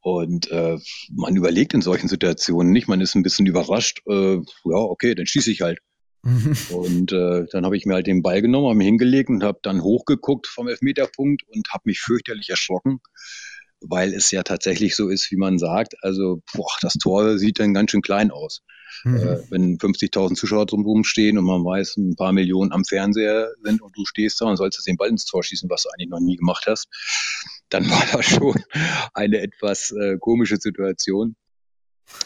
Und 0.00 0.50
äh, 0.52 0.78
man 1.10 1.36
überlegt 1.36 1.74
in 1.74 1.82
solchen 1.82 2.08
Situationen 2.08 2.72
nicht, 2.72 2.86
man 2.86 3.00
ist 3.00 3.16
ein 3.16 3.24
bisschen 3.24 3.46
überrascht, 3.46 4.00
äh, 4.06 4.36
ja, 4.36 4.42
okay, 4.64 5.14
dann 5.16 5.26
schieße 5.26 5.50
ich 5.50 5.60
halt. 5.60 5.80
Mhm. 6.22 6.56
Und 6.70 7.12
äh, 7.12 7.46
dann 7.50 7.64
habe 7.64 7.76
ich 7.76 7.86
mir 7.86 7.94
halt 7.94 8.06
den 8.06 8.22
Ball 8.22 8.42
genommen, 8.42 8.66
habe 8.66 8.76
mich 8.76 8.86
hingelegt 8.86 9.28
und 9.30 9.44
habe 9.44 9.60
dann 9.62 9.82
hochgeguckt 9.82 10.46
vom 10.46 10.68
Elfmeterpunkt 10.68 11.42
und 11.48 11.68
habe 11.72 11.82
mich 11.86 12.00
fürchterlich 12.00 12.50
erschrocken, 12.50 13.00
weil 13.80 14.12
es 14.12 14.30
ja 14.30 14.42
tatsächlich 14.42 14.96
so 14.96 15.08
ist, 15.08 15.30
wie 15.30 15.36
man 15.36 15.58
sagt. 15.58 15.94
Also, 16.02 16.42
boah, 16.54 16.70
das 16.80 16.94
Tor 16.94 17.38
sieht 17.38 17.60
dann 17.60 17.74
ganz 17.74 17.92
schön 17.92 18.02
klein 18.02 18.30
aus. 18.30 18.62
Mhm. 19.04 19.16
Äh, 19.16 19.50
wenn 19.50 19.78
50.000 19.78 20.34
Zuschauer 20.34 20.66
drumherum 20.66 21.04
stehen 21.04 21.38
und 21.38 21.44
man 21.44 21.64
weiß, 21.64 21.96
ein 21.96 22.16
paar 22.16 22.32
Millionen 22.32 22.72
am 22.72 22.84
Fernseher 22.84 23.50
sind 23.62 23.80
und 23.80 23.96
du 23.96 24.04
stehst 24.04 24.40
da 24.40 24.46
und 24.46 24.56
sollst 24.56 24.84
den 24.86 24.96
Ball 24.96 25.08
ins 25.08 25.24
Tor 25.24 25.42
schießen, 25.42 25.70
was 25.70 25.84
du 25.84 25.90
eigentlich 25.90 26.10
noch 26.10 26.20
nie 26.20 26.36
gemacht 26.36 26.64
hast, 26.66 26.88
dann 27.68 27.88
war 27.90 28.04
das 28.12 28.26
schon 28.26 28.56
eine 29.14 29.40
etwas 29.40 29.92
äh, 29.92 30.16
komische 30.18 30.56
Situation. 30.56 31.36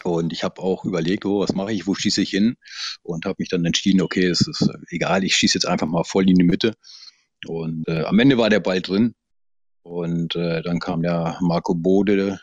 Und 0.04 0.32
ich 0.32 0.44
habe 0.44 0.60
auch 0.60 0.84
überlegt, 0.84 1.24
oh, 1.24 1.40
was 1.40 1.54
mache 1.54 1.72
ich, 1.72 1.86
wo 1.86 1.94
schieße 1.94 2.22
ich 2.22 2.30
hin? 2.30 2.56
Und 3.02 3.24
habe 3.24 3.36
mich 3.38 3.48
dann 3.48 3.64
entschieden, 3.64 4.00
okay, 4.00 4.26
es 4.26 4.46
ist 4.46 4.68
egal, 4.90 5.24
ich 5.24 5.36
schieße 5.36 5.58
jetzt 5.58 5.66
einfach 5.66 5.86
mal 5.86 6.04
voll 6.04 6.28
in 6.28 6.36
die 6.36 6.44
Mitte. 6.44 6.74
Und 7.46 7.88
äh, 7.88 8.04
am 8.04 8.18
Ende 8.18 8.38
war 8.38 8.50
der 8.50 8.60
Ball 8.60 8.80
drin. 8.80 9.14
Und 9.82 10.36
äh, 10.36 10.62
dann 10.62 10.78
kam 10.78 11.02
der 11.02 11.38
Marco 11.40 11.74
Bode, 11.74 12.40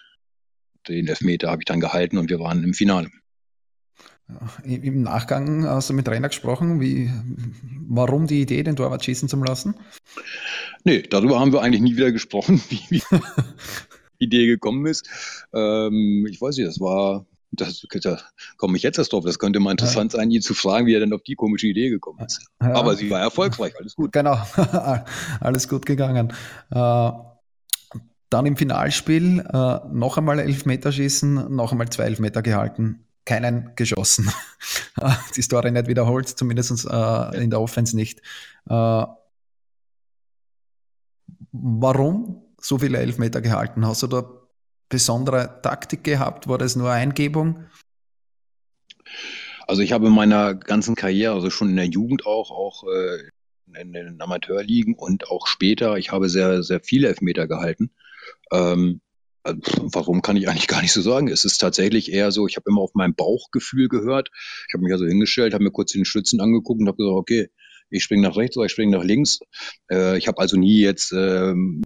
den 0.88 1.08
Elfmeter 1.08 1.49
habe 1.49 1.62
ich 1.62 1.65
dann 1.65 1.80
gehalten 1.80 2.17
und 2.17 2.30
wir 2.30 2.39
waren 2.39 2.63
im 2.63 2.73
Finale. 2.73 3.10
Im 4.63 5.02
Nachgang 5.02 5.65
hast 5.65 5.89
du 5.89 5.93
mit 5.93 6.06
Trainer 6.06 6.28
gesprochen, 6.28 6.80
wie, 6.80 7.12
warum 7.88 8.28
die 8.28 8.41
Idee, 8.41 8.62
den 8.62 8.75
Torwart 8.75 9.04
schießen 9.04 9.28
zu 9.28 9.38
lassen? 9.38 9.73
Nee, 10.84 11.02
darüber 11.02 11.39
haben 11.39 11.52
wir 11.52 11.62
eigentlich 11.62 11.82
nie 11.82 11.95
wieder 11.95 12.12
gesprochen, 12.12 12.62
wie, 12.69 12.82
wie 12.89 13.02
Idee 14.19 14.45
gekommen 14.45 14.86
ist. 14.86 15.10
Ähm, 15.54 16.28
ich 16.30 16.39
weiß 16.39 16.58
nicht, 16.58 16.67
das 16.67 16.80
war 16.80 17.25
das, 17.51 17.85
da 18.01 18.17
komme 18.57 18.77
ich 18.77 18.83
jetzt 18.83 18.97
erst 18.97 19.13
drauf. 19.13 19.25
Das 19.25 19.39
könnte 19.39 19.59
mal 19.59 19.71
interessant 19.71 20.13
ja. 20.13 20.19
sein, 20.19 20.31
ihn 20.31 20.41
zu 20.41 20.53
fragen, 20.53 20.85
wie 20.85 20.93
er 20.93 20.99
denn 20.99 21.13
auf 21.13 21.23
die 21.23 21.35
komische 21.35 21.67
Idee 21.67 21.89
gekommen 21.89 22.19
ist. 22.25 22.45
Ja. 22.62 22.73
Aber 22.73 22.95
sie 22.95 23.09
war 23.09 23.19
erfolgreich, 23.19 23.73
alles 23.79 23.95
gut. 23.95 24.12
Genau, 24.12 24.38
alles 25.39 25.67
gut 25.67 25.85
gegangen. 25.85 26.33
Äh, 26.71 27.12
dann 28.29 28.45
im 28.45 28.55
Finalspiel 28.57 29.39
äh, 29.39 29.79
noch 29.91 30.17
einmal 30.17 30.39
Elfmeterschießen, 30.39 31.55
noch 31.55 31.71
einmal 31.71 31.89
zwei 31.89 32.03
Elfmeter 32.03 32.43
gehalten, 32.43 33.05
keinen 33.25 33.71
geschossen. 33.75 34.31
die 35.35 35.41
Story 35.41 35.71
nicht 35.71 35.88
wiederholt, 35.88 36.27
zumindest 36.27 36.85
äh, 36.85 37.43
in 37.43 37.49
der 37.49 37.62
Offense 37.62 37.95
nicht. 37.95 38.21
Warum 41.51 42.43
so 42.62 42.77
viele 42.77 42.99
Elfmeter 42.99 43.41
gehalten? 43.41 43.88
Hast 43.88 44.03
du 44.03 44.07
da 44.07 44.38
besondere 44.89 45.62
Taktik 45.62 46.04
gehabt? 46.04 46.47
War 46.47 46.58
das 46.58 46.75
nur 46.75 46.91
Eingebung? 46.91 47.65
Also 49.67 49.82
ich 49.84 49.91
habe 49.91 50.08
in 50.08 50.13
meiner 50.13 50.56
ganzen 50.56 50.95
Karriere, 50.95 51.36
also 51.36 51.49
schon 51.49 51.69
in 51.69 51.75
der 51.75 51.86
Jugend 51.86 52.25
auch, 52.25 52.52
auch 52.52 52.84
äh, 52.88 53.19
in 53.80 53.93
den 53.93 54.19
Amateurligen 54.19 54.95
und 54.95 55.30
auch 55.30 55.47
später, 55.47 55.97
ich 55.97 56.12
habe 56.12 56.28
sehr, 56.28 56.63
sehr 56.63 56.80
viele 56.80 57.08
Elfmeter 57.08 57.47
gehalten. 57.47 57.91
Ähm, 58.52 59.02
also, 59.43 59.62
warum 59.93 60.21
kann 60.21 60.38
ich 60.38 60.49
eigentlich 60.49 60.67
gar 60.67 60.82
nicht 60.82 60.91
so 60.91 61.02
sagen? 61.02 61.28
Es 61.28 61.45
ist 61.45 61.60
tatsächlich 61.60 62.12
eher 62.12 62.32
so, 62.32 62.47
ich 62.47 62.56
habe 62.58 62.69
immer 62.69 62.82
auf 62.82 62.91
mein 62.93 63.15
Bauchgefühl 63.15 63.88
gehört. 63.88 64.32
Ich 64.67 64.73
habe 64.73 64.84
mich 64.84 64.91
also 64.91 65.06
hingestellt, 65.06 65.54
habe 65.54 65.63
mir 65.63 65.71
kurz 65.71 65.91
den 65.91 66.06
Schützen 66.06 66.41
angeguckt 66.41 66.82
und 66.82 66.88
habe 66.88 66.97
gesagt, 66.97 67.15
okay, 67.15 67.49
ich 67.89 68.04
springe 68.04 68.28
nach 68.28 68.38
rechts 68.38 68.58
oder 68.58 68.65
ich 68.65 68.71
springe 68.71 68.97
nach 68.97 69.04
links. 69.04 69.39
Äh, 69.89 70.17
ich 70.17 70.28
habe 70.28 70.39
also 70.39 70.58
nie 70.58 70.82
jetzt 70.82 71.12
ähm, 71.12 71.84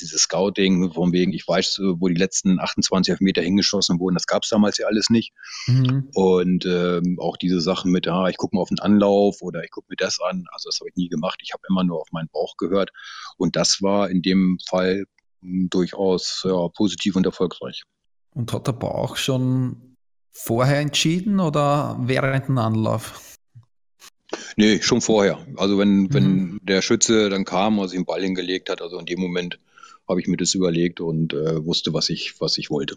dieses 0.00 0.22
Scouting, 0.22 0.92
von 0.92 1.12
wegen, 1.12 1.32
ich 1.32 1.46
weiß, 1.46 1.80
wo 1.98 2.08
die 2.08 2.14
letzten 2.14 2.60
28 2.60 3.20
Meter 3.20 3.42
hingeschossen 3.42 3.98
wurden, 4.00 4.14
das 4.14 4.26
gab 4.26 4.42
es 4.42 4.50
damals 4.50 4.78
ja 4.78 4.86
alles 4.86 5.10
nicht. 5.10 5.32
Mhm. 5.66 6.08
Und 6.14 6.66
ähm, 6.66 7.18
auch 7.20 7.36
diese 7.36 7.60
Sachen 7.60 7.90
mit, 7.90 8.08
ah, 8.08 8.28
ich 8.28 8.36
gucke 8.36 8.56
mal 8.56 8.62
auf 8.62 8.68
den 8.68 8.78
Anlauf 8.78 9.40
oder 9.40 9.64
ich 9.64 9.70
gucke 9.70 9.86
mir 9.90 9.96
das 9.96 10.18
an, 10.20 10.44
also 10.52 10.68
das 10.68 10.80
habe 10.80 10.90
ich 10.90 10.96
nie 10.96 11.08
gemacht. 11.08 11.40
Ich 11.42 11.52
habe 11.52 11.62
immer 11.68 11.84
nur 11.84 12.00
auf 12.00 12.12
meinen 12.12 12.28
Bauch 12.28 12.56
gehört. 12.56 12.90
Und 13.36 13.56
das 13.56 13.82
war 13.82 14.10
in 14.10 14.22
dem 14.22 14.58
Fall 14.68 15.04
hm, 15.40 15.68
durchaus 15.70 16.42
ja, 16.44 16.68
positiv 16.68 17.16
und 17.16 17.26
erfolgreich. 17.26 17.82
Und 18.34 18.52
hat 18.52 18.66
der 18.66 18.72
Bauch 18.72 19.16
schon 19.16 19.96
vorher 20.30 20.78
entschieden 20.78 21.40
oder 21.40 21.96
während 22.00 22.48
dem 22.48 22.58
Anlauf? 22.58 23.37
Nee, 24.56 24.80
schon 24.82 25.00
vorher. 25.00 25.38
Also 25.56 25.78
wenn, 25.78 26.02
mhm. 26.02 26.14
wenn 26.14 26.60
der 26.62 26.82
Schütze 26.82 27.30
dann 27.30 27.44
kam 27.44 27.78
und 27.78 27.88
sich 27.88 27.98
den 27.98 28.04
Ball 28.04 28.22
hingelegt 28.22 28.70
hat, 28.70 28.82
also 28.82 28.98
in 28.98 29.06
dem 29.06 29.20
Moment 29.20 29.58
habe 30.08 30.20
ich 30.20 30.26
mir 30.26 30.36
das 30.36 30.54
überlegt 30.54 31.00
und 31.00 31.34
äh, 31.34 31.64
wusste, 31.64 31.92
was 31.92 32.08
ich, 32.08 32.40
was 32.40 32.58
ich 32.58 32.70
wollte. 32.70 32.96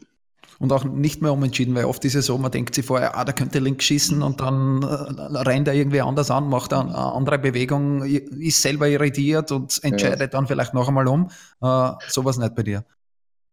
Und 0.60 0.72
auch 0.72 0.84
nicht 0.84 1.24
mehr 1.24 1.34
umentschieden, 1.34 1.74
weil 1.74 1.86
oft 1.86 2.06
ist 2.06 2.14
es 2.14 2.28
so, 2.28 2.38
man 2.38 2.52
denkt 2.52 2.76
sich 2.76 2.86
vorher, 2.86 3.18
ah, 3.18 3.26
da 3.26 3.34
könnte 3.34 3.58
links 3.58 3.84
schießen 3.86 4.22
und 4.22 4.42
dann 4.42 4.84
äh, 4.84 5.38
rennt 5.40 5.68
er 5.68 5.74
irgendwie 5.74 6.02
anders 6.02 6.30
an, 6.30 6.50
macht 6.50 6.72
eine 6.72 6.96
andere 6.96 7.40
Bewegung, 7.40 8.04
ist 8.04 8.62
selber 8.62 8.88
irritiert 8.88 9.52
und 9.52 9.84
entscheidet 9.84 10.20
ja. 10.20 10.28
dann 10.28 10.48
vielleicht 10.48 10.76
noch 10.76 10.88
einmal 10.88 11.08
um. 11.08 11.32
Äh, 11.62 11.92
sowas 12.08 12.38
nicht 12.38 12.54
bei 12.54 12.64
dir. 12.64 12.86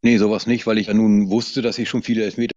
Nee, 0.02 0.18
sowas 0.18 0.46
nicht, 0.46 0.66
weil 0.66 0.78
ich 0.78 0.88
ja 0.88 0.94
nun 0.94 1.30
wusste, 1.30 1.62
dass 1.62 1.78
ich 1.78 1.88
schon 1.88 2.02
viele 2.02 2.24
Elfmeter 2.24 2.54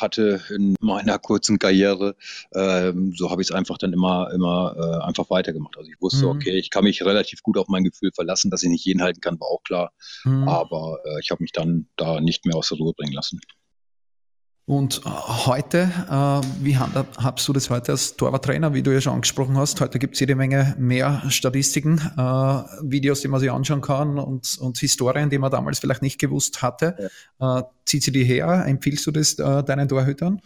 hatte 0.00 0.40
in 0.50 0.74
meiner 0.80 1.18
kurzen 1.18 1.58
Karriere. 1.58 2.16
Ähm, 2.54 3.12
so 3.16 3.30
habe 3.30 3.42
ich 3.42 3.48
es 3.48 3.54
einfach 3.54 3.78
dann 3.78 3.92
immer, 3.92 4.30
immer 4.32 4.74
äh, 4.76 5.04
einfach 5.06 5.30
weitergemacht. 5.30 5.76
Also 5.76 5.90
ich 5.90 6.00
wusste, 6.00 6.24
mhm. 6.24 6.30
okay, 6.32 6.58
ich 6.58 6.70
kann 6.70 6.84
mich 6.84 7.04
relativ 7.04 7.42
gut 7.42 7.58
auf 7.58 7.68
mein 7.68 7.84
Gefühl 7.84 8.10
verlassen, 8.14 8.50
dass 8.50 8.62
ich 8.62 8.68
nicht 8.68 8.84
jeden 8.84 9.02
halten 9.02 9.20
kann, 9.20 9.40
war 9.40 9.48
auch 9.48 9.62
klar. 9.62 9.92
Mhm. 10.24 10.48
Aber 10.48 10.98
äh, 11.04 11.20
ich 11.20 11.30
habe 11.30 11.42
mich 11.42 11.52
dann 11.52 11.88
da 11.96 12.20
nicht 12.20 12.46
mehr 12.46 12.56
aus 12.56 12.68
der 12.68 12.78
Ruhe 12.78 12.92
bringen 12.94 13.12
lassen. 13.12 13.40
Und 14.70 14.98
äh, 15.04 15.08
heute, 15.08 15.90
äh, 16.08 16.64
wie 16.64 16.76
handhabst 16.76 17.48
du 17.48 17.52
das 17.52 17.70
heute 17.70 17.90
als 17.90 18.14
Torwarttrainer, 18.14 18.72
wie 18.72 18.84
du 18.84 18.92
ja 18.92 19.00
schon 19.00 19.14
angesprochen 19.14 19.58
hast? 19.58 19.80
Heute 19.80 19.98
gibt 19.98 20.14
es 20.14 20.20
jede 20.20 20.36
Menge 20.36 20.76
mehr 20.78 21.24
Statistiken, 21.28 21.98
äh, 21.98 22.20
Videos, 22.80 23.20
die 23.20 23.26
man 23.26 23.40
sich 23.40 23.50
anschauen 23.50 23.80
kann 23.80 24.16
und, 24.16 24.58
und 24.60 24.78
Historien, 24.78 25.28
die 25.28 25.38
man 25.38 25.50
damals 25.50 25.80
vielleicht 25.80 26.02
nicht 26.02 26.20
gewusst 26.20 26.62
hatte. 26.62 27.10
Ja. 27.40 27.58
Äh, 27.58 27.62
zieht 27.84 28.04
sie 28.04 28.12
die 28.12 28.22
her? 28.22 28.64
Empfiehlst 28.64 29.04
du 29.08 29.10
das 29.10 29.40
äh, 29.40 29.64
deinen 29.64 29.88
Torhütern? 29.88 30.40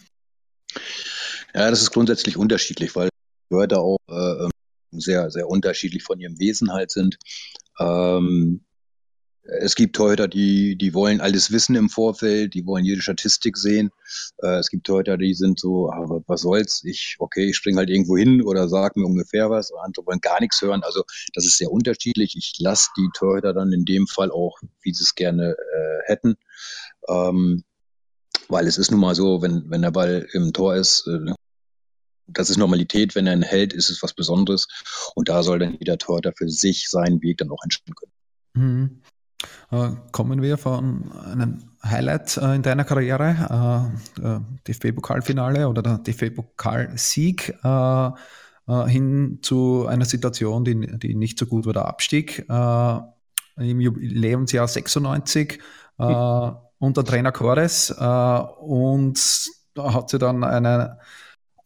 Ja, 1.54 1.68
das 1.68 1.82
ist 1.82 1.90
grundsätzlich 1.90 2.38
unterschiedlich, 2.38 2.96
weil 2.96 3.10
Torhüter 3.50 3.80
auch 3.80 3.98
äh, 4.08 4.48
sehr, 4.92 5.30
sehr 5.30 5.50
unterschiedlich 5.50 6.02
von 6.02 6.18
ihrem 6.18 6.38
Wesen 6.38 6.72
halt 6.72 6.92
sind. 6.92 7.18
Ähm, 7.78 8.64
es 9.44 9.74
gibt 9.74 9.96
Torhüter, 9.96 10.26
die, 10.26 10.76
die 10.76 10.94
wollen 10.94 11.20
alles 11.20 11.50
wissen 11.52 11.76
im 11.76 11.90
Vorfeld, 11.90 12.54
die 12.54 12.64
wollen 12.64 12.84
jede 12.84 13.02
Statistik 13.02 13.58
sehen. 13.58 13.90
Äh, 14.38 14.58
es 14.58 14.70
gibt 14.70 14.86
Torhüter, 14.86 15.18
die 15.18 15.34
sind 15.34 15.60
so, 15.60 15.92
aber 15.92 16.22
was 16.26 16.40
soll's, 16.42 16.82
ich, 16.84 17.16
okay, 17.18 17.50
ich 17.50 17.56
springe 17.56 17.78
halt 17.78 17.90
irgendwo 17.90 18.16
hin 18.16 18.42
oder 18.42 18.68
sag 18.68 18.96
mir 18.96 19.04
ungefähr 19.04 19.50
was. 19.50 19.70
Andere 19.72 20.06
wollen 20.06 20.20
gar 20.20 20.40
nichts 20.40 20.62
hören. 20.62 20.82
Also 20.82 21.04
das 21.34 21.44
ist 21.44 21.58
sehr 21.58 21.70
unterschiedlich. 21.70 22.36
Ich 22.36 22.54
lasse 22.58 22.88
die 22.96 23.08
Torhüter 23.14 23.52
dann 23.52 23.72
in 23.72 23.84
dem 23.84 24.06
Fall 24.06 24.30
auch, 24.30 24.58
wie 24.80 24.94
sie 24.94 25.02
es 25.02 25.14
gerne 25.14 25.50
äh, 25.50 26.02
hätten. 26.06 26.36
Ähm, 27.08 27.64
weil 28.48 28.66
es 28.66 28.78
ist 28.78 28.90
nun 28.90 29.00
mal 29.00 29.14
so, 29.14 29.42
wenn, 29.42 29.70
wenn 29.70 29.82
der 29.82 29.90
Ball 29.90 30.26
im 30.32 30.52
Tor 30.52 30.74
ist, 30.74 31.06
äh, 31.06 31.32
das 32.26 32.48
ist 32.48 32.56
Normalität. 32.56 33.14
Wenn 33.14 33.26
er 33.26 33.34
ihn 33.34 33.42
hält, 33.42 33.74
ist 33.74 33.90
es 33.90 34.02
was 34.02 34.14
Besonderes. 34.14 34.68
Und 35.14 35.28
da 35.28 35.42
soll 35.42 35.58
dann 35.58 35.76
jeder 35.78 35.98
Torhüter 35.98 36.32
für 36.34 36.48
sich 36.48 36.88
seinen 36.88 37.20
Weg 37.20 37.36
dann 37.36 37.50
auch 37.50 37.62
entscheiden 37.62 37.94
können. 37.94 38.12
Mhm. 38.54 39.02
Äh, 39.70 39.90
kommen 40.12 40.42
wir 40.42 40.58
von 40.58 41.10
einem 41.24 41.64
Highlight 41.84 42.36
äh, 42.36 42.54
in 42.54 42.62
deiner 42.62 42.84
Karriere, 42.84 43.92
äh, 44.22 44.38
DFB-Pokalfinale 44.68 45.68
oder 45.68 45.82
der 45.82 45.98
DFB-Pokalsieg, 45.98 47.58
hin 48.86 49.40
zu 49.42 49.86
einer 49.86 50.06
Situation, 50.06 50.64
die, 50.64 50.98
die 50.98 51.14
nicht 51.14 51.38
so 51.38 51.44
gut 51.44 51.66
war, 51.66 51.74
der 51.74 51.84
Abstieg. 51.84 52.46
Im 52.48 53.80
Jubiläumsjahr 53.80 54.66
96 54.66 55.60
unter 55.98 57.04
Trainer 57.04 57.30
Chores 57.30 57.90
und 57.90 59.20
da 59.74 59.92
hat 59.92 60.08
sie 60.08 60.18
dann 60.18 60.42
eine 60.44 60.98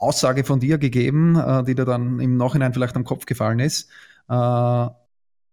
Aussage 0.01 0.43
von 0.43 0.59
dir 0.59 0.79
gegeben, 0.79 1.41
die 1.69 1.77
dir 1.77 1.85
dann 1.85 2.19
im 2.19 2.37
Nachhinein 2.37 2.75
vielleicht 2.75 2.97
am 2.97 3.05
Kopf 3.05 3.27
gefallen 3.27 3.61
ist. 3.61 3.89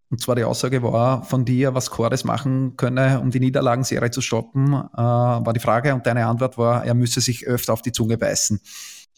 Und 0.09 0.21
zwar 0.21 0.35
die 0.35 0.43
Aussage 0.43 0.83
war 0.83 1.23
von 1.23 1.45
dir, 1.45 1.73
was 1.73 1.89
Chores 1.89 2.23
machen 2.23 2.77
könne, 2.77 3.19
um 3.19 3.31
die 3.31 3.39
Niederlagenserie 3.39 4.11
zu 4.11 4.21
stoppen, 4.21 4.73
äh, 4.73 4.97
war 4.97 5.53
die 5.53 5.59
Frage 5.59 5.93
und 5.93 6.05
deine 6.05 6.27
Antwort 6.27 6.57
war, 6.57 6.85
er 6.85 6.93
müsse 6.93 7.21
sich 7.21 7.47
öfter 7.47 7.73
auf 7.73 7.81
die 7.81 7.91
Zunge 7.91 8.17
beißen. 8.17 8.61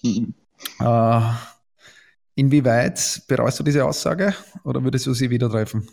Mhm. 0.01 0.33
Äh, 0.79 1.21
inwieweit 2.35 3.23
bereust 3.27 3.59
du 3.59 3.63
diese 3.63 3.85
Aussage 3.85 4.33
oder 4.63 4.83
würdest 4.83 5.05
du 5.05 5.13
sie 5.13 5.29
wieder 5.29 5.49
treffen? 5.49 5.89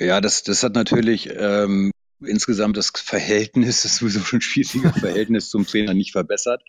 Ja, 0.00 0.20
das, 0.20 0.42
das 0.42 0.62
hat 0.62 0.74
natürlich 0.74 1.28
ähm, 1.30 1.90
insgesamt 2.20 2.76
das 2.76 2.90
Verhältnis, 2.94 3.82
das 3.82 3.96
sowieso 3.96 4.20
schon 4.20 4.40
schwierige 4.40 4.92
Verhältnis 5.00 5.50
zum 5.50 5.66
Trainer 5.66 5.94
nicht 5.94 6.12
verbessert. 6.12 6.62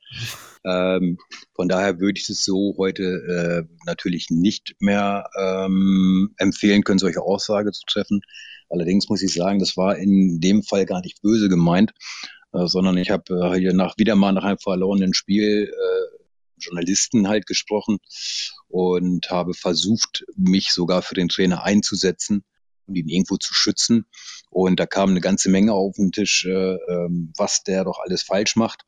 Ähm, 0.64 1.18
von 1.56 1.68
daher 1.68 2.00
würde 2.00 2.20
ich 2.20 2.30
es 2.30 2.44
so 2.44 2.76
heute 2.78 3.04
äh, 3.68 3.76
natürlich 3.86 4.30
nicht 4.30 4.76
mehr 4.80 5.30
ähm, 5.38 6.34
empfehlen 6.38 6.84
können, 6.84 7.00
solche 7.00 7.22
Aussage 7.22 7.72
zu 7.72 7.84
treffen. 7.86 8.22
Allerdings 8.70 9.10
muss 9.10 9.24
ich 9.24 9.34
sagen, 9.34 9.60
das 9.60 9.78
war 9.78 9.98
in 9.98 10.40
dem 10.40 10.64
Fall 10.64 10.86
gar 10.86 11.02
nicht 11.02 11.22
böse 11.22 11.50
gemeint, 11.50 11.94
äh, 12.54 12.68
sondern 12.68 12.98
ich 12.98 13.10
habe 13.10 13.54
äh, 13.54 13.60
hier 13.60 13.74
nach 13.74 13.98
wieder 13.98 14.16
mal 14.16 14.32
nach 14.32 14.44
einem 14.44 14.60
verlorenen 14.60 15.14
Spiel 15.14 15.72
äh, 15.74 16.20
Journalisten 16.60 17.28
halt 17.28 17.48
gesprochen 17.48 18.00
und 18.68 19.32
habe 19.32 19.54
versucht, 19.54 20.26
mich 20.36 20.72
sogar 20.72 21.02
für 21.02 21.16
den 21.16 21.30
Trainer 21.30 21.64
einzusetzen 21.64 22.44
und 22.90 22.96
ihn 22.96 23.08
irgendwo 23.08 23.38
zu 23.38 23.54
schützen. 23.54 24.06
Und 24.50 24.80
da 24.80 24.86
kam 24.86 25.12
eine 25.12 25.22
ganze 25.22 25.50
Menge 25.50 25.74
auf 25.74 25.96
den 25.96 26.12
Tisch, 26.12 26.46
äh, 26.46 26.76
ähm, 26.76 27.34
was 27.38 27.64
der 27.64 27.84
doch 27.84 28.00
alles 28.04 28.24
falsch 28.24 28.56
macht. 28.56 28.82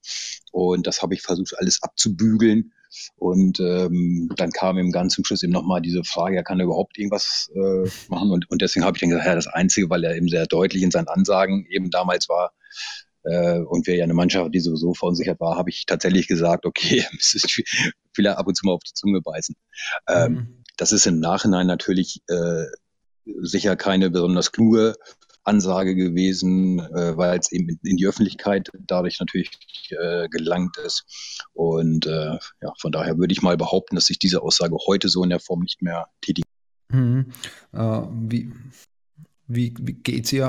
Und 0.52 0.88
das 0.88 1.02
habe 1.02 1.14
ich 1.14 1.22
versucht, 1.22 1.58
alles 1.58 1.82
abzubügeln. 1.84 2.74
Und 3.16 3.60
ähm, 3.62 4.30
dann 4.36 4.52
kam 4.52 4.78
im 4.78 4.92
ganz 4.92 5.14
zum 5.14 5.24
Schluss 5.24 5.44
eben 5.44 5.54
nochmal 5.54 5.82
diese 5.82 6.04
Frage, 6.04 6.36
ja, 6.36 6.44
kann 6.44 6.60
er 6.60 6.66
überhaupt 6.66 6.98
irgendwas 6.98 7.50
äh, 7.56 7.90
machen? 8.10 8.32
Und, 8.32 8.50
und 8.50 8.62
deswegen 8.62 8.86
habe 8.86 8.98
ich 8.98 9.02
dann 9.02 9.12
gesagt, 9.12 9.28
ja, 9.28 9.36
das 9.36 9.48
Einzige, 9.48 9.90
weil 9.90 10.04
er 10.04 10.16
eben 10.16 10.28
sehr 10.28 10.46
deutlich 10.46 10.84
in 10.84 10.92
seinen 10.92 11.08
Ansagen 11.08 11.66
eben 11.70 11.90
damals 11.90 12.28
war, 12.28 12.52
äh, 13.24 13.60
und 13.60 13.88
wir 13.88 13.96
ja 13.96 14.04
eine 14.04 14.14
Mannschaft, 14.14 14.54
die 14.54 14.60
sowieso 14.60 14.94
verunsichert 14.94 15.40
war, 15.40 15.58
habe 15.58 15.70
ich 15.70 15.86
tatsächlich 15.86 16.28
gesagt, 16.28 16.66
okay, 16.66 17.06
will 18.16 18.26
er 18.26 18.38
ab 18.38 18.48
und 18.48 18.56
zu 18.56 18.66
mal 18.66 18.74
auf 18.74 18.84
die 18.84 18.94
Zunge 18.94 19.22
beißen. 19.22 19.56
Ähm, 20.08 20.34
mhm. 20.34 20.64
Das 20.78 20.92
ist 20.92 21.06
im 21.06 21.20
Nachhinein 21.20 21.68
natürlich 21.68 22.22
äh, 22.28 22.66
sicher 23.26 23.76
keine 23.76 24.10
besonders 24.10 24.52
kluge 24.52 24.96
Ansage 25.44 25.96
gewesen, 25.96 26.80
äh, 26.80 27.18
weil 27.18 27.40
es 27.40 27.52
eben 27.52 27.80
in 27.84 27.98
die 27.98 28.06
Öffentlichkeit 28.06 28.70
dadurch 28.86 29.20
natürlich 29.20 29.50
äh, 29.90 30.28
gelangt 30.30 30.78
ist. 30.78 31.06
Und 31.54 32.06
äh, 32.06 32.38
ja, 32.62 32.74
von 32.80 32.92
daher 32.92 33.18
würde 33.18 33.32
ich 33.32 33.42
mal 33.42 33.58
behaupten, 33.58 33.96
dass 33.96 34.06
sich 34.06 34.20
diese 34.20 34.44
Aussage 34.44 34.76
heute 34.86 35.10
so 35.10 35.24
in 35.24 35.30
der 35.30 35.40
Form 35.40 35.62
nicht 35.62 35.82
mehr 35.82 36.08
tätigt. 36.22 36.48
Mhm. 36.90 37.32
Äh, 37.74 38.02
wie, 38.30 38.52
Wie, 39.48 39.74
wie 39.82 39.94
geht 39.94 40.26
es 40.26 40.34
ihr 40.34 40.48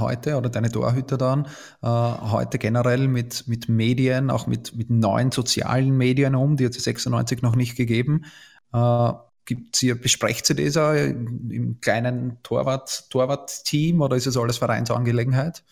heute 0.00 0.36
oder 0.36 0.48
deine 0.48 0.72
Torhüter 0.72 1.16
dann 1.18 1.46
äh, 1.82 1.86
heute 1.86 2.58
generell 2.58 3.06
mit, 3.06 3.46
mit 3.46 3.68
Medien, 3.68 4.30
auch 4.30 4.46
mit, 4.48 4.74
mit 4.74 4.90
neuen 4.90 5.30
sozialen 5.30 5.96
Medien 5.96 6.34
um? 6.34 6.56
Die 6.56 6.64
hat 6.64 6.74
es 6.74 6.84
96 6.84 7.42
noch 7.42 7.54
nicht 7.54 7.76
gegeben. 7.76 8.24
Äh, 8.72 9.12
Gibt's 9.50 9.80
hier, 9.80 10.00
besprecht 10.00 10.48
ihr 10.50 10.54
das 10.54 10.76
auch 10.76 10.92
im 10.92 11.80
kleinen 11.80 12.38
Torwart, 12.44 13.10
Torwart-Team 13.10 14.00
oder 14.00 14.14
ist 14.14 14.28
es 14.28 14.36
alles 14.36 14.58
Vereinsangelegenheit? 14.58 15.64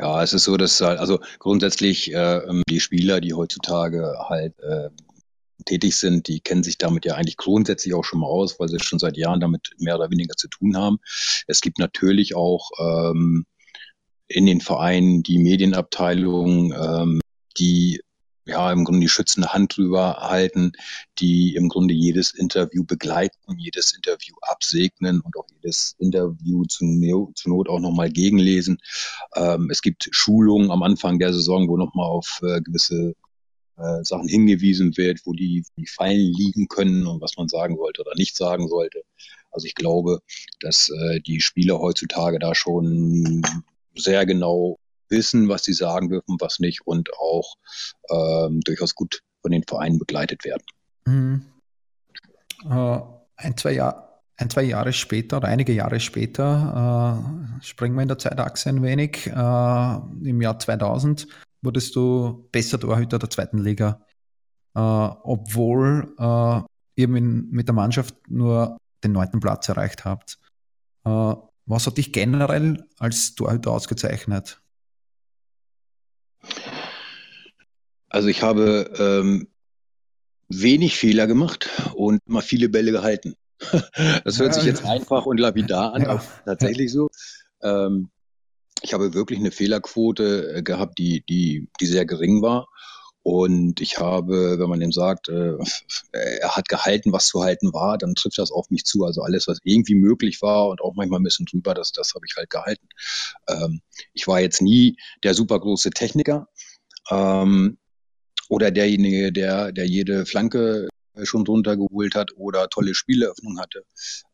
Ja, 0.00 0.20
es 0.24 0.32
ist 0.32 0.42
so, 0.42 0.56
dass 0.56 0.82
also 0.82 1.20
grundsätzlich 1.38 2.12
äh, 2.12 2.40
die 2.68 2.80
Spieler, 2.80 3.20
die 3.20 3.32
heutzutage 3.32 4.12
halt 4.28 4.58
äh, 4.58 4.90
tätig 5.66 5.96
sind, 5.98 6.26
die 6.26 6.40
kennen 6.40 6.64
sich 6.64 6.78
damit 6.78 7.04
ja 7.04 7.14
eigentlich 7.14 7.36
grundsätzlich 7.36 7.94
auch 7.94 8.04
schon 8.04 8.18
mal 8.18 8.26
aus, 8.26 8.58
weil 8.58 8.68
sie 8.68 8.80
schon 8.80 8.98
seit 8.98 9.16
Jahren 9.16 9.38
damit 9.38 9.70
mehr 9.78 9.94
oder 9.94 10.10
weniger 10.10 10.34
zu 10.34 10.48
tun 10.48 10.76
haben. 10.76 10.98
Es 11.46 11.60
gibt 11.60 11.78
natürlich 11.78 12.34
auch 12.34 12.72
ähm, 12.80 13.46
in 14.26 14.46
den 14.46 14.60
Vereinen 14.60 15.22
die 15.22 15.38
Medienabteilung, 15.38 16.72
ähm, 16.72 17.20
die 17.56 18.00
ja 18.48 18.72
im 18.72 18.84
Grunde 18.84 19.00
die 19.00 19.08
schützende 19.08 19.52
Hand 19.52 19.76
drüber 19.76 20.16
halten, 20.20 20.72
die 21.18 21.54
im 21.54 21.68
Grunde 21.68 21.94
jedes 21.94 22.32
Interview 22.32 22.84
begleiten, 22.84 23.58
jedes 23.58 23.92
Interview 23.92 24.34
absegnen 24.40 25.20
und 25.20 25.36
auch 25.36 25.46
jedes 25.54 25.94
Interview 25.98 26.64
zu, 26.64 27.32
zur 27.34 27.50
Not 27.50 27.68
auch 27.68 27.80
nochmal 27.80 28.10
gegenlesen. 28.10 28.78
Ähm, 29.36 29.68
es 29.70 29.82
gibt 29.82 30.08
Schulungen 30.10 30.70
am 30.70 30.82
Anfang 30.82 31.18
der 31.18 31.32
Saison, 31.32 31.68
wo 31.68 31.76
nochmal 31.76 32.08
auf 32.08 32.40
äh, 32.42 32.60
gewisse 32.60 33.14
äh, 33.76 34.02
Sachen 34.02 34.28
hingewiesen 34.28 34.96
wird, 34.96 35.20
wo 35.24 35.32
die, 35.32 35.64
die 35.76 35.86
Fallen 35.86 36.32
liegen 36.32 36.68
können 36.68 37.06
und 37.06 37.20
was 37.20 37.36
man 37.36 37.48
sagen 37.48 37.76
sollte 37.76 38.00
oder 38.00 38.14
nicht 38.16 38.36
sagen 38.36 38.68
sollte. 38.68 39.02
Also 39.50 39.66
ich 39.66 39.74
glaube, 39.74 40.20
dass 40.60 40.88
äh, 40.88 41.20
die 41.20 41.40
Spieler 41.40 41.78
heutzutage 41.78 42.38
da 42.38 42.54
schon 42.54 43.42
sehr 43.94 44.26
genau 44.26 44.78
wissen, 45.10 45.48
was 45.48 45.64
sie 45.64 45.72
sagen 45.72 46.08
dürfen, 46.08 46.36
was 46.40 46.58
nicht 46.58 46.86
und 46.86 47.08
auch 47.18 47.54
ähm, 48.10 48.60
durchaus 48.60 48.94
gut 48.94 49.22
von 49.42 49.52
den 49.52 49.64
Vereinen 49.66 49.98
begleitet 49.98 50.44
werden. 50.44 50.64
Mhm. 51.06 51.46
Äh, 52.68 53.00
ein, 53.36 53.56
zwei 53.56 53.72
Jahre. 53.72 54.08
Ein, 54.40 54.50
zwei 54.50 54.62
Jahre 54.62 54.92
später 54.92 55.38
oder 55.38 55.48
einige 55.48 55.72
Jahre 55.72 55.98
später, 55.98 57.18
äh, 57.58 57.64
springen 57.64 57.96
wir 57.96 58.02
in 58.02 58.08
der 58.08 58.18
Zeitachse 58.18 58.68
ein 58.68 58.84
wenig, 58.84 59.26
äh, 59.26 59.30
im 59.32 60.40
Jahr 60.40 60.56
2000 60.60 61.26
wurdest 61.60 61.96
du 61.96 62.48
besser 62.52 62.78
Torhüter 62.78 63.18
der 63.18 63.30
zweiten 63.30 63.58
Liga, 63.58 64.00
äh, 64.76 64.80
obwohl 64.80 66.14
äh, 66.18 66.60
ihr 67.00 67.08
mit 67.08 67.66
der 67.66 67.74
Mannschaft 67.74 68.14
nur 68.28 68.78
den 69.02 69.12
neunten 69.12 69.40
Platz 69.40 69.68
erreicht 69.68 70.04
habt. 70.04 70.38
Äh, 71.04 71.34
was 71.66 71.86
hat 71.86 71.98
dich 71.98 72.12
generell 72.12 72.86
als 72.98 73.34
Torhüter 73.34 73.72
ausgezeichnet? 73.72 74.60
Also 78.08 78.28
ich 78.28 78.42
habe 78.42 78.90
ähm, 78.98 79.48
wenig 80.48 80.96
Fehler 80.96 81.26
gemacht 81.26 81.68
und 81.94 82.26
mal 82.26 82.42
viele 82.42 82.68
Bälle 82.68 82.92
gehalten. 82.92 83.34
das 84.24 84.38
hört 84.38 84.48
ja, 84.48 84.52
sich 84.52 84.64
jetzt 84.64 84.84
einfach 84.84 85.26
und 85.26 85.38
lapidar 85.38 85.94
an, 85.94 86.02
ja. 86.02 86.08
aber 86.10 86.24
tatsächlich 86.44 86.92
so. 86.92 87.08
Ähm, 87.62 88.10
ich 88.82 88.94
habe 88.94 89.14
wirklich 89.14 89.40
eine 89.40 89.50
Fehlerquote 89.50 90.56
äh, 90.56 90.62
gehabt, 90.62 90.98
die, 90.98 91.24
die, 91.28 91.68
die 91.80 91.86
sehr 91.86 92.06
gering 92.06 92.42
war. 92.42 92.68
Und 93.24 93.82
ich 93.82 93.98
habe, 93.98 94.58
wenn 94.58 94.70
man 94.70 94.80
ihm 94.80 94.92
sagt, 94.92 95.28
äh, 95.28 95.58
er 96.12 96.56
hat 96.56 96.68
gehalten, 96.68 97.12
was 97.12 97.26
zu 97.26 97.42
halten 97.42 97.74
war, 97.74 97.98
dann 97.98 98.14
trifft 98.14 98.38
das 98.38 98.50
auf 98.50 98.70
mich 98.70 98.84
zu. 98.84 99.04
Also 99.04 99.22
alles, 99.22 99.48
was 99.48 99.58
irgendwie 99.64 99.96
möglich 99.96 100.40
war 100.40 100.68
und 100.68 100.80
auch 100.80 100.94
manchmal 100.94 101.20
ein 101.20 101.24
bisschen 101.24 101.44
drüber, 101.44 101.74
das, 101.74 101.92
das 101.92 102.14
habe 102.14 102.24
ich 102.26 102.36
halt 102.36 102.48
gehalten. 102.48 102.88
Ähm, 103.48 103.82
ich 104.14 104.26
war 104.28 104.40
jetzt 104.40 104.62
nie 104.62 104.96
der 105.24 105.34
super 105.34 105.60
große 105.60 105.90
Techniker 105.90 106.48
ähm, 107.10 107.76
oder 108.48 108.70
derjenige, 108.70 109.32
der, 109.32 109.72
der 109.72 109.86
jede 109.86 110.26
Flanke 110.26 110.88
schon 111.24 111.44
drunter 111.44 111.76
geholt 111.76 112.14
hat 112.14 112.30
oder 112.36 112.68
tolle 112.68 112.94
Spieleröffnung 112.94 113.58
hatte. 113.58 113.84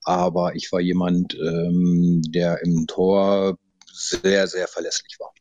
Aber 0.03 0.55
ich 0.55 0.70
war 0.72 0.81
jemand, 0.81 1.35
ähm, 1.35 2.22
der 2.29 2.62
im 2.62 2.87
Tor 2.87 3.59
sehr, 3.92 4.46
sehr 4.46 4.68
verlässlich 4.68 5.16
war. 5.18 5.33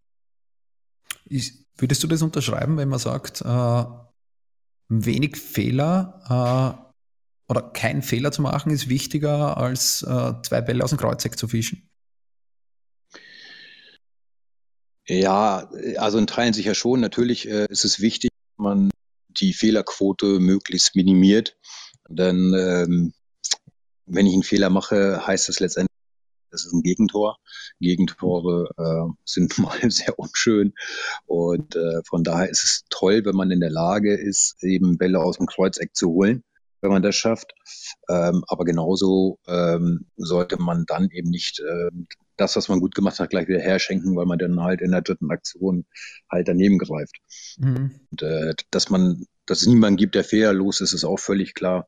Ich, 1.26 1.54
würdest 1.78 2.04
du 2.04 2.08
das 2.08 2.22
unterschreiben, 2.22 2.78
wenn 2.78 2.90
man 2.90 3.00
sagt, 3.00 3.42
äh, 3.42 3.86
wenig 4.90 5.38
Fehler 5.38 6.80
äh, 7.50 7.52
oder 7.52 7.62
kein 7.72 8.02
Fehler 8.02 8.32
zu 8.32 8.42
machen 8.42 8.72
ist 8.72 8.90
wichtiger 8.90 9.58
als 9.58 10.02
äh, 10.04 10.34
zwei 10.44 10.62
Bälle 10.62 10.84
aus 10.84 10.92
dem 10.92 11.00
Kreuzeck 11.00 11.38
zu 11.38 11.48
fischen? 11.48 11.90
Ja, 15.06 15.70
also 15.98 16.18
in 16.18 16.28
Teilen 16.28 16.54
sicher 16.54 16.76
schon. 16.76 17.02
Natürlich 17.02 17.50
äh, 17.50 17.66
ist 17.70 17.84
es 17.84 18.00
wichtig, 18.00 18.32
man 18.58 18.90
die 19.30 19.54
Fehlerquote 19.54 20.40
möglichst 20.40 20.96
minimiert. 20.96 21.58
Denn 22.10 22.54
ähm, 22.54 23.14
wenn 24.06 24.28
ich 24.28 24.34
einen 24.34 24.44
Fehler 24.44 24.70
mache, 24.70 25.26
heißt 25.26 25.50
das 25.50 25.60
letztendlich, 25.60 25.94
das 26.52 26.66
ist 26.66 26.74
ein 26.74 26.84
Gegentor. 26.84 27.38
Gegentore 27.80 28.70
äh, 28.78 29.12
sind 29.26 29.58
mal 29.58 29.80
sehr 29.90 30.18
unschön. 30.18 30.74
Und 31.26 31.76
äh, 31.76 32.02
von 32.08 32.24
daher 32.24 32.50
ist 32.50 32.64
es 32.64 32.86
toll, 32.90 33.26
wenn 33.26 33.36
man 33.36 33.52
in 33.52 33.60
der 33.60 33.72
Lage 33.72 34.16
ist, 34.16 34.64
eben 34.64 34.98
Bälle 34.98 35.20
aus 35.20 35.38
dem 35.38 35.48
Kreuzeck 35.48 35.96
zu 35.96 36.10
holen, 36.10 36.44
wenn 36.82 36.92
man 36.92 37.02
das 37.02 37.16
schafft. 37.16 37.54
Ähm, 38.08 38.44
aber 38.48 38.66
genauso 38.66 39.40
ähm, 39.48 40.06
sollte 40.16 40.62
man 40.62 40.86
dann 40.86 41.10
eben 41.10 41.30
nicht 41.30 41.60
äh, 41.60 41.90
das, 42.38 42.56
was 42.56 42.68
man 42.70 42.80
gut 42.80 42.96
gemacht 42.96 43.20
hat, 43.20 43.30
gleich 43.30 43.48
wieder 43.48 43.60
herschenken, 43.60 44.16
weil 44.16 44.26
man 44.26 44.40
dann 44.40 44.60
halt 44.60 44.82
in 44.82 44.92
der 44.92 45.02
dritten 45.02 45.32
Aktion 45.32 45.86
halt 46.30 46.48
daneben 46.48 46.78
greift. 46.78 47.18
Mhm. 47.58 48.00
Und, 48.12 48.22
äh, 48.22 48.54
dass 48.72 48.90
man, 48.90 49.26
dass 49.46 49.62
es 49.62 49.68
niemanden 49.68 49.98
gibt, 49.98 50.16
der 50.16 50.24
fehlerlos 50.24 50.82
ist, 50.82 50.94
ist 50.94 51.04
auch 51.04 51.20
völlig 51.20 51.54
klar. 51.54 51.88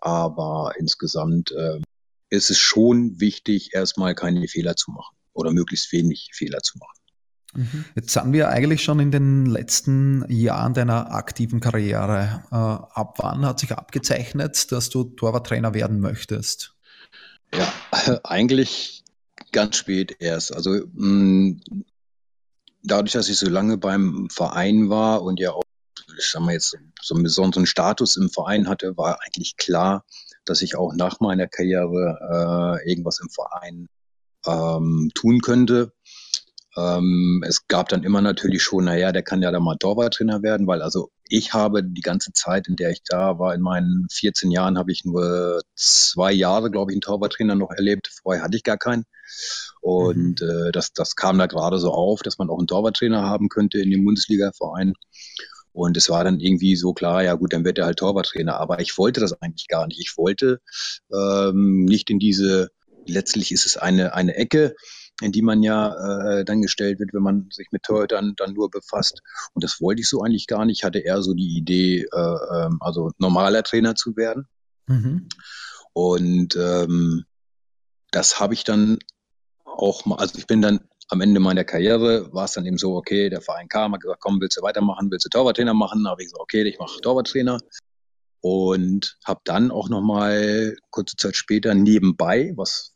Aber 0.00 0.72
insgesamt 0.78 1.52
äh, 1.52 1.80
ist 2.30 2.50
es 2.50 2.58
schon 2.58 3.20
wichtig, 3.20 3.70
erstmal 3.72 4.14
keine 4.14 4.46
Fehler 4.48 4.76
zu 4.76 4.90
machen 4.90 5.16
oder 5.32 5.52
möglichst 5.52 5.92
wenig 5.92 6.30
Fehler 6.34 6.60
zu 6.60 6.78
machen. 6.78 6.96
Mhm. 7.54 7.84
Jetzt 7.94 8.12
sind 8.12 8.32
wir 8.32 8.48
eigentlich 8.48 8.82
schon 8.82 9.00
in 9.00 9.10
den 9.10 9.46
letzten 9.46 10.24
Jahren 10.28 10.74
deiner 10.74 11.12
aktiven 11.12 11.60
Karriere. 11.60 12.42
Äh, 12.50 12.54
ab 12.54 13.14
wann 13.18 13.46
hat 13.46 13.60
sich 13.60 13.72
abgezeichnet, 13.72 14.70
dass 14.72 14.90
du 14.90 15.04
Torwarttrainer 15.04 15.72
werden 15.72 16.00
möchtest? 16.00 16.74
Ja, 17.54 17.72
eigentlich 18.24 19.04
ganz 19.56 19.76
spät 19.76 20.16
erst. 20.18 20.54
Also 20.54 20.82
mh, 20.92 21.60
dadurch, 22.82 23.12
dass 23.12 23.30
ich 23.30 23.38
so 23.38 23.48
lange 23.48 23.78
beim 23.78 24.28
Verein 24.30 24.90
war 24.90 25.22
und 25.22 25.40
ja 25.40 25.52
auch, 25.52 25.62
ich 26.18 26.30
sag 26.30 26.42
mal 26.42 26.52
jetzt, 26.52 26.76
so 27.00 27.14
einen 27.14 27.24
besonderen 27.24 27.64
Status 27.64 28.16
im 28.16 28.28
Verein 28.28 28.68
hatte, 28.68 28.98
war 28.98 29.20
eigentlich 29.24 29.56
klar, 29.56 30.04
dass 30.44 30.60
ich 30.60 30.76
auch 30.76 30.92
nach 30.94 31.20
meiner 31.20 31.46
Karriere 31.46 32.18
äh, 32.84 32.90
irgendwas 32.90 33.18
im 33.18 33.30
Verein 33.30 33.88
ähm, 34.46 35.10
tun 35.14 35.40
könnte. 35.40 35.94
Ähm, 36.76 37.42
es 37.48 37.66
gab 37.66 37.88
dann 37.88 38.04
immer 38.04 38.20
natürlich 38.20 38.62
schon, 38.62 38.84
naja, 38.84 39.10
der 39.10 39.22
kann 39.22 39.40
ja 39.40 39.50
da 39.50 39.58
mal 39.58 39.78
Torwarttrainer 39.78 40.42
werden, 40.42 40.66
weil 40.66 40.82
also 40.82 41.10
ich 41.28 41.54
habe 41.54 41.82
die 41.82 42.02
ganze 42.02 42.34
Zeit, 42.34 42.68
in 42.68 42.76
der 42.76 42.90
ich 42.90 43.02
da 43.04 43.38
war, 43.38 43.54
in 43.54 43.62
meinen 43.62 44.06
14 44.12 44.50
Jahren, 44.50 44.76
habe 44.76 44.92
ich 44.92 45.06
nur 45.06 45.62
zwei 45.74 46.32
Jahre, 46.32 46.70
glaube 46.70 46.92
ich, 46.92 46.96
einen 46.96 47.00
Torwarttrainer 47.00 47.54
noch 47.54 47.70
erlebt. 47.70 48.10
Vorher 48.22 48.44
hatte 48.44 48.58
ich 48.58 48.62
gar 48.62 48.76
keinen. 48.76 49.06
Und 49.80 50.40
mhm. 50.40 50.48
äh, 50.48 50.72
das, 50.72 50.92
das 50.92 51.16
kam 51.16 51.38
da 51.38 51.46
gerade 51.46 51.78
so 51.78 51.92
auf, 51.92 52.22
dass 52.22 52.38
man 52.38 52.50
auch 52.50 52.58
einen 52.58 52.66
Torwarttrainer 52.66 53.22
haben 53.22 53.48
könnte 53.48 53.80
in 53.80 53.90
dem 53.90 54.04
Bundesliga-Verein. 54.04 54.94
Und 55.72 55.96
es 55.96 56.08
war 56.08 56.24
dann 56.24 56.40
irgendwie 56.40 56.74
so 56.74 56.94
klar, 56.94 57.22
ja 57.22 57.34
gut, 57.34 57.52
dann 57.52 57.64
wird 57.64 57.78
er 57.78 57.84
halt 57.84 57.98
Torwarttrainer. 57.98 58.58
Aber 58.58 58.80
ich 58.80 58.96
wollte 58.96 59.20
das 59.20 59.40
eigentlich 59.42 59.68
gar 59.68 59.86
nicht. 59.86 60.00
Ich 60.00 60.16
wollte 60.16 60.60
ähm, 61.12 61.84
nicht 61.84 62.08
in 62.08 62.18
diese, 62.18 62.70
letztlich 63.06 63.52
ist 63.52 63.66
es 63.66 63.76
eine, 63.76 64.14
eine 64.14 64.36
Ecke, 64.36 64.74
in 65.20 65.32
die 65.32 65.42
man 65.42 65.62
ja 65.62 66.38
äh, 66.38 66.44
dann 66.44 66.62
gestellt 66.62 66.98
wird, 66.98 67.12
wenn 67.12 67.22
man 67.22 67.48
sich 67.50 67.68
mit 67.72 67.82
Torhütern 67.82 68.34
dann 68.36 68.54
nur 68.54 68.70
befasst. 68.70 69.20
Und 69.54 69.64
das 69.64 69.80
wollte 69.80 70.00
ich 70.00 70.08
so 70.08 70.22
eigentlich 70.22 70.46
gar 70.46 70.64
nicht. 70.64 70.78
Ich 70.78 70.84
hatte 70.84 70.98
eher 70.98 71.22
so 71.22 71.34
die 71.34 71.56
Idee, 71.56 72.06
äh, 72.10 72.36
ähm, 72.54 72.78
also 72.80 73.10
normaler 73.18 73.62
Trainer 73.62 73.94
zu 73.94 74.16
werden. 74.16 74.46
Mhm. 74.86 75.28
Und 75.92 76.56
ähm, 76.56 77.24
das 78.10 78.40
habe 78.40 78.54
ich 78.54 78.64
dann 78.64 78.98
auch 79.76 80.04
mal, 80.04 80.16
also 80.16 80.38
ich 80.38 80.46
bin 80.46 80.62
dann 80.62 80.80
am 81.08 81.20
Ende 81.20 81.40
meiner 81.40 81.64
Karriere 81.64 82.32
war 82.32 82.46
es 82.46 82.52
dann 82.52 82.66
eben 82.66 82.78
so, 82.78 82.96
okay, 82.96 83.30
der 83.30 83.40
Verein 83.40 83.68
kam, 83.68 83.92
hat 83.92 84.00
gesagt, 84.00 84.20
komm, 84.20 84.40
willst 84.40 84.56
du 84.56 84.62
weitermachen, 84.62 85.10
willst 85.10 85.24
du 85.26 85.28
Torwarttrainer 85.28 85.74
machen? 85.74 86.04
Da 86.04 86.10
habe 86.10 86.22
ich 86.22 86.26
gesagt, 86.26 86.42
okay, 86.42 86.62
ich 86.62 86.78
mache 86.78 87.00
Torwarttrainer. 87.00 87.58
Und 88.40 89.16
habe 89.24 89.40
dann 89.44 89.70
auch 89.70 89.88
nochmal 89.88 90.76
kurze 90.90 91.16
Zeit 91.16 91.36
später 91.36 91.74
nebenbei, 91.74 92.52
was, 92.56 92.94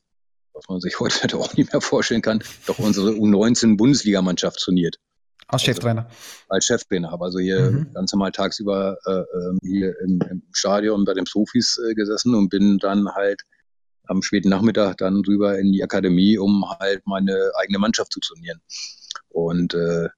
was 0.53 0.65
man 0.69 0.81
sich 0.81 0.99
heute 1.01 1.39
auch 1.39 1.55
nicht 1.55 1.73
mehr 1.73 1.81
vorstellen 1.81 2.23
kann, 2.23 2.43
doch 2.67 2.79
unsere 2.79 3.11
U19-Bundesligamannschaft 3.11 4.59
trainiert. 4.59 4.97
Als 5.47 5.63
Cheftrainer. 5.63 6.07
Also, 6.07 6.17
als 6.49 6.65
Cheftrainer 6.67 7.11
habe 7.11 7.25
also 7.25 7.41
hier 7.41 7.73
mhm. 7.73 7.93
ganz 7.93 8.13
normal 8.13 8.31
tagsüber 8.31 8.99
äh, 9.05 9.11
ähm, 9.11 9.59
hier 9.63 9.95
im, 10.01 10.21
im, 10.31 10.43
Stadion 10.53 11.05
bei 11.05 11.15
den 11.15 11.25
Profis 11.25 11.77
äh, 11.79 11.95
gesessen 11.95 12.37
und 12.37 12.51
bin 12.51 12.79
dann 12.79 13.09
halt 13.09 13.43
am 14.11 14.23
späten 14.23 14.49
Nachmittag 14.49 14.99
dann 14.99 15.23
rüber 15.25 15.59
in 15.59 15.73
die 15.73 15.83
Akademie, 15.83 16.37
um 16.37 16.69
halt 16.79 17.07
meine 17.07 17.53
eigene 17.61 17.79
Mannschaft 17.79 18.13
zu 18.13 18.21
trainieren. 18.21 18.61
Und 19.29 19.75
äh, 19.75 20.09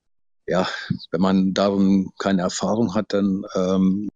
ja, 0.47 0.67
wenn 1.11 1.21
man 1.21 1.55
darum 1.55 2.13
keine 2.19 2.43
Erfahrung 2.43 2.95
hat, 2.95 3.13
dann 3.13 3.45
ähm, 3.55 4.09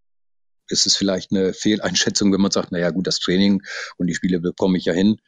ist 0.69 0.87
es 0.87 0.97
vielleicht 0.97 1.31
eine 1.31 1.53
Fehleinschätzung, 1.53 2.33
wenn 2.33 2.41
man 2.41 2.51
sagt, 2.51 2.73
naja 2.73 2.91
gut, 2.91 3.07
das 3.07 3.21
Training 3.21 3.63
und 3.99 4.09
die 4.09 4.15
Spiele 4.15 4.41
bekomme 4.41 4.79
ich 4.79 4.87
ja 4.87 4.93
hin. 4.93 5.19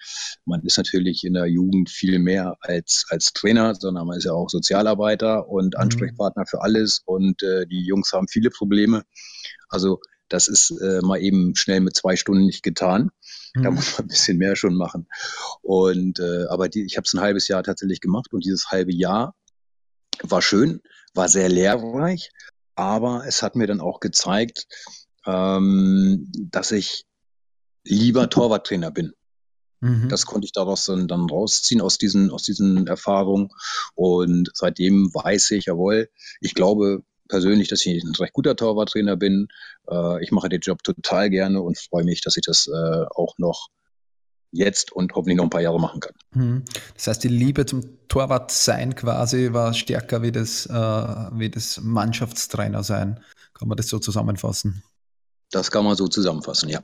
Man 0.44 0.62
ist 0.62 0.78
natürlich 0.78 1.22
in 1.24 1.34
der 1.34 1.46
Jugend 1.46 1.90
viel 1.90 2.18
mehr 2.18 2.56
als, 2.60 3.04
als 3.10 3.32
Trainer, 3.32 3.74
sondern 3.74 4.06
man 4.06 4.18
ist 4.18 4.24
ja 4.24 4.32
auch 4.32 4.48
Sozialarbeiter 4.48 5.48
und 5.48 5.74
mhm. 5.74 5.80
Ansprechpartner 5.80 6.46
für 6.46 6.62
alles 6.62 7.02
und 7.04 7.42
äh, 7.42 7.66
die 7.66 7.84
Jungs 7.84 8.12
haben 8.12 8.26
viele 8.28 8.50
Probleme. 8.50 9.04
Also 9.68 10.00
das 10.28 10.48
ist 10.48 10.70
äh, 10.70 11.00
mal 11.02 11.20
eben 11.20 11.54
schnell 11.54 11.80
mit 11.80 11.96
zwei 11.96 12.16
Stunden 12.16 12.46
nicht 12.46 12.62
getan. 12.62 13.10
Mhm. 13.54 13.62
Da 13.62 13.70
muss 13.70 13.92
man 13.92 14.06
ein 14.06 14.08
bisschen 14.08 14.38
mehr 14.38 14.56
schon 14.56 14.74
machen. 14.74 15.08
Und 15.62 16.20
äh, 16.20 16.46
aber 16.48 16.68
die, 16.68 16.84
ich 16.84 16.96
habe 16.96 17.04
es 17.04 17.14
ein 17.14 17.20
halbes 17.20 17.48
Jahr 17.48 17.62
tatsächlich 17.62 18.00
gemacht 18.00 18.32
und 18.32 18.44
dieses 18.44 18.70
halbe 18.70 18.94
Jahr 18.94 19.34
war 20.22 20.42
schön, 20.42 20.80
war 21.14 21.28
sehr 21.28 21.48
lehrreich, 21.48 22.30
aber 22.74 23.24
es 23.26 23.42
hat 23.42 23.56
mir 23.56 23.66
dann 23.66 23.80
auch 23.80 24.00
gezeigt, 24.00 24.66
ähm, 25.26 26.30
dass 26.50 26.72
ich 26.72 27.04
lieber 27.84 28.28
Torwarttrainer 28.28 28.90
bin. 28.90 29.12
Mhm. 29.80 30.08
Das 30.08 30.26
konnte 30.26 30.44
ich 30.44 30.52
daraus 30.52 30.84
dann, 30.86 31.06
dann 31.08 31.28
rausziehen 31.28 31.80
aus 31.80 31.98
diesen, 31.98 32.30
aus 32.30 32.42
diesen 32.42 32.86
Erfahrungen. 32.86 33.50
Und 33.94 34.50
seitdem 34.54 35.12
weiß 35.14 35.52
ich, 35.52 35.66
jawohl, 35.66 36.08
ich 36.40 36.54
glaube 36.54 37.04
persönlich, 37.28 37.68
dass 37.68 37.84
ich 37.84 38.02
ein 38.02 38.14
recht 38.14 38.32
guter 38.32 38.56
Torwarttrainer 38.56 39.16
bin. 39.16 39.48
Äh, 39.90 40.22
ich 40.22 40.32
mache 40.32 40.48
den 40.48 40.60
Job 40.60 40.82
total 40.82 41.30
gerne 41.30 41.60
und 41.60 41.78
freue 41.78 42.04
mich, 42.04 42.20
dass 42.20 42.36
ich 42.36 42.44
das 42.44 42.66
äh, 42.66 43.04
auch 43.14 43.34
noch 43.38 43.68
jetzt 44.50 44.92
und 44.92 45.12
hoffentlich 45.14 45.36
noch 45.36 45.44
ein 45.44 45.50
paar 45.50 45.60
Jahre 45.60 45.80
machen 45.80 46.00
kann. 46.00 46.14
Mhm. 46.32 46.64
Das 46.94 47.06
heißt, 47.06 47.24
die 47.24 47.28
Liebe 47.28 47.66
zum 47.66 47.82
Torwartsein 48.08 48.94
quasi 48.94 49.52
war 49.52 49.74
stärker 49.74 50.22
wie 50.22 50.32
das, 50.32 50.66
äh, 50.66 50.72
wie 50.72 51.50
das 51.50 51.80
Mannschaftstrainer 51.82 52.82
sein. 52.82 53.20
Kann 53.54 53.68
man 53.68 53.76
das 53.76 53.88
so 53.88 53.98
zusammenfassen? 53.98 54.82
Das 55.50 55.70
kann 55.70 55.84
man 55.84 55.96
so 55.96 56.08
zusammenfassen, 56.08 56.68
ja. 56.68 56.80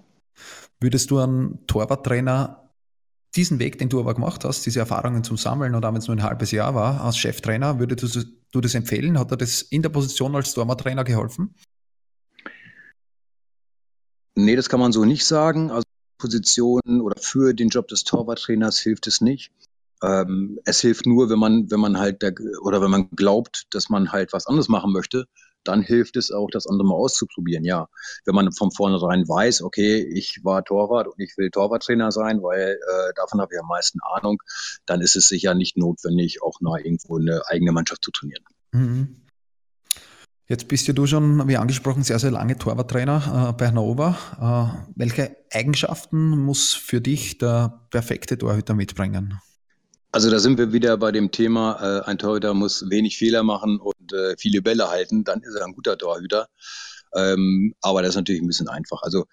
Würdest 0.80 1.10
du 1.10 1.18
einen 1.18 1.66
Torwarttrainer 1.66 2.63
diesen 3.36 3.58
Weg, 3.58 3.78
den 3.78 3.88
du 3.88 4.00
aber 4.00 4.14
gemacht 4.14 4.44
hast, 4.44 4.64
diese 4.66 4.80
Erfahrungen 4.80 5.24
zum 5.24 5.36
Sammeln 5.36 5.74
und 5.74 5.84
auch 5.84 5.92
wenn 5.92 6.00
es 6.00 6.06
nur 6.06 6.16
ein 6.16 6.22
halbes 6.22 6.50
Jahr 6.50 6.74
war, 6.74 7.02
als 7.02 7.16
Cheftrainer, 7.16 7.78
würdest 7.78 8.26
du, 8.52 8.60
das 8.60 8.74
empfehlen? 8.74 9.18
Hat 9.18 9.30
er 9.30 9.36
das 9.36 9.62
in 9.62 9.82
der 9.82 9.88
Position 9.88 10.34
als 10.36 10.54
Torwarttrainer 10.54 11.04
geholfen? 11.04 11.54
Nee, 14.36 14.56
das 14.56 14.68
kann 14.68 14.80
man 14.80 14.92
so 14.92 15.04
nicht 15.04 15.24
sagen. 15.24 15.70
Also 15.70 15.84
Position 16.18 17.00
oder 17.00 17.20
für 17.20 17.54
den 17.54 17.68
Job 17.68 17.88
des 17.88 18.04
Torwarttrainers 18.04 18.78
hilft 18.78 19.06
es 19.06 19.20
nicht. 19.20 19.52
Ähm, 20.02 20.58
es 20.64 20.80
hilft 20.80 21.06
nur, 21.06 21.30
wenn 21.30 21.38
man, 21.38 21.70
wenn 21.70 21.80
man 21.80 21.98
halt 21.98 22.22
der, 22.22 22.34
oder 22.62 22.80
wenn 22.82 22.90
man 22.90 23.10
glaubt, 23.10 23.66
dass 23.70 23.88
man 23.88 24.12
halt 24.12 24.32
was 24.32 24.46
anderes 24.46 24.68
machen 24.68 24.92
möchte, 24.92 25.26
dann 25.64 25.82
hilft 25.82 26.16
es 26.16 26.30
auch, 26.30 26.48
das 26.50 26.66
andere 26.66 26.86
mal 26.86 26.94
auszuprobieren. 26.94 27.64
Ja, 27.64 27.88
wenn 28.24 28.34
man 28.34 28.52
von 28.52 28.70
vornherein 28.70 29.28
weiß, 29.28 29.62
okay, 29.62 30.02
ich 30.02 30.40
war 30.42 30.64
Torwart 30.64 31.08
und 31.08 31.20
ich 31.20 31.36
will 31.36 31.50
Torwarttrainer 31.50 32.12
sein, 32.12 32.42
weil 32.42 32.74
äh, 32.74 33.12
davon 33.16 33.40
habe 33.40 33.54
ich 33.54 33.60
am 33.60 33.68
meisten 33.68 33.98
Ahnung, 34.14 34.42
dann 34.86 35.00
ist 35.00 35.16
es 35.16 35.28
sicher 35.28 35.54
nicht 35.54 35.76
notwendig, 35.76 36.42
auch 36.42 36.60
noch 36.60 36.76
irgendwo 36.76 37.18
eine 37.18 37.42
eigene 37.48 37.72
Mannschaft 37.72 38.04
zu 38.04 38.10
trainieren. 38.10 38.44
Mhm. 38.72 39.20
Jetzt 40.46 40.68
bist 40.68 40.86
ja 40.86 40.92
du 40.92 41.06
schon, 41.06 41.48
wie 41.48 41.56
angesprochen, 41.56 42.02
sehr, 42.02 42.18
sehr 42.18 42.30
lange 42.30 42.58
Torwarttrainer 42.58 43.48
äh, 43.48 43.52
bei 43.54 43.68
Hannover. 43.68 44.16
Äh, 44.38 44.92
welche 44.94 45.36
Eigenschaften 45.50 46.38
muss 46.38 46.74
für 46.74 47.00
dich 47.00 47.38
der 47.38 47.86
perfekte 47.90 48.36
Torhüter 48.36 48.74
mitbringen? 48.74 49.40
Also 50.14 50.30
da 50.30 50.38
sind 50.38 50.58
wir 50.58 50.72
wieder 50.72 50.96
bei 50.96 51.10
dem 51.10 51.32
Thema, 51.32 51.76
äh, 51.82 52.08
ein 52.08 52.18
Torhüter 52.18 52.54
muss 52.54 52.88
wenig 52.88 53.18
Fehler 53.18 53.42
machen 53.42 53.80
und 53.80 54.12
äh, 54.12 54.36
viele 54.38 54.62
Bälle 54.62 54.88
halten, 54.88 55.24
dann 55.24 55.42
ist 55.42 55.56
er 55.56 55.66
ein 55.66 55.72
guter 55.72 55.98
Torhüter. 55.98 56.46
Ähm, 57.16 57.74
aber 57.80 58.00
das 58.00 58.10
ist 58.10 58.14
natürlich 58.14 58.40
ein 58.40 58.46
bisschen 58.46 58.68
einfach. 58.68 59.02
Also 59.02 59.24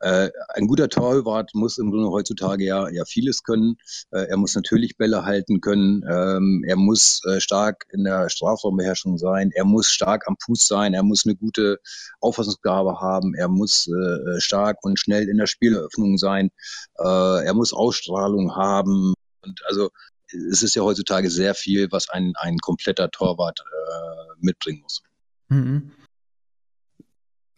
äh, 0.00 0.28
ein 0.50 0.66
guter 0.66 0.90
Torwart 0.90 1.52
muss 1.54 1.78
im 1.78 1.90
Grunde 1.90 2.10
heutzutage 2.10 2.66
ja, 2.66 2.86
ja 2.90 3.06
vieles 3.06 3.44
können. 3.44 3.78
Äh, 4.10 4.26
er 4.28 4.36
muss 4.36 4.54
natürlich 4.54 4.98
Bälle 4.98 5.24
halten 5.24 5.62
können. 5.62 6.04
Ähm, 6.06 6.64
er 6.66 6.76
muss 6.76 7.22
äh, 7.24 7.40
stark 7.40 7.86
in 7.90 8.04
der 8.04 8.28
Strafraumbeherrschung 8.28 9.16
sein. 9.16 9.52
Er 9.54 9.64
muss 9.64 9.88
stark 9.90 10.28
am 10.28 10.36
Fuß 10.44 10.68
sein. 10.68 10.92
Er 10.92 11.02
muss 11.02 11.24
eine 11.24 11.36
gute 11.36 11.78
Auffassungsgabe 12.20 13.00
haben. 13.00 13.34
Er 13.34 13.48
muss 13.48 13.88
äh, 13.88 14.38
stark 14.38 14.84
und 14.84 15.00
schnell 15.00 15.30
in 15.30 15.38
der 15.38 15.46
Spieleröffnung 15.46 16.18
sein. 16.18 16.50
Äh, 16.98 17.46
er 17.46 17.54
muss 17.54 17.72
Ausstrahlung 17.72 18.54
haben. 18.54 19.14
Und 19.40 19.62
also 19.66 19.90
es 20.32 20.62
ist 20.62 20.74
ja 20.74 20.82
heutzutage 20.82 21.30
sehr 21.30 21.54
viel, 21.54 21.90
was 21.90 22.08
ein, 22.10 22.32
ein 22.36 22.58
kompletter 22.58 23.10
Torwart 23.10 23.60
äh, 23.60 24.34
mitbringen 24.40 24.82
muss. 24.82 25.02
Mhm. 25.48 25.92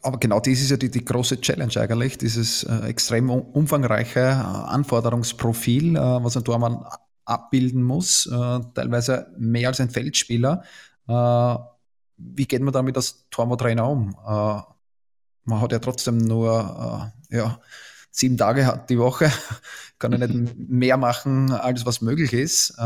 Aber 0.00 0.18
genau 0.18 0.38
das 0.38 0.60
ist 0.60 0.70
ja 0.70 0.76
die, 0.76 0.90
die 0.90 1.04
große 1.04 1.40
Challenge 1.40 1.76
eigentlich, 1.76 2.18
dieses 2.18 2.62
äh, 2.62 2.86
extrem 2.86 3.30
umfangreiche 3.30 4.20
äh, 4.20 4.32
Anforderungsprofil, 4.32 5.96
äh, 5.96 6.00
was 6.00 6.36
ein 6.36 6.44
Tormann 6.44 6.84
abbilden 7.24 7.82
muss, 7.82 8.26
äh, 8.26 8.60
teilweise 8.74 9.32
mehr 9.36 9.68
als 9.68 9.80
ein 9.80 9.90
Feldspieler. 9.90 10.62
Äh, 11.08 11.56
wie 12.16 12.46
geht 12.46 12.62
man 12.62 12.72
damit 12.72 12.96
als 12.96 13.26
Torwarttrainer 13.30 13.88
um? 13.88 14.16
man 15.44 15.62
hat 15.62 15.72
ja 15.72 15.78
trotzdem 15.78 16.18
nur 16.18 17.12
ja, 17.30 17.60
sieben 18.10 18.36
Tage 18.36 18.66
hat 18.66 18.90
die 18.90 18.98
Woche, 18.98 19.30
kann 19.98 20.12
er 20.12 20.28
nicht 20.28 20.56
mehr 20.56 20.96
machen, 20.96 21.52
als 21.52 21.86
was 21.86 22.00
möglich 22.00 22.32
ist. 22.32 22.74
Äh, 22.78 22.82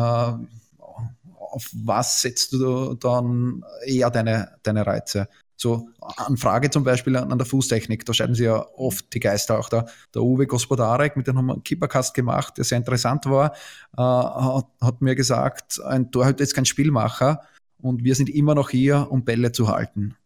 auf 1.52 1.68
was 1.72 2.22
setzt 2.22 2.52
du 2.52 2.94
dann 2.94 3.64
eher 3.84 4.10
deine, 4.10 4.56
deine 4.62 4.86
Reize? 4.86 5.28
So 5.56 5.88
an 6.00 6.36
Frage 6.36 6.70
zum 6.70 6.82
Beispiel 6.82 7.16
an, 7.16 7.38
der 7.38 7.46
Fußtechnik, 7.46 8.04
da 8.04 8.12
scheiden 8.12 8.34
sie 8.34 8.44
ja 8.44 8.66
oft 8.74 9.12
die 9.14 9.20
Geister 9.20 9.58
auch 9.58 9.68
da. 9.68 9.86
Der 10.12 10.22
Uwe 10.22 10.46
Gospodarek, 10.46 11.16
mit 11.16 11.28
dem 11.28 11.38
haben 11.38 11.46
wir 11.46 11.52
einen 11.52 11.62
Keepercast 11.62 12.14
gemacht, 12.14 12.56
der 12.56 12.64
sehr 12.64 12.78
interessant 12.78 13.26
war, 13.26 13.52
äh, 13.96 14.02
hat, 14.02 14.66
hat, 14.80 15.02
mir 15.02 15.14
gesagt, 15.14 15.80
ein 15.82 16.10
Torhüter 16.10 16.42
ist 16.42 16.54
kein 16.54 16.64
Spielmacher 16.64 17.42
und 17.80 18.02
wir 18.02 18.16
sind 18.16 18.28
immer 18.28 18.56
noch 18.56 18.70
hier, 18.70 19.06
um 19.10 19.24
Bälle 19.24 19.52
zu 19.52 19.68
halten. 19.68 20.16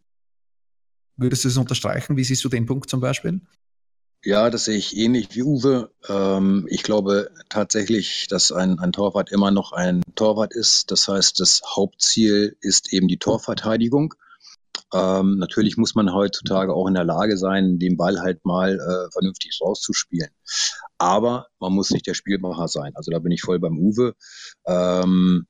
Würdest 1.17 1.43
du 1.43 1.49
das 1.49 1.57
unterstreichen? 1.57 2.17
Wie 2.17 2.23
siehst 2.23 2.43
du 2.43 2.49
den 2.49 2.65
Punkt 2.65 2.89
zum 2.89 3.01
Beispiel? 3.01 3.41
Ja, 4.27 4.49
das 4.49 4.65
sehe 4.65 4.75
ich 4.75 4.97
ähnlich 4.97 5.29
wie 5.31 5.43
Uwe. 5.43 5.89
Ähm, 6.09 6.67
ich 6.69 6.83
glaube 6.83 7.31
tatsächlich, 7.47 8.27
dass 8.27 8.51
ein, 8.51 8.77
ein 8.77 8.91
Torwart 8.91 9.31
immer 9.31 9.51
noch 9.51 9.71
ein 9.71 10.01
Torwart 10.15 10.53
ist. 10.53 10.91
Das 10.91 11.07
heißt, 11.07 11.39
das 11.39 11.61
Hauptziel 11.65 12.57
ist 12.59 12.91
eben 12.91 13.07
die 13.07 13.19
Torverteidigung. 13.19 14.15
Ähm, 14.93 15.37
natürlich 15.37 15.77
muss 15.77 15.95
man 15.95 16.13
heutzutage 16.13 16.73
auch 16.73 16.87
in 16.87 16.95
der 16.95 17.05
Lage 17.05 17.37
sein, 17.37 17.79
den 17.79 17.95
Ball 17.95 18.19
halt 18.19 18.43
mal 18.43 18.73
äh, 18.75 19.11
vernünftig 19.13 19.59
rauszuspielen. 19.61 20.31
Aber 20.97 21.47
man 21.61 21.71
muss 21.71 21.91
nicht 21.91 22.05
der 22.05 22.13
Spielmacher 22.13 22.67
sein. 22.67 22.91
Also 22.95 23.11
da 23.11 23.19
bin 23.19 23.31
ich 23.31 23.43
voll 23.43 23.59
beim 23.59 23.79
Uwe. 23.79 24.13
Ähm, 24.65 25.47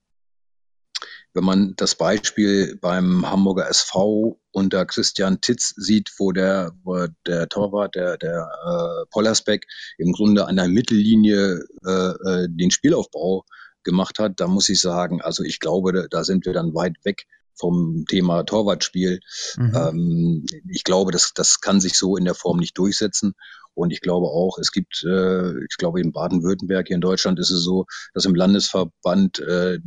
wenn 1.33 1.43
man 1.43 1.73
das 1.75 1.95
Beispiel 1.95 2.77
beim 2.81 3.29
Hamburger 3.29 3.69
SV 3.69 4.39
unter 4.51 4.85
Christian 4.85 5.39
Titz 5.41 5.73
sieht, 5.77 6.11
wo 6.17 6.31
der, 6.31 6.71
wo 6.83 7.07
der 7.25 7.47
Torwart, 7.47 7.95
der, 7.95 8.17
der 8.17 8.49
äh, 8.65 9.05
Pollersbeck, 9.11 9.65
im 9.97 10.13
Grunde 10.13 10.47
an 10.47 10.55
der 10.55 10.67
Mittellinie 10.67 11.63
äh, 11.85 11.91
äh, 11.91 12.47
den 12.49 12.71
Spielaufbau 12.71 13.45
gemacht 13.83 14.19
hat, 14.19 14.39
da 14.39 14.47
muss 14.47 14.69
ich 14.69 14.81
sagen, 14.81 15.21
also 15.21 15.43
ich 15.43 15.59
glaube, 15.59 16.07
da 16.09 16.23
sind 16.23 16.45
wir 16.45 16.53
dann 16.53 16.73
weit 16.73 16.95
weg 17.03 17.25
vom 17.57 18.05
Thema 18.07 18.43
Torwartspiel. 18.43 19.19
Mhm. 19.57 19.75
Ähm, 19.75 20.45
ich 20.69 20.83
glaube, 20.83 21.11
das, 21.11 21.33
das 21.33 21.61
kann 21.61 21.81
sich 21.81 21.97
so 21.97 22.17
in 22.17 22.25
der 22.25 22.35
Form 22.35 22.57
nicht 22.57 22.77
durchsetzen. 22.77 23.33
Und 23.73 23.91
ich 23.91 24.01
glaube 24.01 24.27
auch, 24.27 24.57
es 24.57 24.71
gibt, 24.71 25.03
äh, 25.03 25.63
ich 25.65 25.77
glaube 25.77 26.01
in 26.01 26.11
Baden-Württemberg, 26.11 26.87
hier 26.87 26.95
in 26.95 27.01
Deutschland 27.01 27.37
ist 27.39 27.51
es 27.51 27.61
so, 27.61 27.85
dass 28.13 28.25
im 28.25 28.33
Landesverband 28.33 29.39
äh, 29.39 29.79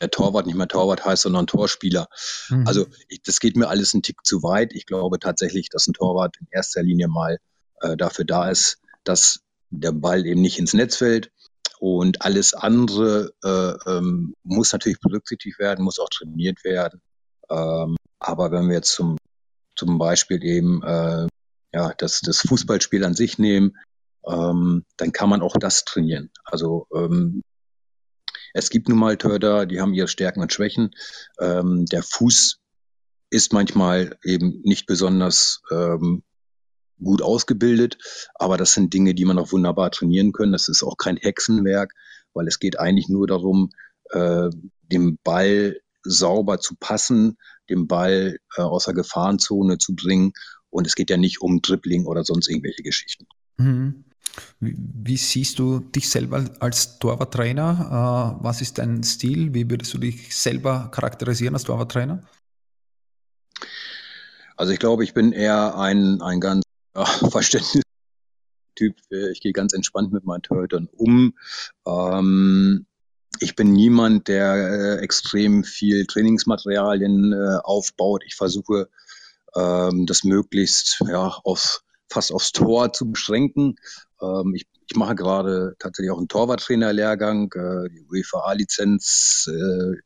der 0.00 0.10
Torwart 0.10 0.46
nicht 0.46 0.56
mehr 0.56 0.68
Torwart 0.68 1.04
heißt, 1.04 1.22
sondern 1.22 1.46
Torspieler. 1.46 2.08
Mhm. 2.48 2.66
Also 2.66 2.86
ich, 3.08 3.22
das 3.22 3.40
geht 3.40 3.56
mir 3.56 3.68
alles 3.68 3.94
einen 3.94 4.02
Tick 4.02 4.24
zu 4.24 4.42
weit. 4.42 4.72
Ich 4.72 4.86
glaube 4.86 5.18
tatsächlich, 5.18 5.68
dass 5.68 5.86
ein 5.86 5.94
Torwart 5.94 6.36
in 6.40 6.46
erster 6.50 6.82
Linie 6.82 7.08
mal 7.08 7.38
äh, 7.80 7.96
dafür 7.96 8.24
da 8.24 8.50
ist, 8.50 8.78
dass 9.04 9.40
der 9.70 9.92
Ball 9.92 10.26
eben 10.26 10.40
nicht 10.40 10.58
ins 10.58 10.74
Netz 10.74 10.96
fällt. 10.96 11.30
Und 11.80 12.22
alles 12.22 12.54
andere 12.54 13.32
äh, 13.44 13.90
ähm, 13.90 14.34
muss 14.42 14.72
natürlich 14.72 14.98
berücksichtigt 15.00 15.60
werden, 15.60 15.84
muss 15.84 16.00
auch 16.00 16.08
trainiert 16.08 16.64
werden. 16.64 17.00
Ähm, 17.50 17.96
aber 18.18 18.50
wenn 18.50 18.68
wir 18.68 18.76
jetzt 18.76 18.92
zum, 18.92 19.16
zum 19.76 19.98
Beispiel 19.98 20.42
eben 20.42 20.82
äh, 20.82 21.28
ja, 21.72 21.92
das, 21.96 22.20
das 22.20 22.40
Fußballspiel 22.40 23.04
an 23.04 23.14
sich 23.14 23.38
nehmen, 23.38 23.76
ähm, 24.26 24.84
dann 24.96 25.12
kann 25.12 25.28
man 25.28 25.40
auch 25.40 25.56
das 25.56 25.84
trainieren. 25.84 26.30
Also 26.44 26.86
ähm, 26.94 27.42
es 28.54 28.70
gibt 28.70 28.88
nun 28.88 28.98
mal 28.98 29.16
Törder, 29.16 29.66
die 29.66 29.80
haben 29.80 29.94
ihre 29.94 30.08
Stärken 30.08 30.40
und 30.40 30.52
Schwächen. 30.52 30.90
Ähm, 31.40 31.86
der 31.86 32.02
Fuß 32.02 32.60
ist 33.30 33.52
manchmal 33.52 34.16
eben 34.24 34.60
nicht 34.64 34.86
besonders 34.86 35.62
ähm, 35.70 36.22
gut 37.02 37.22
ausgebildet, 37.22 37.98
aber 38.34 38.56
das 38.56 38.72
sind 38.72 38.92
Dinge, 38.92 39.14
die 39.14 39.24
man 39.24 39.38
auch 39.38 39.52
wunderbar 39.52 39.90
trainieren 39.90 40.32
können. 40.32 40.52
Das 40.52 40.68
ist 40.68 40.82
auch 40.82 40.96
kein 40.96 41.16
Hexenwerk, 41.16 41.94
weil 42.34 42.48
es 42.48 42.58
geht 42.58 42.78
eigentlich 42.78 43.08
nur 43.08 43.26
darum, 43.26 43.70
äh, 44.10 44.50
den 44.82 45.18
Ball 45.22 45.80
sauber 46.02 46.58
zu 46.58 46.74
passen, 46.78 47.36
den 47.68 47.86
Ball 47.86 48.38
äh, 48.56 48.62
aus 48.62 48.86
der 48.86 48.94
Gefahrenzone 48.94 49.78
zu 49.78 49.94
bringen. 49.94 50.32
Und 50.70 50.86
es 50.86 50.94
geht 50.94 51.10
ja 51.10 51.16
nicht 51.16 51.40
um 51.40 51.62
Dribbling 51.62 52.06
oder 52.06 52.24
sonst 52.24 52.48
irgendwelche 52.48 52.82
Geschichten. 52.82 53.26
Mhm. 53.56 54.04
Wie, 54.60 55.16
siehst 55.16 55.58
du 55.58 55.80
dich 55.80 56.08
selber 56.10 56.44
als 56.60 56.98
Torwarttrainer? 56.98 58.36
Äh, 58.40 58.44
was 58.44 58.60
ist 58.60 58.78
dein 58.78 59.02
Stil? 59.02 59.54
Wie 59.54 59.70
würdest 59.70 59.94
du 59.94 59.98
dich 59.98 60.36
selber 60.36 60.90
charakterisieren 60.90 61.54
als 61.54 61.64
Torwarttrainer? 61.64 62.22
Also 64.56 64.72
ich 64.72 64.78
glaube, 64.78 65.04
ich 65.04 65.14
bin 65.14 65.32
eher 65.32 65.78
ein, 65.78 66.20
ein 66.20 66.40
ganz 66.40 66.64
ja, 66.96 67.04
Verständnis 67.04 67.82
Typ. 68.74 68.96
Ich 69.32 69.40
gehe 69.40 69.52
ganz 69.52 69.72
entspannt 69.72 70.12
mit 70.12 70.24
meinen 70.24 70.42
Torhütern 70.42 70.88
um. 70.96 71.34
Ähm, 71.84 72.86
ich 73.40 73.56
bin 73.56 73.72
niemand, 73.72 74.28
der 74.28 74.54
äh, 74.54 75.02
extrem 75.02 75.64
viel 75.64 76.06
Trainingsmaterialien 76.06 77.32
äh, 77.32 77.58
aufbaut. 77.64 78.22
Ich 78.24 78.36
versuche, 78.36 78.88
ähm, 79.56 80.06
das 80.06 80.22
möglichst 80.22 81.02
ja, 81.08 81.26
auf, 81.42 81.82
fast 82.08 82.32
aufs 82.32 82.52
Tor 82.52 82.92
zu 82.92 83.10
beschränken. 83.10 83.76
Ähm, 84.20 84.54
ich, 84.54 84.66
ich, 84.86 84.96
mache 84.96 85.14
gerade 85.14 85.76
tatsächlich 85.78 86.10
auch 86.10 86.18
einen 86.18 86.28
Torwarttrainerlehrgang, 86.28 87.52
äh, 87.52 87.88
die 87.90 88.06
UEFA-Lizenz. 88.10 89.50
Äh, 89.52 89.96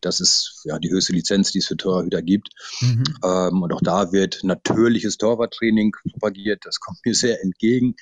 das 0.00 0.20
ist 0.20 0.62
ja 0.64 0.78
die 0.78 0.90
höchste 0.90 1.12
Lizenz, 1.12 1.52
die 1.52 1.58
es 1.58 1.66
für 1.66 1.76
Torhüter 1.76 2.22
gibt. 2.22 2.50
Mhm. 2.80 3.04
Ähm, 3.24 3.62
und 3.62 3.72
auch 3.72 3.80
da 3.82 4.12
wird 4.12 4.40
natürliches 4.42 5.18
Torwarttraining 5.18 5.92
propagiert. 5.92 6.64
Das 6.64 6.80
kommt 6.80 6.98
mir 7.04 7.14
sehr 7.14 7.42
entgegen. 7.42 7.96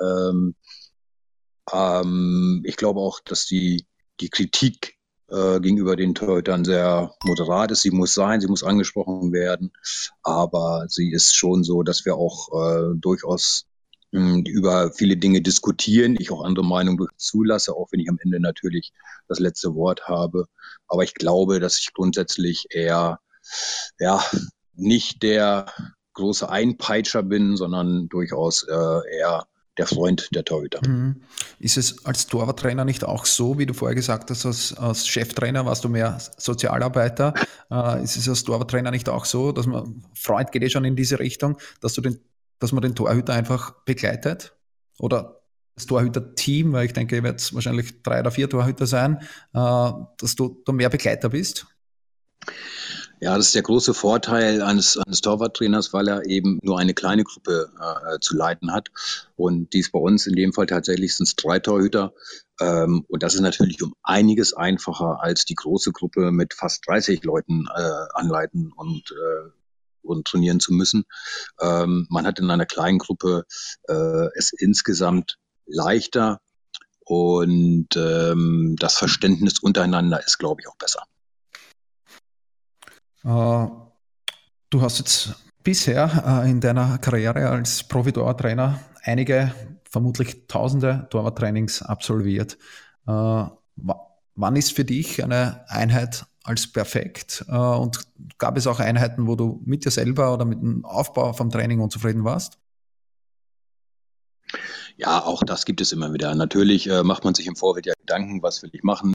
Ähm, 0.00 0.54
ähm, 1.72 2.62
ich 2.64 2.76
glaube 2.76 3.00
auch, 3.00 3.20
dass 3.20 3.46
die 3.46 3.86
die 4.20 4.30
Kritik 4.30 4.97
äh, 5.30 5.60
gegenüber 5.60 5.96
den 5.96 6.14
Torhütern 6.14 6.64
sehr 6.64 7.14
moderat 7.24 7.70
ist. 7.70 7.82
Sie 7.82 7.90
muss 7.90 8.14
sein, 8.14 8.40
sie 8.40 8.48
muss 8.48 8.64
angesprochen 8.64 9.32
werden, 9.32 9.72
aber 10.22 10.86
sie 10.88 11.12
ist 11.12 11.36
schon 11.36 11.64
so, 11.64 11.82
dass 11.82 12.04
wir 12.04 12.16
auch 12.16 12.48
äh, 12.52 12.94
durchaus 12.96 13.66
mh, 14.12 14.20
hm, 14.20 14.42
über 14.44 14.92
viele 14.92 15.16
Dinge 15.16 15.42
diskutieren, 15.42 16.16
ich 16.18 16.30
auch 16.30 16.44
andere 16.44 16.64
Meinungen 16.64 17.06
zulasse, 17.16 17.74
auch 17.74 17.88
wenn 17.90 18.00
ich 18.00 18.08
am 18.08 18.18
Ende 18.22 18.40
natürlich 18.40 18.92
das 19.28 19.38
letzte 19.38 19.74
Wort 19.74 20.08
habe. 20.08 20.46
Aber 20.86 21.04
ich 21.04 21.14
glaube, 21.14 21.60
dass 21.60 21.78
ich 21.78 21.92
grundsätzlich 21.92 22.66
eher 22.70 23.20
ja 23.98 24.22
nicht 24.74 25.22
der 25.22 25.66
große 26.14 26.48
Einpeitscher 26.48 27.22
bin, 27.22 27.56
sondern 27.56 28.08
durchaus 28.08 28.64
äh, 28.64 29.16
eher 29.18 29.46
der 29.78 29.86
Freund 29.86 30.28
der 30.34 30.44
Torhüter. 30.44 30.86
Mhm. 30.86 31.22
Ist 31.58 31.76
es 31.76 32.04
als 32.04 32.26
Torwarttrainer 32.26 32.84
nicht 32.84 33.04
auch 33.04 33.24
so, 33.24 33.58
wie 33.58 33.66
du 33.66 33.74
vorher 33.74 33.94
gesagt 33.94 34.30
hast, 34.30 34.44
als, 34.44 34.74
als 34.74 35.06
Cheftrainer 35.06 35.64
warst 35.64 35.84
du 35.84 35.88
mehr 35.88 36.18
Sozialarbeiter? 36.36 37.34
Äh, 37.70 38.02
ist 38.02 38.16
es 38.16 38.28
als 38.28 38.44
Torwarttrainer 38.44 38.90
nicht 38.90 39.08
auch 39.08 39.24
so, 39.24 39.52
dass 39.52 39.66
man, 39.66 40.04
Freund 40.14 40.52
geht 40.52 40.62
eh 40.62 40.70
schon 40.70 40.84
in 40.84 40.96
diese 40.96 41.18
Richtung, 41.18 41.58
dass, 41.80 41.94
du 41.94 42.00
den, 42.00 42.18
dass 42.58 42.72
man 42.72 42.82
den 42.82 42.94
Torhüter 42.94 43.32
einfach 43.34 43.72
begleitet? 43.84 44.54
Oder 44.98 45.40
das 45.74 45.86
Torhüter-Team, 45.86 46.72
weil 46.72 46.86
ich 46.86 46.92
denke, 46.92 47.16
ihr 47.16 47.22
werdet 47.22 47.54
wahrscheinlich 47.54 48.02
drei 48.02 48.20
oder 48.20 48.32
vier 48.32 48.50
Torhüter 48.50 48.86
sein, 48.86 49.18
äh, 49.54 49.90
dass 50.18 50.34
du 50.34 50.60
da 50.64 50.72
mehr 50.72 50.90
Begleiter 50.90 51.28
bist? 51.28 51.66
Ja, 53.20 53.36
das 53.36 53.46
ist 53.46 53.54
der 53.56 53.62
große 53.62 53.94
Vorteil 53.94 54.62
eines, 54.62 54.96
eines 54.96 55.20
Torwarttrainers, 55.22 55.92
weil 55.92 56.06
er 56.06 56.26
eben 56.26 56.60
nur 56.62 56.78
eine 56.78 56.94
kleine 56.94 57.24
Gruppe 57.24 57.68
äh, 57.80 58.20
zu 58.20 58.36
leiten 58.36 58.72
hat. 58.72 58.90
Und 59.34 59.72
dies 59.72 59.90
bei 59.90 59.98
uns 59.98 60.28
in 60.28 60.36
dem 60.36 60.52
Fall 60.52 60.66
tatsächlich 60.66 61.16
sind 61.16 61.26
es 61.26 61.34
drei 61.34 61.58
Torhüter. 61.58 62.12
Ähm, 62.60 63.04
und 63.08 63.24
das 63.24 63.34
ist 63.34 63.40
natürlich 63.40 63.82
um 63.82 63.94
einiges 64.04 64.52
einfacher 64.52 65.20
als 65.20 65.44
die 65.44 65.56
große 65.56 65.90
Gruppe 65.90 66.30
mit 66.30 66.54
fast 66.54 66.86
30 66.86 67.24
Leuten 67.24 67.66
äh, 67.74 67.90
anleiten 68.14 68.72
und, 68.76 69.10
äh, 69.10 69.50
und 70.02 70.28
trainieren 70.28 70.60
zu 70.60 70.72
müssen. 70.72 71.04
Ähm, 71.60 72.06
man 72.10 72.24
hat 72.24 72.38
in 72.38 72.48
einer 72.48 72.66
kleinen 72.66 72.98
Gruppe 72.98 73.46
äh, 73.88 74.28
es 74.36 74.52
insgesamt 74.52 75.38
leichter 75.66 76.40
und 77.04 77.88
ähm, 77.96 78.76
das 78.78 78.96
Verständnis 78.96 79.58
untereinander 79.58 80.24
ist, 80.24 80.38
glaube 80.38 80.60
ich, 80.60 80.68
auch 80.68 80.76
besser. 80.76 81.02
Äh, 83.24 83.66
du 84.70 84.80
hast 84.80 84.98
jetzt 84.98 85.34
bisher 85.64 86.42
äh, 86.44 86.50
in 86.50 86.60
deiner 86.60 86.98
Karriere 86.98 87.48
als 87.48 87.84
Profi-Torwarttrainer 87.84 88.80
einige, 89.02 89.52
vermutlich 89.84 90.46
tausende 90.46 91.06
Torwarttrainings 91.10 91.82
absolviert. 91.82 92.58
Äh, 93.06 93.44
wann 94.34 94.56
ist 94.56 94.72
für 94.72 94.84
dich 94.84 95.22
eine 95.22 95.64
Einheit 95.68 96.26
als 96.44 96.70
perfekt? 96.70 97.44
Und 97.48 98.00
gab 98.38 98.56
es 98.56 98.66
auch 98.66 98.80
Einheiten, 98.80 99.26
wo 99.26 99.36
du 99.36 99.60
mit 99.64 99.84
dir 99.84 99.90
selber 99.90 100.32
oder 100.32 100.44
mit 100.44 100.60
dem 100.60 100.84
Aufbau 100.84 101.32
vom 101.32 101.50
Training 101.50 101.80
unzufrieden 101.80 102.24
warst? 102.24 102.58
Ja, 104.96 105.22
auch 105.22 105.42
das 105.42 105.64
gibt 105.64 105.80
es 105.80 105.92
immer 105.92 106.12
wieder. 106.12 106.34
Natürlich 106.34 106.88
äh, 106.88 107.02
macht 107.02 107.24
man 107.24 107.34
sich 107.34 107.46
im 107.46 107.56
Vorfeld 107.56 107.86
ja 107.86 107.94
Gedanken, 108.00 108.42
was 108.42 108.62
will 108.62 108.70
ich 108.72 108.82
machen, 108.82 109.14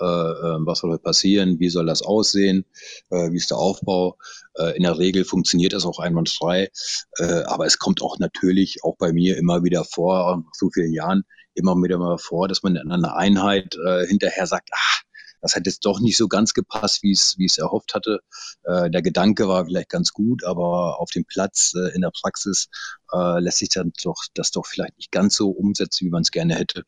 äh, 0.00 0.04
äh, 0.04 0.58
was 0.66 0.80
soll 0.80 0.98
passieren, 0.98 1.58
wie 1.60 1.68
soll 1.68 1.86
das 1.86 2.02
aussehen, 2.02 2.64
äh, 3.10 3.30
wie 3.30 3.36
ist 3.36 3.50
der 3.50 3.58
Aufbau. 3.58 4.16
Äh, 4.54 4.76
in 4.76 4.82
der 4.82 4.98
Regel 4.98 5.24
funktioniert 5.24 5.72
das 5.72 5.84
auch 5.84 5.98
einwandfrei, 5.98 6.70
äh, 7.18 7.42
aber 7.44 7.66
es 7.66 7.78
kommt 7.78 8.02
auch 8.02 8.18
natürlich 8.18 8.84
auch 8.84 8.96
bei 8.96 9.12
mir 9.12 9.36
immer 9.36 9.64
wieder 9.64 9.84
vor, 9.84 10.36
nach 10.36 10.54
so 10.54 10.70
vielen 10.70 10.92
Jahren, 10.92 11.24
immer 11.54 11.74
wieder 11.76 11.98
mal 11.98 12.18
vor, 12.18 12.48
dass 12.48 12.62
man 12.62 12.76
in 12.76 12.90
einer 12.90 13.16
Einheit 13.16 13.76
äh, 13.86 14.06
hinterher 14.06 14.46
sagt, 14.46 14.70
ach, 14.72 15.02
das 15.42 15.56
hat 15.56 15.66
jetzt 15.66 15.84
doch 15.84 16.00
nicht 16.00 16.16
so 16.16 16.28
ganz 16.28 16.54
gepasst, 16.54 17.02
wie 17.02 17.10
es, 17.10 17.34
wie 17.36 17.46
es 17.46 17.58
erhofft 17.58 17.94
hatte. 17.94 18.20
Äh, 18.62 18.90
der 18.90 19.02
Gedanke 19.02 19.48
war 19.48 19.66
vielleicht 19.66 19.90
ganz 19.90 20.12
gut, 20.12 20.44
aber 20.44 21.00
auf 21.00 21.10
dem 21.10 21.24
Platz, 21.24 21.74
äh, 21.74 21.94
in 21.94 22.00
der 22.00 22.12
Praxis, 22.12 22.68
äh, 23.12 23.40
lässt 23.40 23.58
sich 23.58 23.68
dann 23.68 23.92
doch, 24.02 24.22
das 24.34 24.52
doch 24.52 24.66
vielleicht 24.66 24.96
nicht 24.96 25.10
ganz 25.10 25.36
so 25.36 25.50
umsetzen, 25.50 26.06
wie 26.06 26.10
man 26.10 26.22
es 26.22 26.30
gerne 26.30 26.54
hätte. 26.54 26.84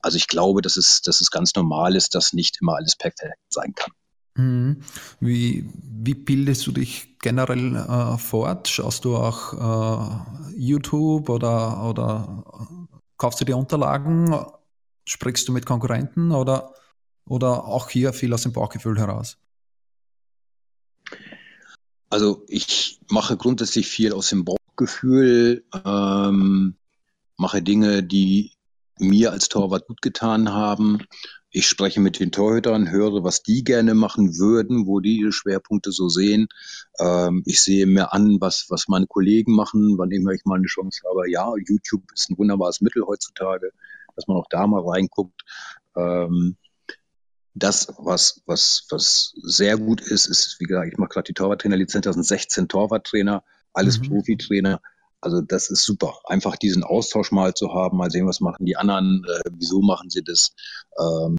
Also 0.00 0.16
ich 0.16 0.26
glaube, 0.26 0.62
dass 0.62 0.76
es, 0.76 1.02
dass 1.02 1.20
es 1.20 1.30
ganz 1.30 1.54
normal 1.54 1.94
ist, 1.94 2.14
dass 2.14 2.32
nicht 2.32 2.58
immer 2.60 2.76
alles 2.76 2.96
perfekt 2.96 3.36
sein 3.50 3.74
kann. 3.74 3.92
Mhm. 4.36 4.80
Wie, 5.20 5.68
wie 5.74 6.14
bildest 6.14 6.66
du 6.66 6.72
dich 6.72 7.18
generell 7.18 7.76
äh, 7.76 8.16
fort? 8.16 8.68
Schaust 8.68 9.04
du 9.04 9.16
auch 9.16 9.52
äh, 9.52 10.56
YouTube 10.56 11.28
oder, 11.28 11.84
oder 11.84 12.44
kaufst 13.18 13.42
du 13.42 13.44
dir 13.44 13.58
Unterlagen? 13.58 14.34
Sprichst 15.04 15.48
du 15.48 15.52
mit 15.52 15.66
Konkurrenten 15.66 16.30
oder 16.30 16.72
oder 17.30 17.64
auch 17.64 17.88
hier 17.88 18.12
viel 18.12 18.34
aus 18.34 18.42
dem 18.42 18.52
Bauchgefühl 18.52 18.98
heraus? 18.98 19.38
Also 22.10 22.44
ich 22.48 23.00
mache 23.08 23.36
grundsätzlich 23.36 23.86
viel 23.86 24.12
aus 24.12 24.30
dem 24.30 24.44
Bauchgefühl, 24.44 25.64
ähm, 25.84 26.74
mache 27.36 27.62
Dinge, 27.62 28.02
die 28.02 28.50
mir 28.98 29.30
als 29.30 29.48
Torwart 29.48 29.86
gut 29.86 30.02
getan 30.02 30.52
haben. 30.52 31.06
Ich 31.50 31.68
spreche 31.68 32.00
mit 32.00 32.18
den 32.18 32.32
Torhütern, 32.32 32.90
höre, 32.90 33.22
was 33.22 33.44
die 33.44 33.62
gerne 33.62 33.94
machen 33.94 34.36
würden, 34.36 34.88
wo 34.88 34.98
die 34.98 35.18
ihre 35.18 35.32
Schwerpunkte 35.32 35.92
so 35.92 36.08
sehen. 36.08 36.48
Ähm, 36.98 37.44
ich 37.46 37.60
sehe 37.60 37.86
mir 37.86 38.12
an, 38.12 38.40
was, 38.40 38.66
was 38.70 38.88
meine 38.88 39.06
Kollegen 39.06 39.54
machen, 39.54 39.98
wann 39.98 40.10
immer 40.10 40.32
ich 40.32 40.44
mal 40.44 40.56
eine 40.56 40.66
Chance 40.66 41.02
habe. 41.08 41.30
Ja, 41.30 41.48
YouTube 41.64 42.02
ist 42.12 42.28
ein 42.28 42.38
wunderbares 42.38 42.80
Mittel 42.80 43.04
heutzutage, 43.06 43.70
dass 44.16 44.26
man 44.26 44.36
auch 44.36 44.48
da 44.50 44.66
mal 44.66 44.82
reinguckt. 44.82 45.42
Ähm, 45.96 46.56
das, 47.62 47.92
was, 47.98 48.42
was, 48.46 48.86
was 48.90 49.34
sehr 49.42 49.76
gut 49.76 50.00
ist, 50.00 50.26
ist, 50.26 50.56
wie 50.58 50.64
gesagt, 50.64 50.92
ich 50.92 50.98
mache 50.98 51.10
gerade 51.10 51.26
die 51.26 51.34
Torwarttrainerlizenz, 51.34 52.04
das 52.04 52.14
sind 52.14 52.26
16 52.26 52.68
Torwarttrainer, 52.68 53.44
alles 53.72 54.00
mhm. 54.00 54.08
Profitrainer. 54.08 54.80
Also 55.20 55.42
das 55.42 55.70
ist 55.70 55.84
super, 55.84 56.18
einfach 56.24 56.56
diesen 56.56 56.82
Austausch 56.82 57.30
mal 57.30 57.54
zu 57.54 57.72
haben, 57.74 57.98
mal 57.98 58.10
sehen, 58.10 58.26
was 58.26 58.40
machen 58.40 58.64
die 58.64 58.76
anderen, 58.76 59.24
äh, 59.28 59.50
wieso 59.52 59.82
machen 59.82 60.08
sie 60.08 60.24
das. 60.24 60.52
Ähm, 60.98 61.36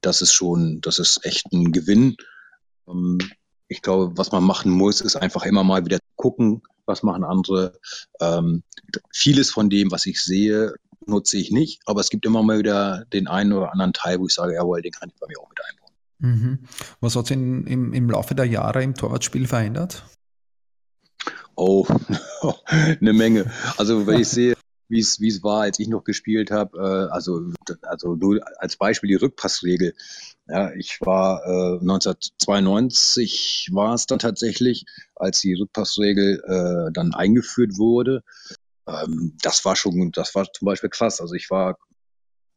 das 0.00 0.22
ist 0.22 0.32
schon, 0.32 0.80
das 0.80 0.98
ist 0.98 1.24
echt 1.24 1.52
ein 1.52 1.72
Gewinn. 1.72 2.16
Ähm, 2.88 3.18
ich 3.68 3.82
glaube, 3.82 4.16
was 4.16 4.32
man 4.32 4.44
machen 4.44 4.72
muss, 4.72 5.00
ist 5.02 5.16
einfach 5.16 5.44
immer 5.44 5.62
mal 5.62 5.84
wieder 5.84 5.98
gucken, 6.16 6.62
was 6.86 7.02
machen 7.02 7.24
andere. 7.24 7.78
Ähm, 8.20 8.62
vieles 9.12 9.50
von 9.50 9.68
dem, 9.68 9.90
was 9.90 10.06
ich 10.06 10.22
sehe, 10.22 10.74
nutze 11.06 11.38
ich 11.38 11.50
nicht, 11.50 11.82
aber 11.86 12.00
es 12.00 12.10
gibt 12.10 12.26
immer 12.26 12.42
mal 12.42 12.58
wieder 12.58 13.04
den 13.12 13.28
einen 13.28 13.52
oder 13.52 13.72
anderen 13.72 13.92
Teil, 13.92 14.20
wo 14.20 14.26
ich 14.26 14.34
sage, 14.34 14.54
jawohl, 14.54 14.82
den 14.82 14.92
kann 14.92 15.08
ich 15.08 15.20
bei 15.20 15.26
mir 15.26 15.38
auch 15.40 15.48
mit 15.48 15.58
einbauen. 15.68 15.92
Mhm. 16.18 16.58
Was 17.00 17.16
hat 17.16 17.26
sich 17.26 17.36
im, 17.36 17.92
im 17.92 18.10
Laufe 18.10 18.34
der 18.34 18.46
Jahre 18.46 18.82
im 18.82 18.94
Torwartspiel 18.94 19.46
verändert? 19.46 20.04
Oh, 21.54 21.86
eine 22.66 23.12
Menge. 23.12 23.50
Also 23.76 24.06
wenn 24.06 24.20
ich 24.20 24.28
sehe, 24.28 24.54
wie 24.88 25.00
es 25.00 25.20
wie 25.20 25.28
es 25.28 25.42
war, 25.42 25.62
als 25.62 25.78
ich 25.78 25.88
noch 25.88 26.04
gespielt 26.04 26.50
habe, 26.50 26.78
äh, 26.78 27.12
also 27.12 27.40
also 27.82 28.14
nur 28.14 28.40
als 28.58 28.76
Beispiel 28.76 29.08
die 29.08 29.16
Rückpassregel. 29.16 29.94
Ja, 30.48 30.72
ich 30.74 30.98
war 31.00 31.42
äh, 31.46 31.78
1992 31.80 33.70
war 33.72 33.94
es 33.94 34.06
dann 34.06 34.18
tatsächlich, 34.18 34.84
als 35.14 35.40
die 35.40 35.54
Rückpassregel 35.54 36.42
äh, 36.46 36.92
dann 36.92 37.14
eingeführt 37.14 37.78
wurde. 37.78 38.22
Ähm, 38.86 39.36
das 39.42 39.64
war 39.64 39.76
schon, 39.76 40.12
das 40.12 40.34
war 40.34 40.50
zum 40.52 40.66
Beispiel 40.66 40.90
krass. 40.90 41.20
Also 41.20 41.34
ich 41.34 41.50
war 41.50 41.78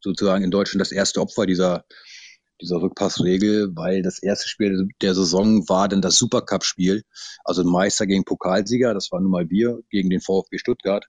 sozusagen 0.01 0.43
in 0.43 0.51
Deutschland 0.51 0.81
das 0.81 0.91
erste 0.91 1.21
Opfer 1.21 1.45
dieser, 1.45 1.85
dieser 2.61 2.81
Rückpassregel, 2.81 3.75
weil 3.75 4.01
das 4.01 4.19
erste 4.19 4.47
Spiel 4.47 4.87
der 5.01 5.15
Saison 5.15 5.67
war 5.67 5.87
dann 5.87 6.01
das 6.01 6.17
Supercup-Spiel, 6.17 7.03
also 7.43 7.63
Meister 7.63 8.05
gegen 8.05 8.23
Pokalsieger, 8.23 8.93
das 8.93 9.11
war 9.11 9.19
nun 9.19 9.31
mal 9.31 9.49
wir 9.49 9.79
gegen 9.89 10.09
den 10.09 10.21
VfB 10.21 10.57
Stuttgart. 10.57 11.05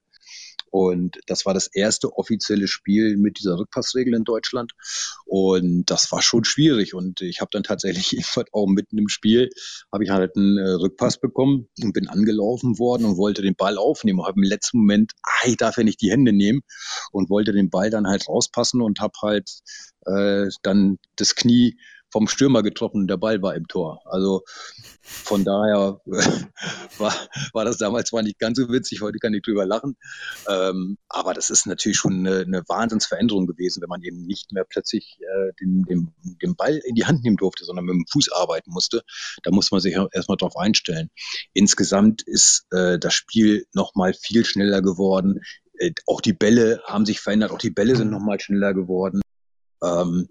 Und 0.69 1.17
das 1.27 1.45
war 1.45 1.53
das 1.53 1.67
erste 1.67 2.17
offizielle 2.17 2.67
Spiel 2.67 3.17
mit 3.17 3.39
dieser 3.39 3.57
Rückpassregel 3.57 4.13
in 4.13 4.23
Deutschland. 4.23 4.73
Und 5.25 5.85
das 5.89 6.11
war 6.11 6.21
schon 6.21 6.43
schwierig. 6.43 6.93
Und 6.93 7.21
ich 7.21 7.41
habe 7.41 7.49
dann 7.51 7.63
tatsächlich 7.63 8.13
irgendwann 8.13 8.45
auch 8.51 8.67
mitten 8.67 8.97
im 8.97 9.09
Spiel, 9.09 9.49
habe 9.91 10.03
ich 10.03 10.09
halt 10.09 10.35
einen 10.35 10.57
äh, 10.57 10.71
Rückpass 10.71 11.19
bekommen 11.19 11.67
und 11.81 11.93
bin 11.93 12.07
angelaufen 12.07 12.79
worden 12.79 13.05
und 13.05 13.17
wollte 13.17 13.41
den 13.41 13.55
Ball 13.55 13.77
aufnehmen. 13.77 14.25
Habe 14.25 14.39
im 14.39 14.43
letzten 14.43 14.79
Moment, 14.79 15.13
ah, 15.23 15.47
ich 15.47 15.57
darf 15.57 15.77
ja 15.77 15.83
nicht 15.83 16.01
die 16.01 16.11
Hände 16.11 16.33
nehmen 16.33 16.61
und 17.11 17.29
wollte 17.29 17.53
den 17.53 17.69
Ball 17.69 17.89
dann 17.89 18.07
halt 18.07 18.27
rauspassen 18.27 18.81
und 18.81 18.99
habe 18.99 19.13
halt 19.21 19.49
äh, 20.05 20.47
dann 20.63 20.97
das 21.15 21.35
Knie 21.35 21.77
vom 22.17 22.27
Stürmer 22.27 22.63
getroffen 22.63 23.05
der 23.05 23.17
Ball 23.17 23.43
war 23.43 23.53
im 23.53 23.67
Tor. 23.67 24.01
Also 24.05 24.41
von 25.03 25.45
daher 25.45 26.01
war, 26.97 27.13
war 27.53 27.63
das 27.63 27.77
damals 27.77 28.09
zwar 28.09 28.23
nicht 28.23 28.39
ganz 28.39 28.57
so 28.57 28.69
witzig, 28.69 29.01
heute 29.01 29.19
kann 29.19 29.35
ich 29.35 29.43
drüber 29.43 29.67
lachen, 29.67 29.95
ähm, 30.49 30.97
aber 31.09 31.35
das 31.35 31.51
ist 31.51 31.67
natürlich 31.67 31.99
schon 31.99 32.25
eine, 32.25 32.39
eine 32.39 32.63
Wahnsinnsveränderung 32.67 33.45
gewesen, 33.45 33.83
wenn 33.83 33.89
man 33.89 34.01
eben 34.01 34.25
nicht 34.25 34.51
mehr 34.51 34.63
plötzlich 34.67 35.19
äh, 35.21 35.53
den, 35.61 35.83
den, 35.83 36.11
den 36.41 36.55
Ball 36.55 36.81
in 36.85 36.95
die 36.95 37.05
Hand 37.05 37.23
nehmen 37.23 37.37
durfte, 37.37 37.65
sondern 37.65 37.85
mit 37.85 37.93
dem 37.93 38.05
Fuß 38.11 38.31
arbeiten 38.31 38.71
musste. 38.71 39.03
Da 39.43 39.51
muss 39.51 39.69
man 39.69 39.79
sich 39.79 39.95
erstmal 40.11 40.37
drauf 40.37 40.57
einstellen. 40.57 41.11
Insgesamt 41.53 42.23
ist 42.23 42.65
äh, 42.71 42.97
das 42.97 43.13
Spiel 43.13 43.67
nochmal 43.73 44.15
viel 44.15 44.43
schneller 44.43 44.81
geworden. 44.81 45.41
Äh, 45.77 45.91
auch 46.07 46.21
die 46.21 46.33
Bälle 46.33 46.81
haben 46.85 47.05
sich 47.05 47.19
verändert, 47.19 47.51
auch 47.51 47.59
die 47.59 47.69
Bälle 47.69 47.95
sind 47.95 48.09
nochmal 48.09 48.39
schneller 48.39 48.73
geworden. 48.73 49.21
Ähm, 49.83 50.29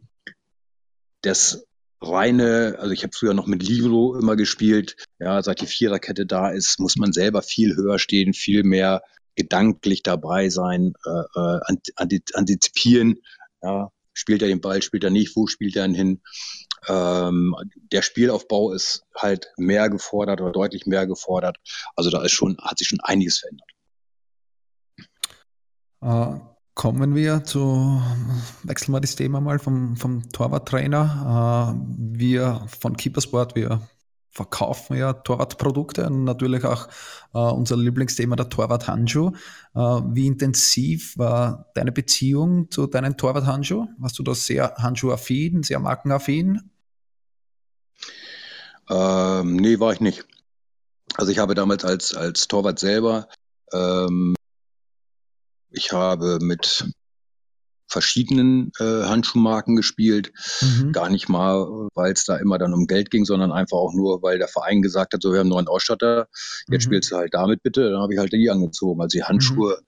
das 1.27 1.66
reine, 2.01 2.77
also 2.79 2.93
ich 2.93 3.03
habe 3.03 3.13
früher 3.15 3.35
noch 3.35 3.47
mit 3.47 3.63
Libro 3.63 4.17
immer 4.17 4.37
gespielt. 4.37 4.97
Ja, 5.19 5.43
seit 5.43 5.61
die 5.61 5.67
Viererkette 5.67 6.27
da 6.27 6.51
ist, 6.51 6.79
muss 6.79 6.97
man 6.97 7.13
selber 7.13 7.43
viel 7.43 7.77
höher 7.77 7.99
stehen, 7.99 8.35
viel 8.35 8.63
mehr 8.65 9.03
gedanklich 9.35 10.03
dabei 10.03 10.49
sein, 10.49 10.95
äh, 11.05 11.41
äh 11.41 12.21
antizipieren. 12.35 13.21
Ja, 13.63 13.91
spielt 14.13 14.43
er 14.43 14.49
den 14.49 14.61
Ball, 14.61 14.83
spielt 14.83 15.05
er 15.05 15.11
nicht, 15.11 15.37
wo 15.37 15.47
spielt 15.47 15.77
er 15.77 15.85
ihn 15.85 15.95
hin? 15.95 16.23
Ähm, 16.89 17.55
der 17.93 18.03
Spielaufbau 18.03 18.73
ist 18.73 19.03
halt 19.17 19.49
mehr 19.57 19.91
gefordert 19.91 20.41
oder 20.41 20.53
deutlich 20.53 20.87
mehr 20.87 21.07
gefordert. 21.07 21.59
Also 21.97 22.11
da 22.11 22.23
ist 22.23 22.33
schon, 22.33 22.57
hat 22.59 22.79
sich 22.79 22.89
schon 22.89 23.01
einiges 23.01 23.39
verändert. 23.39 23.71
Uh 26.03 26.56
Kommen 26.77 27.15
wir 27.15 27.43
zu, 27.43 28.03
wechseln 28.63 28.93
wir 28.93 29.01
das 29.01 29.17
Thema 29.17 29.41
mal 29.41 29.59
vom, 29.59 29.97
vom 29.97 30.29
Torwarttrainer. 30.29 31.75
Äh, 31.75 31.87
wir 31.97 32.67
von 32.69 32.99
Keepersport, 32.99 33.57
wir 33.57 33.81
verkaufen 34.31 34.99
ja 34.99 35.15
Torwartprodukte 35.15 36.05
und 36.05 36.25
natürlich 36.25 36.65
auch 36.65 36.89
äh, 37.33 37.39
unser 37.39 37.79
Lieblingsthema 37.79 38.37
der 38.37 38.51
Torwarthandschuh. 38.51 39.33
Äh, 39.75 39.79
wie 39.79 40.27
intensiv 40.27 41.17
war 41.17 41.71
deine 41.75 41.93
Beziehung 41.93 42.71
zu 42.71 42.87
deinen 42.87 43.17
Torwarthandschuh? 43.17 43.87
Warst 43.97 44.19
du 44.19 44.23
da 44.23 44.35
sehr 44.35 44.75
handschuhaffin, 44.77 45.63
sehr 45.63 45.81
markenaffin? 45.81 46.71
Ähm, 48.91 49.57
nee, 49.57 49.81
war 49.81 49.95
ich 49.95 50.01
nicht. 50.01 50.27
Also 51.15 51.33
ich 51.33 51.39
habe 51.39 51.55
damals 51.55 51.87
als, 51.87 52.13
als 52.13 52.49
Torwart 52.49 52.79
selber 52.79 53.29
ähm, 53.73 54.36
ich 55.71 55.93
habe 55.93 56.39
mit 56.41 56.87
verschiedenen 57.89 58.73
äh, 58.79 59.05
Handschuhmarken 59.05 59.77
gespielt. 59.77 60.33
Mhm. 60.61 60.93
Gar 60.93 61.09
nicht 61.09 61.29
mal, 61.29 61.89
weil 61.95 62.13
es 62.13 62.25
da 62.25 62.37
immer 62.37 62.59
dann 62.59 62.75
um 62.75 62.87
Geld 62.87 63.11
ging, 63.11 63.25
sondern 63.25 63.53
einfach 63.53 63.77
auch 63.77 63.95
nur, 63.95 64.23
weil 64.23 64.39
der 64.39 64.49
Verein 64.49 64.83
gesagt 64.83 65.15
hat, 65.15 65.23
so 65.23 65.33
wir 65.33 65.39
haben 65.39 65.47
einen 65.47 65.55
neuen 65.55 65.69
Ausstatter, 65.69 66.29
jetzt 66.69 66.85
mhm. 66.85 66.89
spielst 66.89 67.13
du 67.13 67.17
halt 67.17 67.35
damit 67.35 67.63
bitte. 67.63 67.91
Dann 67.91 68.03
habe 68.03 68.13
ich 68.13 68.19
halt 68.19 68.33
die 68.33 68.51
angezogen. 68.51 69.01
Also 69.01 69.17
die 69.17 69.25
Handschuhe 69.25 69.81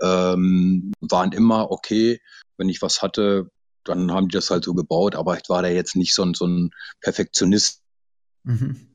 mhm. 0.00 0.06
ähm, 0.06 0.92
waren 1.00 1.32
immer 1.32 1.70
okay. 1.70 2.20
Wenn 2.56 2.68
ich 2.68 2.82
was 2.82 3.02
hatte, 3.02 3.50
dann 3.84 4.10
haben 4.12 4.28
die 4.28 4.34
das 4.34 4.50
halt 4.50 4.64
so 4.64 4.74
gebaut, 4.74 5.14
aber 5.14 5.36
ich 5.36 5.48
war 5.48 5.62
da 5.62 5.68
jetzt 5.68 5.96
nicht 5.96 6.14
so 6.14 6.24
ein, 6.24 6.34
so 6.34 6.46
ein 6.46 6.70
Perfektionist. 7.00 7.82
Mhm. 8.44 8.94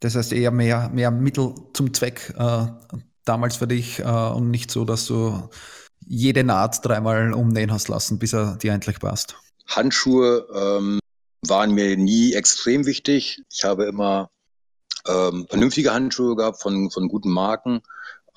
Das 0.00 0.14
heißt 0.14 0.32
eher 0.32 0.50
mehr, 0.50 0.88
mehr 0.90 1.10
Mittel 1.10 1.54
zum 1.72 1.92
Zweck 1.92 2.34
äh, 2.36 2.66
damals 3.28 3.56
für 3.56 3.66
dich 3.66 3.98
äh, 3.98 4.02
und 4.02 4.50
nicht 4.50 4.70
so, 4.70 4.84
dass 4.84 5.06
du 5.06 5.48
jede 6.06 6.44
Naht 6.44 6.84
dreimal 6.84 7.32
umnähen 7.32 7.72
hast 7.72 7.88
lassen, 7.88 8.18
bis 8.18 8.32
er 8.32 8.56
dir 8.56 8.72
endlich 8.72 9.00
passt? 9.00 9.36
Handschuhe 9.66 10.46
ähm, 10.54 11.00
waren 11.46 11.72
mir 11.72 11.96
nie 11.96 12.34
extrem 12.34 12.86
wichtig. 12.86 13.42
Ich 13.52 13.64
habe 13.64 13.86
immer 13.86 14.30
ähm, 15.06 15.46
vernünftige 15.48 15.92
Handschuhe 15.92 16.36
gehabt 16.36 16.62
von, 16.62 16.90
von 16.90 17.08
guten 17.08 17.30
Marken. 17.30 17.80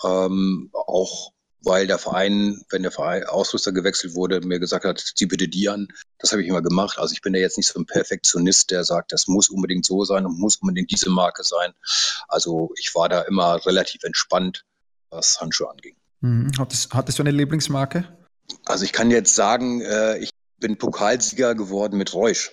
Ähm, 0.03 0.69
auch 0.73 1.31
weil 1.63 1.87
der 1.87 1.97
Verein, 1.97 2.63
wenn 2.69 2.83
der 2.83 2.91
Verein 2.91 3.25
Ausrüster 3.25 3.73
gewechselt 3.73 4.15
wurde, 4.15 4.39
mir 4.41 4.59
gesagt 4.59 4.85
hat, 4.85 4.99
zieh 4.99 5.25
bitte 5.25 5.47
die 5.49 5.67
an. 5.67 5.89
Das 6.17 6.31
habe 6.31 6.41
ich 6.41 6.47
immer 6.47 6.61
gemacht. 6.61 6.97
Also 6.97 7.13
ich 7.13 7.21
bin 7.21 7.33
ja 7.33 7.41
jetzt 7.41 7.57
nicht 7.57 7.67
so 7.67 7.79
ein 7.79 7.85
Perfektionist, 7.85 8.71
der 8.71 8.83
sagt, 8.85 9.11
das 9.11 9.27
muss 9.27 9.49
unbedingt 9.49 9.85
so 9.85 10.05
sein 10.05 10.25
und 10.25 10.39
muss 10.39 10.57
unbedingt 10.57 10.91
diese 10.91 11.09
Marke 11.09 11.43
sein. 11.43 11.73
Also 12.27 12.71
ich 12.77 12.95
war 12.95 13.09
da 13.09 13.21
immer 13.21 13.65
relativ 13.65 14.03
entspannt 14.03 14.63
was 15.09 15.39
Handschuhe 15.39 15.69
anging. 15.69 15.95
Mhm. 16.21 16.51
Hattest, 16.57 16.93
hattest 16.93 17.19
du 17.19 17.23
eine 17.23 17.31
Lieblingsmarke? 17.31 18.17
Also 18.65 18.83
ich 18.85 18.91
kann 18.91 19.11
jetzt 19.11 19.35
sagen, 19.35 19.81
äh, 19.81 20.17
ich 20.17 20.31
bin 20.59 20.77
Pokalsieger 20.77 21.55
geworden 21.55 21.97
mit 21.97 22.13
Reusch. 22.13 22.51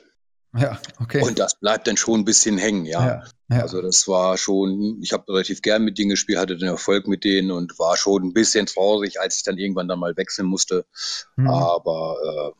Ja, 0.54 0.80
okay. 1.00 1.22
Und 1.22 1.38
das 1.38 1.58
bleibt 1.58 1.86
dann 1.86 1.96
schon 1.96 2.20
ein 2.20 2.24
bisschen 2.24 2.56
hängen, 2.56 2.86
ja. 2.86 3.06
ja, 3.06 3.24
ja. 3.50 3.62
Also 3.62 3.82
das 3.82 4.08
war 4.08 4.38
schon, 4.38 5.00
ich 5.02 5.12
habe 5.12 5.28
relativ 5.28 5.60
gern 5.60 5.82
mit 5.82 5.98
denen 5.98 6.10
gespielt, 6.10 6.38
hatte 6.38 6.56
den 6.56 6.68
Erfolg 6.68 7.08
mit 7.08 7.24
denen 7.24 7.50
und 7.50 7.78
war 7.78 7.96
schon 7.96 8.22
ein 8.22 8.32
bisschen 8.32 8.64
traurig, 8.64 9.20
als 9.20 9.36
ich 9.36 9.42
dann 9.42 9.58
irgendwann 9.58 9.88
dann 9.88 9.98
mal 9.98 10.16
wechseln 10.16 10.46
musste. 10.46 10.86
Mhm. 11.36 11.48
Aber 11.48 12.54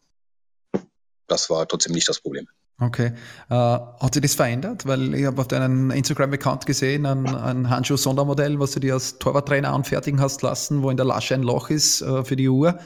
äh, 0.75 0.79
das 1.27 1.49
war 1.49 1.67
trotzdem 1.67 1.93
nicht 1.93 2.09
das 2.09 2.21
Problem. 2.21 2.49
Okay. 2.79 3.12
Äh, 3.49 3.55
hat 3.55 4.12
sich 4.12 4.22
das 4.22 4.35
verändert? 4.35 4.85
Weil 4.87 5.14
ich 5.14 5.24
habe 5.24 5.41
auf 5.41 5.49
deinem 5.49 5.91
Instagram-Account 5.91 6.66
gesehen, 6.66 7.07
ein, 7.07 7.27
ein 7.27 7.70
Handschuh-Sondermodell, 7.70 8.61
was 8.61 8.72
du 8.72 8.81
dir 8.81 8.95
als 8.95 9.18
Torwarttrainer 9.18 9.72
anfertigen 9.72 10.20
hast 10.20 10.43
lassen, 10.43 10.83
wo 10.83 10.91
in 10.91 10.99
der 10.99 11.07
Lasche 11.07 11.35
ein 11.35 11.43
Loch 11.43 11.70
ist 11.70 12.03
äh, 12.03 12.22
für 12.24 12.37
die 12.37 12.49
Uhr. 12.49 12.79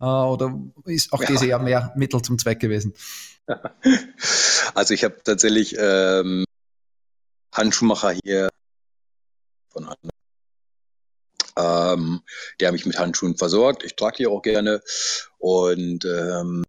Äh, 0.00 0.04
oder 0.04 0.58
ist 0.84 1.12
auch 1.12 1.22
ja. 1.22 1.30
das 1.30 1.42
eher 1.42 1.60
mehr 1.60 1.92
Mittel 1.96 2.22
zum 2.22 2.38
Zweck 2.38 2.60
gewesen? 2.60 2.94
Also 4.74 4.92
ich 4.92 5.04
habe 5.04 5.16
tatsächlich 5.24 5.76
ähm, 5.78 6.44
Handschuhmacher 7.52 8.12
hier 8.24 8.50
von 9.68 9.88
ähm, 11.56 12.20
der 12.60 12.72
mich 12.72 12.84
mit 12.84 12.98
Handschuhen 12.98 13.36
versorgt. 13.36 13.84
Ich 13.84 13.96
trage 13.96 14.16
die 14.18 14.26
auch 14.26 14.42
gerne. 14.42 14.82
Und 15.38 16.04
ähm, 16.04 16.65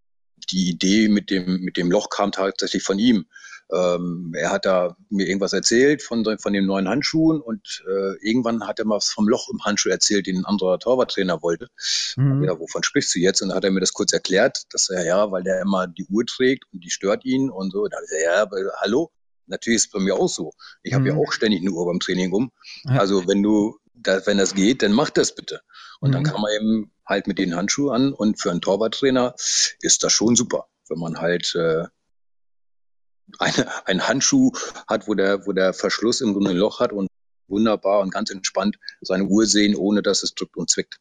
die 0.49 0.69
Idee 0.69 1.07
mit 1.07 1.29
dem, 1.29 1.61
mit 1.61 1.77
dem 1.77 1.91
Loch 1.91 2.09
kam 2.09 2.31
tatsächlich 2.31 2.83
von 2.83 2.99
ihm. 2.99 3.25
Ähm, 3.69 4.33
er 4.33 4.51
hat 4.51 4.65
da 4.65 4.95
mir 5.09 5.27
irgendwas 5.27 5.51
erzählt 5.51 6.01
von, 6.01 6.23
von 6.39 6.53
den 6.53 6.65
neuen 6.65 6.87
Handschuhen 6.87 7.41
und 7.41 7.83
äh, 7.85 8.15
irgendwann 8.25 8.65
hat 8.65 8.79
er 8.79 8.85
mal 8.85 8.95
was 8.95 9.09
vom 9.09 9.27
Loch 9.27 9.49
im 9.51 9.63
Handschuh 9.65 9.89
erzählt, 9.89 10.27
den 10.27 10.37
ein 10.37 10.45
anderer 10.45 10.79
Torwarttrainer 10.79 11.41
wollte. 11.41 11.67
Mhm. 12.15 12.45
Ja, 12.45 12.57
wovon 12.57 12.83
sprichst 12.83 13.13
du 13.13 13.19
jetzt? 13.19 13.41
Und 13.41 13.49
dann 13.49 13.57
hat 13.57 13.65
er 13.65 13.71
mir 13.71 13.81
das 13.81 13.91
kurz 13.91 14.13
erklärt, 14.13 14.63
dass 14.69 14.89
er, 14.89 15.05
ja, 15.05 15.31
weil 15.31 15.43
der 15.43 15.61
immer 15.61 15.87
die 15.87 16.05
Uhr 16.05 16.25
trägt 16.25 16.63
und 16.71 16.83
die 16.83 16.89
stört 16.89 17.25
ihn 17.25 17.49
und 17.49 17.71
so. 17.71 17.87
Da 17.87 17.97
ich 17.97 18.09
gesagt, 18.09 18.23
ja, 18.23 18.41
aber, 18.41 18.57
hallo, 18.79 19.11
natürlich 19.47 19.77
ist 19.77 19.85
es 19.87 19.91
bei 19.91 19.99
mir 19.99 20.15
auch 20.15 20.29
so. 20.29 20.53
Ich 20.83 20.93
habe 20.93 21.07
ja 21.07 21.15
mhm. 21.15 21.19
auch 21.19 21.31
ständig 21.33 21.61
eine 21.61 21.71
Uhr 21.71 21.85
beim 21.85 21.99
Training 21.99 22.31
um. 22.31 22.51
Ja. 22.85 22.99
Also 22.99 23.27
wenn 23.27 23.43
du, 23.43 23.77
da, 23.99 24.25
wenn 24.25 24.37
das 24.37 24.55
geht, 24.55 24.83
dann 24.83 24.93
mach 24.93 25.09
das 25.09 25.35
bitte. 25.35 25.61
Und 25.99 26.09
mhm. 26.09 26.13
dann 26.13 26.23
kann 26.23 26.41
man 26.41 26.51
eben 26.51 26.91
halt 27.05 27.27
mit 27.27 27.39
den 27.39 27.55
Handschuhen 27.55 27.93
an. 27.93 28.13
Und 28.13 28.39
für 28.39 28.51
einen 28.51 28.61
Torwarttrainer 28.61 29.35
ist 29.81 30.03
das 30.03 30.13
schon 30.13 30.35
super, 30.35 30.67
wenn 30.89 30.99
man 30.99 31.19
halt 31.19 31.55
äh, 31.55 31.85
eine, 33.39 33.87
einen 33.87 34.07
Handschuh 34.07 34.51
hat, 34.87 35.07
wo 35.07 35.13
der, 35.13 35.45
wo 35.45 35.53
der 35.53 35.73
Verschluss 35.73 36.21
im 36.21 36.33
Grunde 36.33 36.51
ein 36.51 36.57
Loch 36.57 36.79
hat 36.79 36.93
und 36.93 37.07
wunderbar 37.47 38.01
und 38.01 38.13
ganz 38.13 38.29
entspannt 38.29 38.77
seine 39.01 39.25
Uhr 39.25 39.45
sehen, 39.45 39.75
ohne 39.75 40.01
dass 40.01 40.23
es 40.23 40.33
drückt 40.33 40.57
und 40.57 40.69
zwickt. 40.69 40.99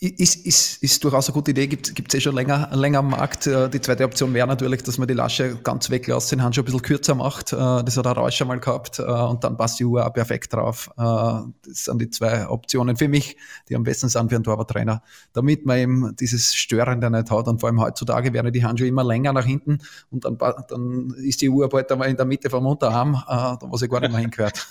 Ist, 0.00 0.46
ist, 0.46 0.82
ist 0.82 1.04
durchaus 1.04 1.28
eine 1.28 1.34
gute 1.34 1.50
Idee, 1.50 1.66
gibt 1.66 2.08
es 2.08 2.14
eh 2.14 2.20
schon 2.20 2.34
länger, 2.34 2.70
länger 2.72 3.00
am 3.00 3.10
Markt. 3.10 3.46
Äh, 3.46 3.68
die 3.68 3.80
zweite 3.80 4.04
Option 4.04 4.32
wäre 4.32 4.46
natürlich, 4.46 4.82
dass 4.82 4.98
man 4.98 5.08
die 5.08 5.14
Lasche 5.14 5.56
ganz 5.62 5.90
weglässt, 5.90 6.32
den 6.32 6.42
Handschuh 6.42 6.62
ein 6.62 6.64
bisschen 6.64 6.82
kürzer 6.82 7.14
macht. 7.14 7.52
Äh, 7.52 7.56
das 7.56 7.96
hat 7.96 8.06
der 8.06 8.12
Rausch 8.12 8.40
mal 8.44 8.58
gehabt 8.58 8.98
äh, 8.98 9.02
und 9.02 9.44
dann 9.44 9.56
passt 9.56 9.80
die 9.80 9.84
Uhr 9.84 10.06
auch 10.06 10.12
perfekt 10.12 10.52
drauf. 10.52 10.90
Das 10.96 11.84
sind 11.84 12.00
die 12.00 12.10
zwei 12.10 12.48
Optionen 12.48 12.96
für 12.96 13.08
mich, 13.08 13.36
die 13.68 13.76
am 13.76 13.82
besten 13.82 14.08
sind 14.08 14.30
für 14.30 14.36
einen 14.36 14.44
Torwarttrainer, 14.44 15.02
damit 15.32 15.66
man 15.66 15.78
eben 15.78 16.16
dieses 16.16 16.54
Störende 16.54 17.10
nicht 17.10 17.30
hat. 17.30 17.48
Und 17.48 17.60
vor 17.60 17.68
allem 17.68 17.80
heutzutage 17.80 18.32
werden 18.32 18.52
die 18.52 18.64
Handschuhe 18.64 18.88
immer 18.88 19.04
länger 19.04 19.32
nach 19.32 19.44
hinten 19.44 19.78
und 20.10 20.24
dann, 20.24 20.38
dann 20.38 21.14
ist 21.18 21.40
die 21.42 21.48
Uhr 21.48 21.68
bald 21.68 21.90
einmal 21.92 22.08
in 22.08 22.16
der 22.16 22.26
Mitte 22.26 22.50
vom 22.50 22.66
Unterarm, 22.66 23.14
was 23.60 23.82
ich 23.82 23.90
gar 23.90 24.00
nicht 24.00 24.12
mehr 24.12 24.20
hingehört. 24.20 24.66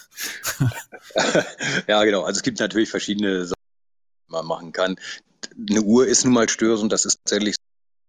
ja, 1.87 2.03
genau. 2.03 2.23
Also 2.23 2.37
es 2.37 2.43
gibt 2.43 2.59
natürlich 2.59 2.89
verschiedene 2.89 3.45
Sachen 3.45 3.57
man 4.29 4.45
machen 4.45 4.71
kann. 4.71 4.95
Eine 5.69 5.81
Uhr 5.81 6.07
ist 6.07 6.25
nun 6.25 6.33
mal 6.33 6.49
störend, 6.49 6.91
das 6.91 7.05
ist 7.05 7.19
tatsächlich 7.23 7.55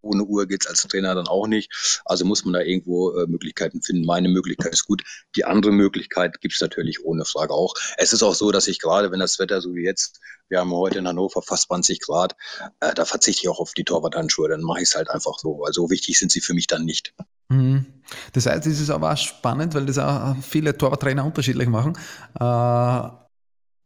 ohne 0.01 0.25
Uhr 0.25 0.47
geht 0.47 0.63
es 0.65 0.67
als 0.69 0.83
Trainer 0.83 1.15
dann 1.15 1.27
auch 1.27 1.47
nicht. 1.47 2.01
Also 2.05 2.25
muss 2.25 2.45
man 2.45 2.55
da 2.55 2.61
irgendwo 2.61 3.13
äh, 3.13 3.27
Möglichkeiten 3.27 3.83
finden. 3.83 4.07
Meine 4.07 4.29
Möglichkeit 4.29 4.73
ist 4.73 4.87
gut. 4.87 5.03
Die 5.37 5.45
andere 5.45 5.73
Möglichkeit 5.73 6.41
gibt 6.41 6.55
es 6.55 6.61
natürlich 6.61 7.05
ohne 7.05 7.25
Frage 7.25 7.53
auch. 7.53 7.75
Es 7.97 8.13
ist 8.13 8.23
auch 8.23 8.35
so, 8.35 8.51
dass 8.51 8.69
ich 8.69 8.79
gerade, 8.79 9.11
wenn 9.11 9.21
das 9.21 9.39
Wetter 9.39 9.61
so 9.61 9.75
wie 9.75 9.85
jetzt, 9.85 10.21
wir 10.49 10.61
haben 10.61 10.73
heute 10.73 10.99
in 10.99 11.09
Hannover 11.09 11.43
fast 11.43 11.65
20 11.65 12.01
Grad, 12.01 12.37
äh, 12.81 12.95
da 12.95 13.05
verzichte 13.05 13.43
ich 13.43 13.49
auch 13.49 13.61
auf 13.61 13.75
die 13.75 13.85
Torwarthandschuhe. 13.85 14.49
Dann 14.49 14.63
mache 14.63 14.83
ich 14.83 14.89
es 14.89 14.95
halt 14.95 15.11
einfach 15.11 15.39
so. 15.39 15.65
Also 15.65 15.91
wichtig 15.91 16.19
sind 16.19 16.33
sie 16.33 16.41
für 16.41 16.55
mich 16.55 16.67
dann 16.67 16.85
nicht. 16.85 17.15
Mhm. 17.49 17.87
Das 18.33 18.47
heißt, 18.47 18.67
es 18.67 18.81
ist 18.81 18.91
aber 18.91 19.13
auch 19.13 19.17
spannend, 19.17 19.75
weil 19.75 19.87
das 19.87 19.99
auch 19.99 20.37
viele 20.43 20.77
Torwarttrainer 20.77 21.25
unterschiedlich 21.25 21.69
machen. 21.69 21.99
Äh, 22.39 23.11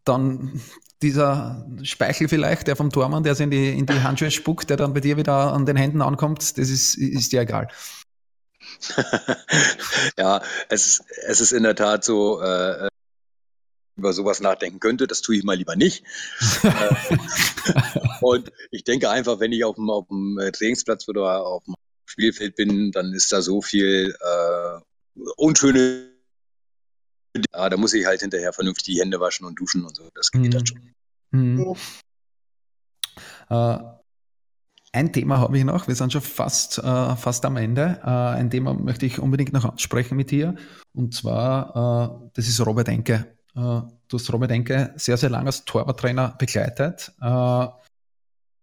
dann 0.05 0.61
dieser 1.03 1.67
Speichel 1.83 2.29
vielleicht, 2.29 2.67
der 2.67 2.77
vom 2.77 2.91
Tormann, 2.91 3.23
der 3.23 3.33
es 3.33 3.41
in 3.41 3.51
die, 3.51 3.71
in 3.71 3.87
die 3.87 4.01
Handschuhe 4.01 4.31
spuckt, 4.31 4.71
der 4.71 4.77
dann 4.77 4.95
bei 4.95 5.01
dir 5.01 5.17
wieder 5.17 5.53
an 5.53 5.67
den 5.67 5.77
Händen 5.77 6.03
ankommt, 6.03 6.59
das 6.59 6.71
ist, 6.71 6.95
ist 6.95 7.33
dir 7.33 7.43
egal. 7.43 7.69
ja, 10.19 10.43
es 10.69 10.87
ist, 10.87 11.05
es 11.27 11.41
ist 11.41 11.53
in 11.53 11.65
der 11.65 11.75
Tat 11.75 12.05
so, 12.05 12.41
äh, 12.41 12.89
über 13.97 14.13
sowas 14.13 14.41
nachdenken 14.41 14.81
könnte, 14.81 15.07
das 15.07 15.21
tue 15.21 15.37
ich 15.37 15.45
mal 15.45 15.57
lieber 15.57 15.77
nicht. 15.77 16.05
und 18.21 18.51
ich 18.71 18.85
denke 18.85 19.11
einfach, 19.11 19.41
wenn 19.41 19.53
ich 19.53 19.65
auf 19.65 19.77
dem, 19.77 19.91
auf 19.91 20.07
dem 20.09 20.39
Trainingsplatz 20.53 21.09
oder 21.09 21.45
auf 21.45 21.65
dem 21.65 21.75
Spielfeld 22.07 22.57
bin, 22.57 22.93
dann 22.93 23.13
ist 23.13 23.33
da 23.33 23.43
so 23.43 23.61
viel 23.61 24.15
äh, 24.19 24.81
unschöne 25.37 26.12
Ah, 27.53 27.69
da 27.69 27.77
muss 27.77 27.95
ich 27.95 28.07
halt 28.07 28.21
hinterher 28.21 28.53
vernünftig 28.53 28.95
die 28.95 29.01
Hände 29.01 29.21
waschen 29.21 29.47
und 29.47 29.59
duschen 29.59 29.85
und 29.85 29.97
so. 29.97 30.09
Das 30.15 30.31
geht 30.31 30.43
mhm. 30.43 30.51
dann 30.51 30.67
schon. 30.67 30.95
Mhm. 31.31 31.77
Äh, 33.49 33.79
ein 34.95 35.13
Thema 35.13 35.39
habe 35.39 35.57
ich 35.57 35.65
noch, 35.65 35.89
wir 35.89 35.95
sind 35.95 36.13
schon 36.13 36.21
fast, 36.21 36.79
äh, 36.79 37.17
fast 37.17 37.45
am 37.47 37.57
Ende. 37.57 38.01
Äh, 38.03 38.09
ein 38.09 38.51
Thema 38.51 38.75
möchte 38.75 39.07
ich 39.07 39.19
unbedingt 39.19 39.53
noch 39.55 39.65
ansprechen 39.65 40.17
mit 40.17 40.31
dir. 40.31 40.55
Und 40.93 41.15
zwar, 41.15 42.21
äh, 42.23 42.31
das 42.35 42.47
ist 42.47 42.65
Robert 42.65 42.89
Enke. 42.89 43.27
Äh, 43.55 43.61
du 43.61 43.89
hast 44.13 44.31
Robert 44.33 44.51
Enke 44.51 44.93
sehr, 44.97 45.17
sehr 45.17 45.31
lange 45.31 45.47
als 45.47 45.65
Torwarttrainer 45.65 46.37
begleitet. 46.39 47.13
Äh, 47.23 47.67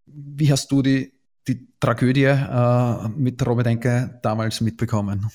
wie 0.05 0.51
hast 0.51 0.71
du 0.71 0.83
die, 0.83 1.13
die 1.47 1.67
Tragödie 1.79 2.35
mit 3.15 3.45
Robert 3.45 3.67
Enke 3.67 4.19
damals 4.21 4.61
mitbekommen? 4.61 5.31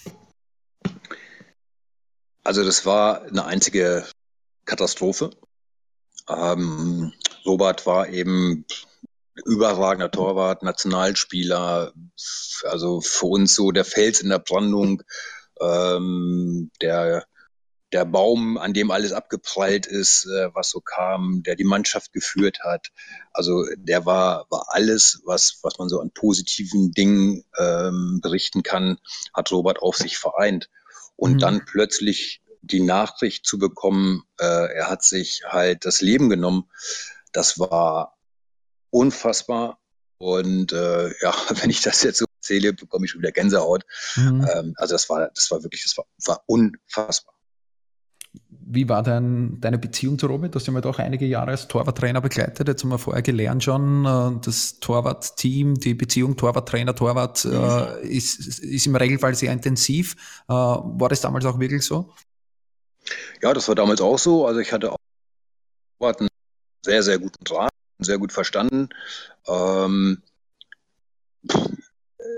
Also 2.45 2.62
das 2.62 2.84
war 2.84 3.22
eine 3.22 3.47
einzige 3.47 4.07
Katastrophe. 4.66 5.30
Ähm, 6.28 7.12
Robert 7.47 7.86
war 7.86 8.09
eben 8.09 8.66
überragender 9.47 10.11
Torwart, 10.11 10.62
Nationalspieler, 10.62 11.92
also 12.64 13.01
für 13.01 13.26
uns 13.26 13.55
so 13.55 13.72
der 13.72 13.86
Fels 13.86 14.20
in 14.20 14.28
der 14.28 14.38
Brandung, 14.38 15.03
ähm, 15.61 16.70
der, 16.82 17.24
der 17.92 18.05
Baum, 18.05 18.59
an 18.59 18.74
dem 18.74 18.90
alles 18.90 19.12
abgeprallt 19.12 19.86
ist, 19.86 20.26
äh, 20.26 20.55
was 20.55 20.68
so 20.68 20.80
kam, 20.80 21.42
der 21.45 21.57
die 21.57 21.64
Mannschaft 21.64 22.12
geführt 22.12 22.61
hat. 22.62 22.88
Also 23.32 23.64
der 23.76 24.05
war, 24.05 24.47
war 24.51 24.66
alles, 24.68 25.22
was, 25.24 25.61
was 25.62 25.78
man 25.78 25.88
so 25.88 26.01
an 26.01 26.11
positiven 26.11 26.92
Dingen 26.92 27.45
ähm, 27.59 28.20
berichten 28.22 28.62
kann, 28.62 28.99
hat 29.32 29.51
Robert 29.51 29.80
auf 29.80 29.97
sich 29.97 30.18
vereint. 30.18 30.68
Und 31.17 31.35
mhm. 31.35 31.39
dann 31.39 31.65
plötzlich 31.65 32.43
die 32.62 32.81
Nachricht 32.81 33.47
zu 33.47 33.59
bekommen, 33.59 34.25
äh, 34.39 34.75
er 34.75 34.89
hat 34.89 35.05
sich 35.05 35.43
halt 35.47 35.85
das 35.85 36.01
Leben 36.01 36.29
genommen, 36.29 36.71
das 37.33 37.59
war 37.59 38.17
unfassbar. 38.91 39.79
Und 40.19 40.73
äh, 40.73 41.09
ja, 41.21 41.35
wenn 41.61 41.71
ich 41.71 41.83
das 41.83 42.03
jetzt 42.03 42.19
so 42.19 42.27
erzähle, 42.39 42.73
bekomme 42.73 43.05
ich 43.05 43.11
schon 43.11 43.21
wieder 43.21 43.33
Gänsehaut. 43.33 43.85
Mhm. 44.17 44.47
Ähm, 44.53 44.75
also 44.77 44.95
das 44.95 45.09
war, 45.09 45.31
das 45.35 45.51
war 45.51 45.62
wirklich, 45.62 45.83
das 45.83 45.97
war, 45.97 46.07
war 46.25 46.43
unfassbar. 46.47 47.35
Wie 48.66 48.89
war 48.89 49.03
dein, 49.03 49.61
deine 49.61 49.78
Beziehung 49.78 50.18
zu 50.18 50.26
Robert? 50.26 50.55
Du 50.55 50.59
hast 50.59 50.66
ja 50.66 50.72
mal 50.72 50.80
doch 50.80 50.99
einige 50.99 51.26
Jahre 51.26 51.51
als 51.51 51.68
Torwarttrainer 51.68 52.20
begleitet. 52.20 52.66
Jetzt 52.66 52.82
haben 52.82 52.91
wir 52.91 52.99
vorher 52.99 53.22
gelernt 53.22 53.62
schon, 53.62 54.05
äh, 54.05 54.41
das 54.45 54.80
Torwartteam, 54.80 55.74
die 55.74 55.95
Beziehung 55.95 56.37
Torwarttrainer, 56.37 56.95
Torwart 56.95 57.45
äh, 57.45 58.07
ist, 58.07 58.39
ist 58.59 58.87
im 58.87 58.97
Regelfall 58.97 59.35
sehr 59.35 59.53
intensiv. 59.53 60.16
Äh, 60.49 60.53
war 60.53 61.09
das 61.09 61.20
damals 61.20 61.45
auch 61.45 61.61
wirklich 61.61 61.85
so? 61.85 62.12
Ja, 63.43 63.53
das 63.53 63.68
war 63.68 63.74
damals 63.74 64.01
auch 64.01 64.18
so. 64.18 64.47
Also 64.47 64.61
ich 64.61 64.72
hatte 64.72 64.93
auch 64.93 64.99
einen 66.01 66.28
sehr, 66.85 67.03
sehr 67.03 67.18
guten 67.18 67.45
Draht, 67.45 67.70
sehr 67.99 68.18
gut 68.18 68.32
verstanden. 68.32 68.89
Ähm, 69.47 70.22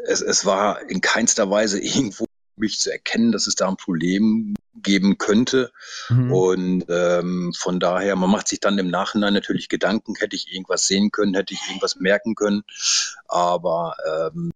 es, 0.06 0.20
es 0.20 0.44
war 0.44 0.88
in 0.88 1.00
keinster 1.00 1.50
Weise 1.50 1.80
irgendwo 1.82 2.26
mich 2.56 2.78
zu 2.80 2.90
erkennen, 2.90 3.32
dass 3.32 3.46
es 3.46 3.54
da 3.54 3.68
ein 3.68 3.76
Problem 3.76 4.54
geben 4.82 5.18
könnte. 5.18 5.72
Mhm. 6.08 6.32
Und 6.32 6.84
ähm, 6.88 7.52
von 7.56 7.80
daher, 7.80 8.16
man 8.16 8.30
macht 8.30 8.48
sich 8.48 8.60
dann 8.60 8.78
im 8.78 8.88
Nachhinein 8.88 9.34
natürlich 9.34 9.68
Gedanken, 9.68 10.14
hätte 10.16 10.36
ich 10.36 10.52
irgendwas 10.52 10.86
sehen 10.86 11.10
können, 11.10 11.34
hätte 11.34 11.54
ich 11.54 11.60
irgendwas 11.68 11.96
merken 11.96 12.34
können. 12.34 12.62
Aber 13.28 13.96
ähm, 14.06 14.52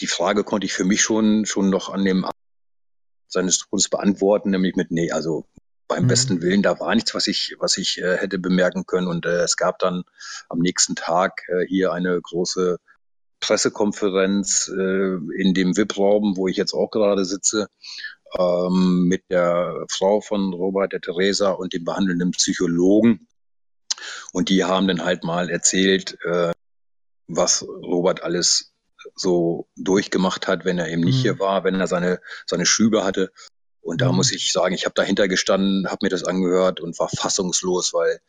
die 0.00 0.06
Frage 0.06 0.44
konnte 0.44 0.66
ich 0.66 0.72
für 0.72 0.84
mich 0.84 1.02
schon, 1.02 1.46
schon 1.46 1.70
noch 1.70 1.88
an 1.88 2.04
dem 2.04 2.26
seines 3.28 3.58
Todes 3.58 3.88
beantworten, 3.88 4.50
nämlich 4.50 4.76
mit, 4.76 4.90
nee, 4.90 5.10
also 5.10 5.44
beim 5.88 6.04
mhm. 6.04 6.08
besten 6.08 6.42
Willen, 6.42 6.62
da 6.62 6.78
war 6.80 6.94
nichts, 6.94 7.14
was 7.14 7.26
ich, 7.26 7.56
was 7.58 7.76
ich 7.76 8.00
äh, 8.00 8.16
hätte 8.16 8.38
bemerken 8.38 8.86
können. 8.86 9.08
Und 9.08 9.26
äh, 9.26 9.42
es 9.42 9.56
gab 9.56 9.78
dann 9.78 10.04
am 10.48 10.58
nächsten 10.60 10.94
Tag 10.94 11.42
äh, 11.48 11.66
hier 11.66 11.92
eine 11.92 12.20
große 12.20 12.78
Pressekonferenz 13.40 14.70
äh, 14.74 15.16
in 15.36 15.52
dem 15.52 15.76
VIP-Raum, 15.76 16.36
wo 16.36 16.48
ich 16.48 16.56
jetzt 16.56 16.72
auch 16.72 16.90
gerade 16.90 17.24
sitze, 17.24 17.68
ähm, 18.38 19.06
mit 19.08 19.24
der 19.30 19.84
Frau 19.90 20.20
von 20.20 20.52
Robert, 20.52 20.92
der 20.92 21.00
Theresa 21.00 21.50
und 21.50 21.72
dem 21.72 21.84
behandelnden 21.84 22.32
Psychologen. 22.32 23.26
Und 24.32 24.48
die 24.48 24.64
haben 24.64 24.88
dann 24.88 25.04
halt 25.04 25.24
mal 25.24 25.50
erzählt, 25.50 26.18
äh, 26.24 26.52
was 27.26 27.62
Robert 27.62 28.22
alles 28.22 28.74
so 29.14 29.68
durchgemacht 29.76 30.48
hat, 30.48 30.64
wenn 30.64 30.78
er 30.78 30.88
eben 30.88 31.02
nicht 31.02 31.18
mhm. 31.18 31.22
hier 31.22 31.38
war, 31.38 31.64
wenn 31.64 31.74
er 31.74 31.86
seine, 31.86 32.20
seine 32.46 32.66
Schübe 32.66 33.04
hatte. 33.04 33.32
Und 33.80 34.00
da 34.00 34.10
mhm. 34.10 34.16
muss 34.16 34.32
ich 34.32 34.50
sagen, 34.52 34.74
ich 34.74 34.86
habe 34.86 34.94
dahinter 34.94 35.28
gestanden, 35.28 35.88
habe 35.88 36.06
mir 36.06 36.08
das 36.08 36.24
angehört 36.24 36.80
und 36.80 36.98
war 36.98 37.08
fassungslos, 37.08 37.92
weil, 37.92 38.20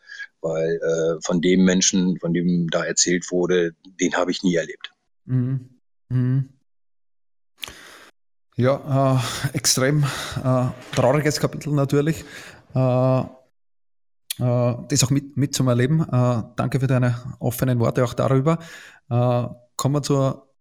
weil 0.41 0.75
äh, 0.75 1.21
von 1.21 1.41
dem 1.41 1.63
Menschen, 1.63 2.19
von 2.19 2.33
dem 2.33 2.67
da 2.69 2.83
erzählt 2.83 3.31
wurde, 3.31 3.73
den 3.99 4.15
habe 4.15 4.31
ich 4.31 4.43
nie 4.43 4.55
erlebt. 4.55 4.91
Mhm. 6.09 6.54
Ja, 8.57 9.19
äh, 9.51 9.57
extrem 9.57 10.03
äh, 10.03 10.65
trauriges 10.93 11.41
Kapitel 11.41 11.73
natürlich. 11.73 12.23
Äh, 12.73 13.19
äh 13.19 13.25
das 14.39 15.03
auch 15.03 15.09
mit, 15.09 15.35
mit 15.35 15.53
zum 15.53 15.67
Erleben. 15.67 16.01
Äh, 16.01 16.43
danke 16.55 16.79
für 16.79 16.87
deine 16.87 17.17
offenen 17.39 17.79
Worte 17.79 18.05
auch 18.05 18.13
darüber. 18.13 18.59
Äh, 19.09 19.47
kommen 19.75 19.95
wir 19.95 20.03
zur 20.03 20.53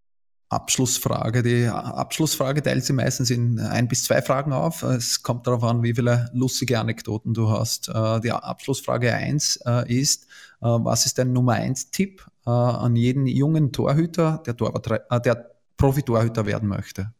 Abschlussfrage. 0.48 1.44
Die 1.44 1.66
Abschlussfrage 1.66 2.62
teilt 2.62 2.84
sie 2.84 2.92
meistens 2.92 3.30
in 3.30 3.60
ein 3.60 3.86
bis 3.86 4.04
zwei 4.04 4.22
Fragen 4.22 4.52
auf. 4.52 4.82
Es 4.82 5.22
kommt 5.22 5.46
darauf 5.46 5.62
an, 5.62 5.84
wie 5.84 5.94
viele 5.94 6.30
lustige 6.32 6.80
Anekdoten 6.80 7.32
du 7.32 7.50
hast. 7.50 7.88
Die 7.88 8.30
Abschlussfrage 8.30 9.12
1 9.14 9.56
äh, 9.66 10.00
ist, 10.00 10.26
was 10.60 11.06
ist 11.06 11.18
dein 11.18 11.32
Nummer 11.32 11.54
1 11.54 11.90
Tipp 11.90 12.26
an 12.44 12.94
jeden 12.94 13.26
jungen 13.26 13.72
Torhüter, 13.72 14.42
der, 14.46 14.56
Torwart, 14.56 14.86
der 15.24 15.50
Profi-Torhüter 15.76 16.46
werden 16.46 16.68
möchte? 16.68 17.12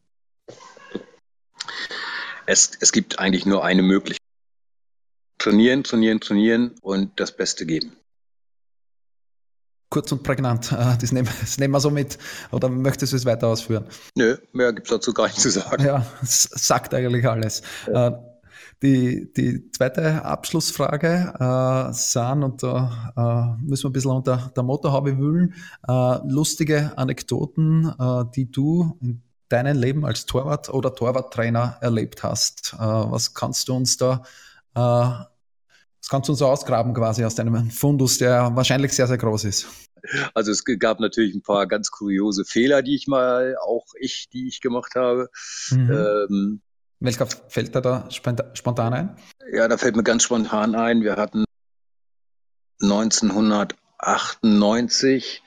Es, 2.45 2.71
es 2.79 2.91
gibt 2.91 3.19
eigentlich 3.19 3.45
nur 3.45 3.63
eine 3.63 3.81
Möglichkeit. 3.81 4.19
Trainieren, 5.37 5.83
trainieren, 5.83 6.19
trainieren 6.19 6.75
und 6.81 7.19
das 7.19 7.35
Beste 7.35 7.65
geben 7.65 7.95
kurz 9.95 10.11
und 10.11 10.23
prägnant. 10.23 10.73
Äh, 10.73 10.97
das 10.99 11.13
nehmen, 11.13 11.29
das 11.39 11.57
nehmen 11.57 11.73
wir 11.73 11.79
so 11.79 11.89
mit. 11.89 12.17
Oder 12.51 12.67
möchtest 12.67 13.13
du 13.13 13.17
es 13.17 13.25
weiter 13.25 13.47
ausführen? 13.47 13.85
Nö, 14.15 14.35
mehr 14.51 14.73
gibt 14.73 14.87
es 14.87 14.91
dazu 14.91 15.13
gar 15.13 15.27
nicht 15.27 15.39
zu 15.39 15.49
sagen. 15.49 15.85
Ja, 15.85 16.05
es 16.21 16.43
sagt 16.51 16.93
eigentlich 16.93 17.25
alles. 17.27 17.61
Ja. 17.87 18.07
Äh, 18.09 18.11
Die, 18.83 19.31
die 19.33 19.71
zweite 19.71 20.25
Abschlussfrage, 20.25 21.33
äh, 21.39 21.93
San, 21.93 22.43
und 22.43 22.61
da 22.61 23.13
äh, 23.15 23.63
müssen 23.63 23.85
wir 23.85 23.89
ein 23.89 23.93
bisschen 23.93 24.11
unter 24.11 24.51
der 24.55 24.63
Motorhaube 24.63 25.17
wühlen. 25.17 25.53
Äh, 25.87 26.17
lustige 26.27 26.91
Anekdoten, 26.97 27.93
äh, 27.97 28.25
die 28.35 28.51
du 28.51 28.97
in 29.01 29.23
deinem 29.55 29.77
Leben 29.77 30.05
als 30.05 30.25
Torwart 30.25 30.69
oder 30.69 30.93
Torwarttrainer 30.93 31.77
erlebt 31.81 32.23
hast. 32.23 32.73
Äh, 32.73 32.79
was 32.79 33.33
kannst 33.33 33.69
du 33.69 33.75
uns 33.75 33.97
da, 33.97 34.23
äh, 34.75 34.79
was 34.79 36.09
kannst 36.09 36.27
du 36.27 36.33
uns 36.33 36.41
ausgraben 36.41 36.93
quasi 36.93 37.23
aus 37.23 37.35
deinem 37.35 37.71
Fundus, 37.71 38.17
der 38.17 38.53
wahrscheinlich 38.55 38.91
sehr, 38.93 39.07
sehr 39.07 39.17
groß 39.17 39.45
ist? 39.45 39.67
Also 40.33 40.51
es 40.51 40.65
gab 40.65 40.99
natürlich 40.99 41.33
ein 41.33 41.41
paar 41.41 41.67
ganz 41.67 41.89
kuriose 41.89 42.43
Fehler, 42.45 42.83
die 42.83 42.95
ich 42.95 43.07
mal, 43.07 43.55
auch 43.57 43.85
ich, 43.99 44.29
die 44.31 44.47
ich 44.47 44.61
gemacht 44.61 44.93
habe. 44.95 45.29
Mhm. 45.71 45.91
Ähm, 45.91 46.61
welcher 46.99 47.25
fällt 47.25 47.73
da, 47.75 47.81
da 47.81 48.07
spontan 48.11 48.93
ein? 48.93 49.17
Ja, 49.51 49.67
da 49.67 49.77
fällt 49.77 49.95
mir 49.95 50.03
ganz 50.03 50.21
spontan 50.23 50.75
ein. 50.75 51.01
Wir 51.01 51.15
hatten 51.15 51.45
1998, 52.81 55.41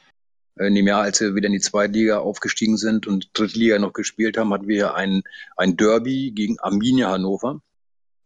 in 0.60 0.74
dem 0.74 0.86
Jahr, 0.86 1.02
als 1.02 1.20
wir 1.20 1.34
wieder 1.34 1.46
in 1.46 1.52
die 1.52 1.60
Zweitliga 1.60 2.18
aufgestiegen 2.18 2.76
sind 2.76 3.06
und 3.06 3.30
Drittliga 3.34 3.78
noch 3.78 3.92
gespielt 3.92 4.36
haben, 4.36 4.52
hatten 4.52 4.68
wir 4.68 4.94
ein, 4.94 5.22
ein 5.56 5.76
Derby 5.76 6.32
gegen 6.32 6.58
Arminia 6.58 7.10
Hannover, 7.10 7.60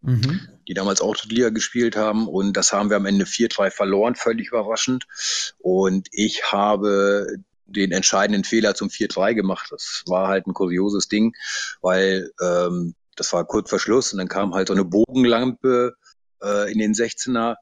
mhm. 0.00 0.48
die 0.66 0.74
damals 0.74 1.00
auch 1.00 1.16
Drittliga 1.16 1.50
gespielt 1.50 1.96
haben. 1.96 2.28
Und 2.28 2.56
das 2.56 2.72
haben 2.72 2.90
wir 2.90 2.96
am 2.96 3.06
Ende 3.06 3.24
4-3 3.24 3.70
verloren, 3.70 4.14
völlig 4.14 4.48
überraschend. 4.48 5.06
Und 5.58 6.08
ich 6.12 6.52
habe 6.52 7.26
den 7.66 7.92
entscheidenden 7.92 8.44
Fehler 8.44 8.74
zum 8.74 8.88
4-3 8.88 9.34
gemacht. 9.34 9.68
Das 9.70 10.02
war 10.06 10.28
halt 10.28 10.46
ein 10.46 10.54
kurioses 10.54 11.08
Ding, 11.08 11.34
weil 11.80 12.30
ähm, 12.40 12.94
das 13.16 13.32
war 13.32 13.46
kurz 13.46 13.70
vor 13.70 13.78
Schluss 13.78 14.12
und 14.12 14.18
dann 14.18 14.28
kam 14.28 14.54
halt 14.54 14.68
so 14.68 14.74
eine 14.74 14.84
Bogenlampe 14.84 15.94
äh, 16.42 16.72
in 16.72 16.78
den 16.78 16.94
16er 16.94 17.56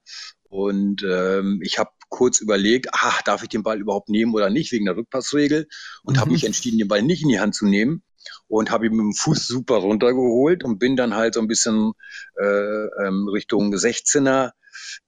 und 0.48 1.04
ähm, 1.08 1.60
ich 1.62 1.78
habe 1.78 1.90
kurz 2.10 2.40
überlegt, 2.40 2.88
ach, 2.92 3.22
darf 3.22 3.42
ich 3.42 3.48
den 3.48 3.62
Ball 3.62 3.80
überhaupt 3.80 4.10
nehmen 4.10 4.34
oder 4.34 4.50
nicht, 4.50 4.72
wegen 4.72 4.84
der 4.84 4.96
Rückpassregel 4.96 5.66
und 6.02 6.16
mhm. 6.16 6.20
habe 6.20 6.32
mich 6.32 6.44
entschieden, 6.44 6.78
den 6.78 6.88
Ball 6.88 7.02
nicht 7.02 7.22
in 7.22 7.28
die 7.28 7.40
Hand 7.40 7.54
zu 7.54 7.66
nehmen 7.66 8.02
und 8.48 8.70
habe 8.70 8.86
ihn 8.86 8.92
mit 8.92 9.00
dem 9.00 9.14
Fuß 9.14 9.46
super 9.46 9.76
runtergeholt 9.76 10.64
und 10.64 10.78
bin 10.78 10.96
dann 10.96 11.14
halt 11.14 11.34
so 11.34 11.40
ein 11.40 11.48
bisschen 11.48 11.92
äh, 12.38 12.44
ähm, 12.44 13.28
Richtung 13.28 13.72
16er 13.72 14.52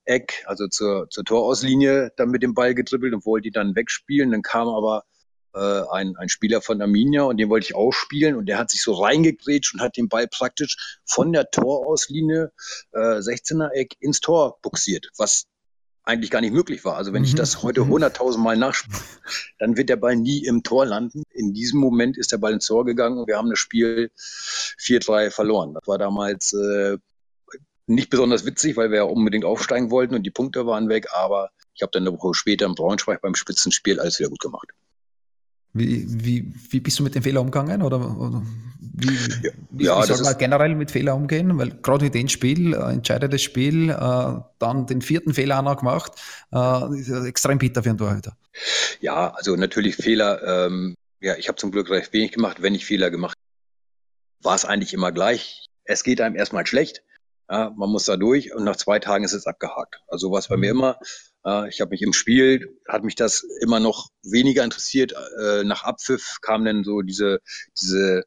Eck, 0.05 0.43
also 0.47 0.67
zur, 0.67 1.09
zur 1.09 1.23
Torauslinie, 1.23 2.11
dann 2.17 2.29
mit 2.29 2.43
dem 2.43 2.53
Ball 2.53 2.73
gedribbelt 2.73 3.13
und 3.13 3.25
wollte 3.25 3.47
ihn 3.47 3.53
dann 3.53 3.75
wegspielen. 3.75 4.31
Dann 4.31 4.41
kam 4.41 4.67
aber 4.67 5.03
äh, 5.53 5.81
ein, 5.91 6.15
ein 6.17 6.29
Spieler 6.29 6.61
von 6.61 6.81
Arminia 6.81 7.23
und 7.23 7.37
den 7.37 7.49
wollte 7.49 7.67
ich 7.67 7.75
ausspielen 7.75 8.35
und 8.35 8.47
der 8.47 8.57
hat 8.57 8.71
sich 8.71 8.81
so 8.81 8.93
reingegrätscht 8.93 9.73
und 9.73 9.81
hat 9.81 9.97
den 9.97 10.09
Ball 10.09 10.27
praktisch 10.27 10.99
von 11.05 11.31
der 11.31 11.49
Torauslinie 11.51 12.51
äh, 12.91 12.97
16er 12.97 13.69
Eck 13.71 13.95
ins 13.99 14.19
Tor 14.19 14.59
buxiert, 14.61 15.09
was 15.17 15.45
eigentlich 16.03 16.31
gar 16.31 16.41
nicht 16.41 16.53
möglich 16.53 16.83
war. 16.83 16.97
Also 16.97 17.13
wenn 17.13 17.21
mhm. 17.21 17.27
ich 17.27 17.35
das 17.35 17.63
heute 17.63 17.81
100.000 17.81 18.37
Mal 18.37 18.57
nachspiele, 18.57 18.99
dann 19.59 19.77
wird 19.77 19.89
der 19.89 19.95
Ball 19.95 20.15
nie 20.15 20.45
im 20.45 20.63
Tor 20.63 20.85
landen. 20.85 21.23
In 21.31 21.53
diesem 21.53 21.79
Moment 21.79 22.17
ist 22.17 22.31
der 22.31 22.37
Ball 22.37 22.53
ins 22.53 22.67
Tor 22.67 22.85
gegangen 22.85 23.17
und 23.17 23.27
wir 23.27 23.37
haben 23.37 23.49
das 23.49 23.59
Spiel 23.59 24.11
4-3 24.17 25.31
verloren. 25.31 25.73
Das 25.73 25.87
war 25.87 25.97
damals 25.97 26.53
äh, 26.53 26.97
nicht 27.87 28.09
besonders 28.09 28.45
witzig, 28.45 28.77
weil 28.77 28.91
wir 28.91 28.97
ja 28.97 29.03
unbedingt 29.03 29.45
aufsteigen 29.45 29.91
wollten 29.91 30.15
und 30.15 30.23
die 30.23 30.31
Punkte 30.31 30.65
waren 30.65 30.89
weg, 30.89 31.07
aber 31.13 31.49
ich 31.75 31.81
habe 31.81 31.91
dann 31.91 32.07
eine 32.07 32.17
Woche 32.17 32.33
später 32.33 32.65
im 32.65 32.75
Braunschweig 32.75 33.21
beim 33.21 33.35
Spitzenspiel 33.35 33.99
alles 33.99 34.19
wieder 34.19 34.29
gut 34.29 34.39
gemacht. 34.39 34.67
Wie, 35.73 36.05
wie, 36.07 36.53
wie 36.69 36.79
bist 36.79 36.99
du 36.99 37.03
mit 37.03 37.15
dem 37.15 37.23
Fehler 37.23 37.41
umgegangen? 37.41 37.81
Oder, 37.81 37.97
oder 38.19 38.43
wie, 38.79 39.07
ja, 39.07 39.51
wie, 39.71 39.85
ja, 39.85 40.03
soll 40.03 40.21
man 40.21 40.37
generell 40.37 40.75
mit 40.75 40.91
Fehlern 40.91 41.17
umgehen? 41.17 41.57
Weil 41.57 41.71
gerade 41.81 42.05
in 42.05 42.11
dem 42.11 42.29
Spiel, 42.29 42.73
äh, 42.73 42.93
entscheidet 42.93 43.33
das 43.33 43.41
Spiel, 43.41 43.89
äh, 43.89 44.33
dann 44.59 44.85
den 44.85 45.01
vierten 45.01 45.33
Fehler 45.33 45.59
auch 45.59 45.63
noch 45.63 45.77
gemacht, 45.77 46.13
äh, 46.53 46.99
ist 46.99 47.09
extrem 47.09 47.57
bitter 47.57 47.81
für 47.81 47.89
einen 47.89 47.97
Torhüter. 47.97 48.37
Ja, 48.99 49.33
also 49.33 49.55
natürlich 49.55 49.95
Fehler. 49.95 50.67
Ähm, 50.67 50.95
ja, 51.21 51.35
ich 51.37 51.47
habe 51.47 51.55
zum 51.55 51.71
Glück 51.71 51.89
recht 51.89 52.13
wenig 52.13 52.31
gemacht. 52.31 52.61
Wenn 52.61 52.75
ich 52.75 52.85
Fehler 52.85 53.09
gemacht 53.09 53.35
war 54.43 54.55
es 54.55 54.65
eigentlich 54.65 54.93
immer 54.93 55.11
gleich. 55.11 55.65
Es 55.85 56.03
geht 56.03 56.21
einem 56.21 56.35
erstmal 56.35 56.67
schlecht. 56.67 57.03
Ja, 57.49 57.71
man 57.75 57.89
muss 57.89 58.05
da 58.05 58.17
durch 58.17 58.53
und 58.53 58.63
nach 58.63 58.75
zwei 58.75 58.99
Tagen 58.99 59.23
ist 59.23 59.33
es 59.33 59.47
abgehakt. 59.47 60.01
Also 60.07 60.31
was 60.31 60.47
bei 60.47 60.57
mir 60.57 60.73
mhm. 60.73 60.79
immer 60.79 60.99
äh, 61.01 61.05
ich 61.69 61.81
habe 61.81 61.89
mich 61.89 62.01
im 62.01 62.13
Spiel, 62.13 62.79
hat 62.87 63.03
mich 63.03 63.15
das 63.15 63.43
immer 63.61 63.79
noch 63.79 64.09
weniger 64.23 64.63
interessiert. 64.63 65.13
Äh, 65.41 65.63
nach 65.63 65.83
Abpfiff 65.83 66.37
kam 66.41 66.63
dann 66.63 66.83
so 66.83 67.01
diese, 67.01 67.41
diese, 67.81 68.23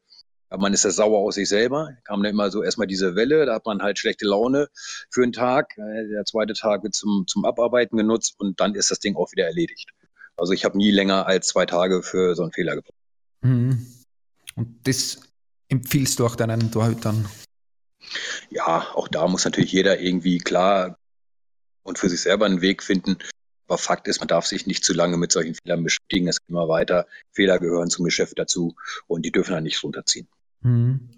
man 0.50 0.74
ist 0.74 0.84
ja 0.84 0.90
sauer 0.90 1.20
aus 1.20 1.36
sich 1.36 1.48
selber, 1.48 1.96
kam 2.04 2.22
dann 2.22 2.32
immer 2.32 2.50
so 2.50 2.62
erstmal 2.62 2.86
diese 2.86 3.16
Welle, 3.16 3.46
da 3.46 3.54
hat 3.54 3.64
man 3.64 3.80
halt 3.80 3.98
schlechte 3.98 4.26
Laune 4.26 4.68
für 5.10 5.22
einen 5.22 5.32
Tag. 5.32 5.78
Äh, 5.78 6.08
der 6.08 6.24
zweite 6.26 6.52
Tag 6.52 6.82
wird 6.82 6.94
zum, 6.94 7.24
zum 7.26 7.46
Abarbeiten 7.46 7.96
genutzt 7.96 8.34
und 8.38 8.60
dann 8.60 8.74
ist 8.74 8.90
das 8.90 8.98
Ding 8.98 9.16
auch 9.16 9.32
wieder 9.32 9.46
erledigt. 9.46 9.90
Also 10.36 10.52
ich 10.52 10.66
habe 10.66 10.76
nie 10.76 10.90
länger 10.90 11.26
als 11.26 11.48
zwei 11.48 11.64
Tage 11.64 12.02
für 12.02 12.34
so 12.34 12.42
einen 12.42 12.52
Fehler 12.52 12.74
gebraucht. 12.74 12.98
Mhm. 13.40 13.86
Und 14.56 14.86
das 14.86 15.20
empfiehlst 15.68 16.18
du 16.18 16.26
auch 16.26 16.36
deinen 16.36 16.70
Torhütern? 16.70 17.26
Ja, 18.50 18.86
auch 18.94 19.08
da 19.08 19.26
muss 19.26 19.44
natürlich 19.44 19.72
jeder 19.72 20.00
irgendwie 20.00 20.38
klar 20.38 20.98
und 21.86 21.98
für 21.98 22.08
sich 22.08 22.20
selber 22.20 22.46
einen 22.46 22.60
Weg 22.60 22.82
finden. 22.82 23.18
Aber 23.68 23.78
Fakt 23.78 24.06
ist, 24.08 24.20
man 24.20 24.28
darf 24.28 24.46
sich 24.46 24.66
nicht 24.66 24.84
zu 24.84 24.92
lange 24.92 25.16
mit 25.16 25.32
solchen 25.32 25.54
Fehlern 25.54 25.82
beschäftigen. 25.82 26.28
Es 26.28 26.40
geht 26.40 26.50
immer 26.50 26.68
weiter. 26.68 27.06
Fehler 27.32 27.58
gehören 27.58 27.90
zum 27.90 28.04
Geschäft 28.04 28.38
dazu 28.38 28.76
und 29.06 29.22
die 29.22 29.32
dürfen 29.32 29.52
dann 29.52 29.64
nicht 29.64 29.82
runterziehen. 29.82 30.28
Mhm. 30.60 31.10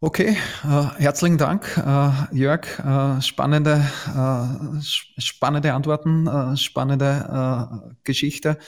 Okay, 0.00 0.36
äh, 0.64 0.86
herzlichen 0.98 1.38
Dank, 1.38 1.78
äh, 1.78 2.36
Jörg. 2.36 2.78
Äh, 2.78 3.22
spannende, 3.22 3.88
äh, 4.06 4.80
spannende 5.18 5.72
Antworten, 5.72 6.26
äh, 6.26 6.56
spannende 6.58 7.90
äh, 7.90 7.94
Geschichte. 8.04 8.58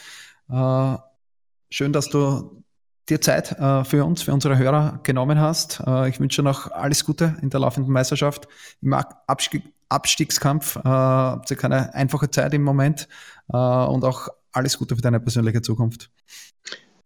schön, 1.68 1.92
dass 1.92 2.08
du 2.08 2.64
dir 3.08 3.20
Zeit 3.20 3.48
für 3.48 4.04
uns, 4.04 4.22
für 4.22 4.32
unsere 4.32 4.56
Hörer 4.56 5.00
genommen 5.02 5.40
hast. 5.40 5.82
ich 6.08 6.20
wünsche 6.20 6.42
noch 6.42 6.70
alles 6.70 7.04
Gute 7.04 7.36
in 7.42 7.50
der 7.50 7.60
laufenden 7.60 7.92
Meisterschaft. 7.92 8.48
Im 8.80 8.94
Abstieg, 8.94 9.64
Abstiegskampf. 9.88 10.76
Äh, 10.76 10.80
habt 10.84 11.50
ihr 11.50 11.56
keine 11.56 11.94
einfache 11.94 12.30
Zeit 12.30 12.54
im 12.54 12.62
Moment 12.62 13.08
äh, 13.52 13.56
und 13.56 14.04
auch 14.04 14.28
alles 14.52 14.78
Gute 14.78 14.96
für 14.96 15.02
deine 15.02 15.20
persönliche 15.20 15.62
Zukunft. 15.62 16.10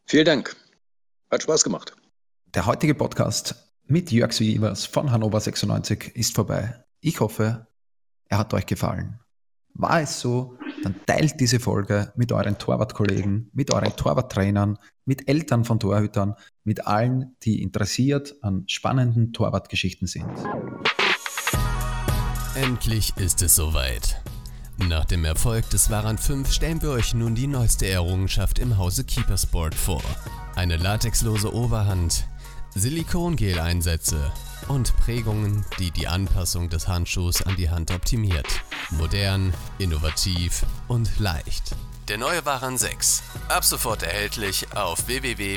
Vielen 0.07 0.25
Dank. 0.25 0.57
Hat 1.31 1.43
Spaß 1.43 1.65
gemacht. 1.65 1.95
Der 2.55 2.67
heutige 2.67 2.95
Podcast 2.95 3.55
mit 3.87 4.11
Jörg 4.11 4.33
Sievers 4.33 4.87
von 4.87 5.11
Hannover 5.11 5.41
96 5.41 6.17
ist 6.17 6.35
vorbei. 6.35 6.85
Ich 7.01 7.21
hoffe, 7.21 7.67
er 8.29 8.39
hat 8.39 8.55
euch 8.55 8.67
gefallen. 8.67 9.21
War 9.75 10.01
es 10.01 10.21
so, 10.21 10.59
dann 10.83 10.95
teilt 11.07 11.41
diese 11.41 11.61
Folge 11.61 12.13
mit 12.17 12.33
euren 12.33 12.59
Torwartkollegen, 12.59 13.51
mit 13.53 13.73
euren 13.73 13.95
Torwarttrainern, 13.95 14.79
mit 15.05 15.29
Eltern 15.29 15.65
von 15.65 15.79
Torhütern, 15.79 16.35
mit 16.65 16.87
allen, 16.87 17.37
die 17.43 17.63
interessiert 17.63 18.37
an 18.43 18.65
spannenden 18.67 19.33
Torwartgeschichten 19.33 20.07
sind. 20.07 20.27
Endlich 22.61 23.17
ist 23.17 23.41
es 23.41 23.55
soweit. 23.55 24.21
Nach 24.77 25.07
dem 25.07 25.25
Erfolg 25.25 25.71
des 25.71 25.89
Waran 25.89 26.19
5 26.19 26.53
stellen 26.53 26.83
wir 26.83 26.91
euch 26.91 27.15
nun 27.15 27.35
die 27.35 27.47
neueste 27.47 27.89
Errungenschaft 27.89 28.59
im 28.59 28.77
Hause 28.77 29.05
Keepersport 29.05 29.75
vor. 29.75 30.03
Eine 30.57 30.77
latexlose 30.77 31.55
Oberhand, 31.55 32.27
Silikongel-Einsätze 32.75 34.31
und 34.69 34.95
Prägungen, 34.99 35.65
die 35.79 35.91
die 35.91 36.07
Anpassung 36.07 36.69
des 36.69 36.87
Handschuhs 36.87 37.41
an 37.41 37.57
die 37.57 37.71
Hand 37.71 37.93
optimiert. 37.93 38.49
Modern, 38.91 39.55
innovativ 39.79 40.67
und 40.87 41.19
leicht. 41.19 41.75
Der 42.09 42.19
neue 42.19 42.45
Waran 42.45 42.77
6. 42.77 43.23
Ab 43.49 43.65
sofort 43.65 44.03
erhältlich 44.03 44.67
auf 44.75 45.07
www.ks.zone. 45.07 45.57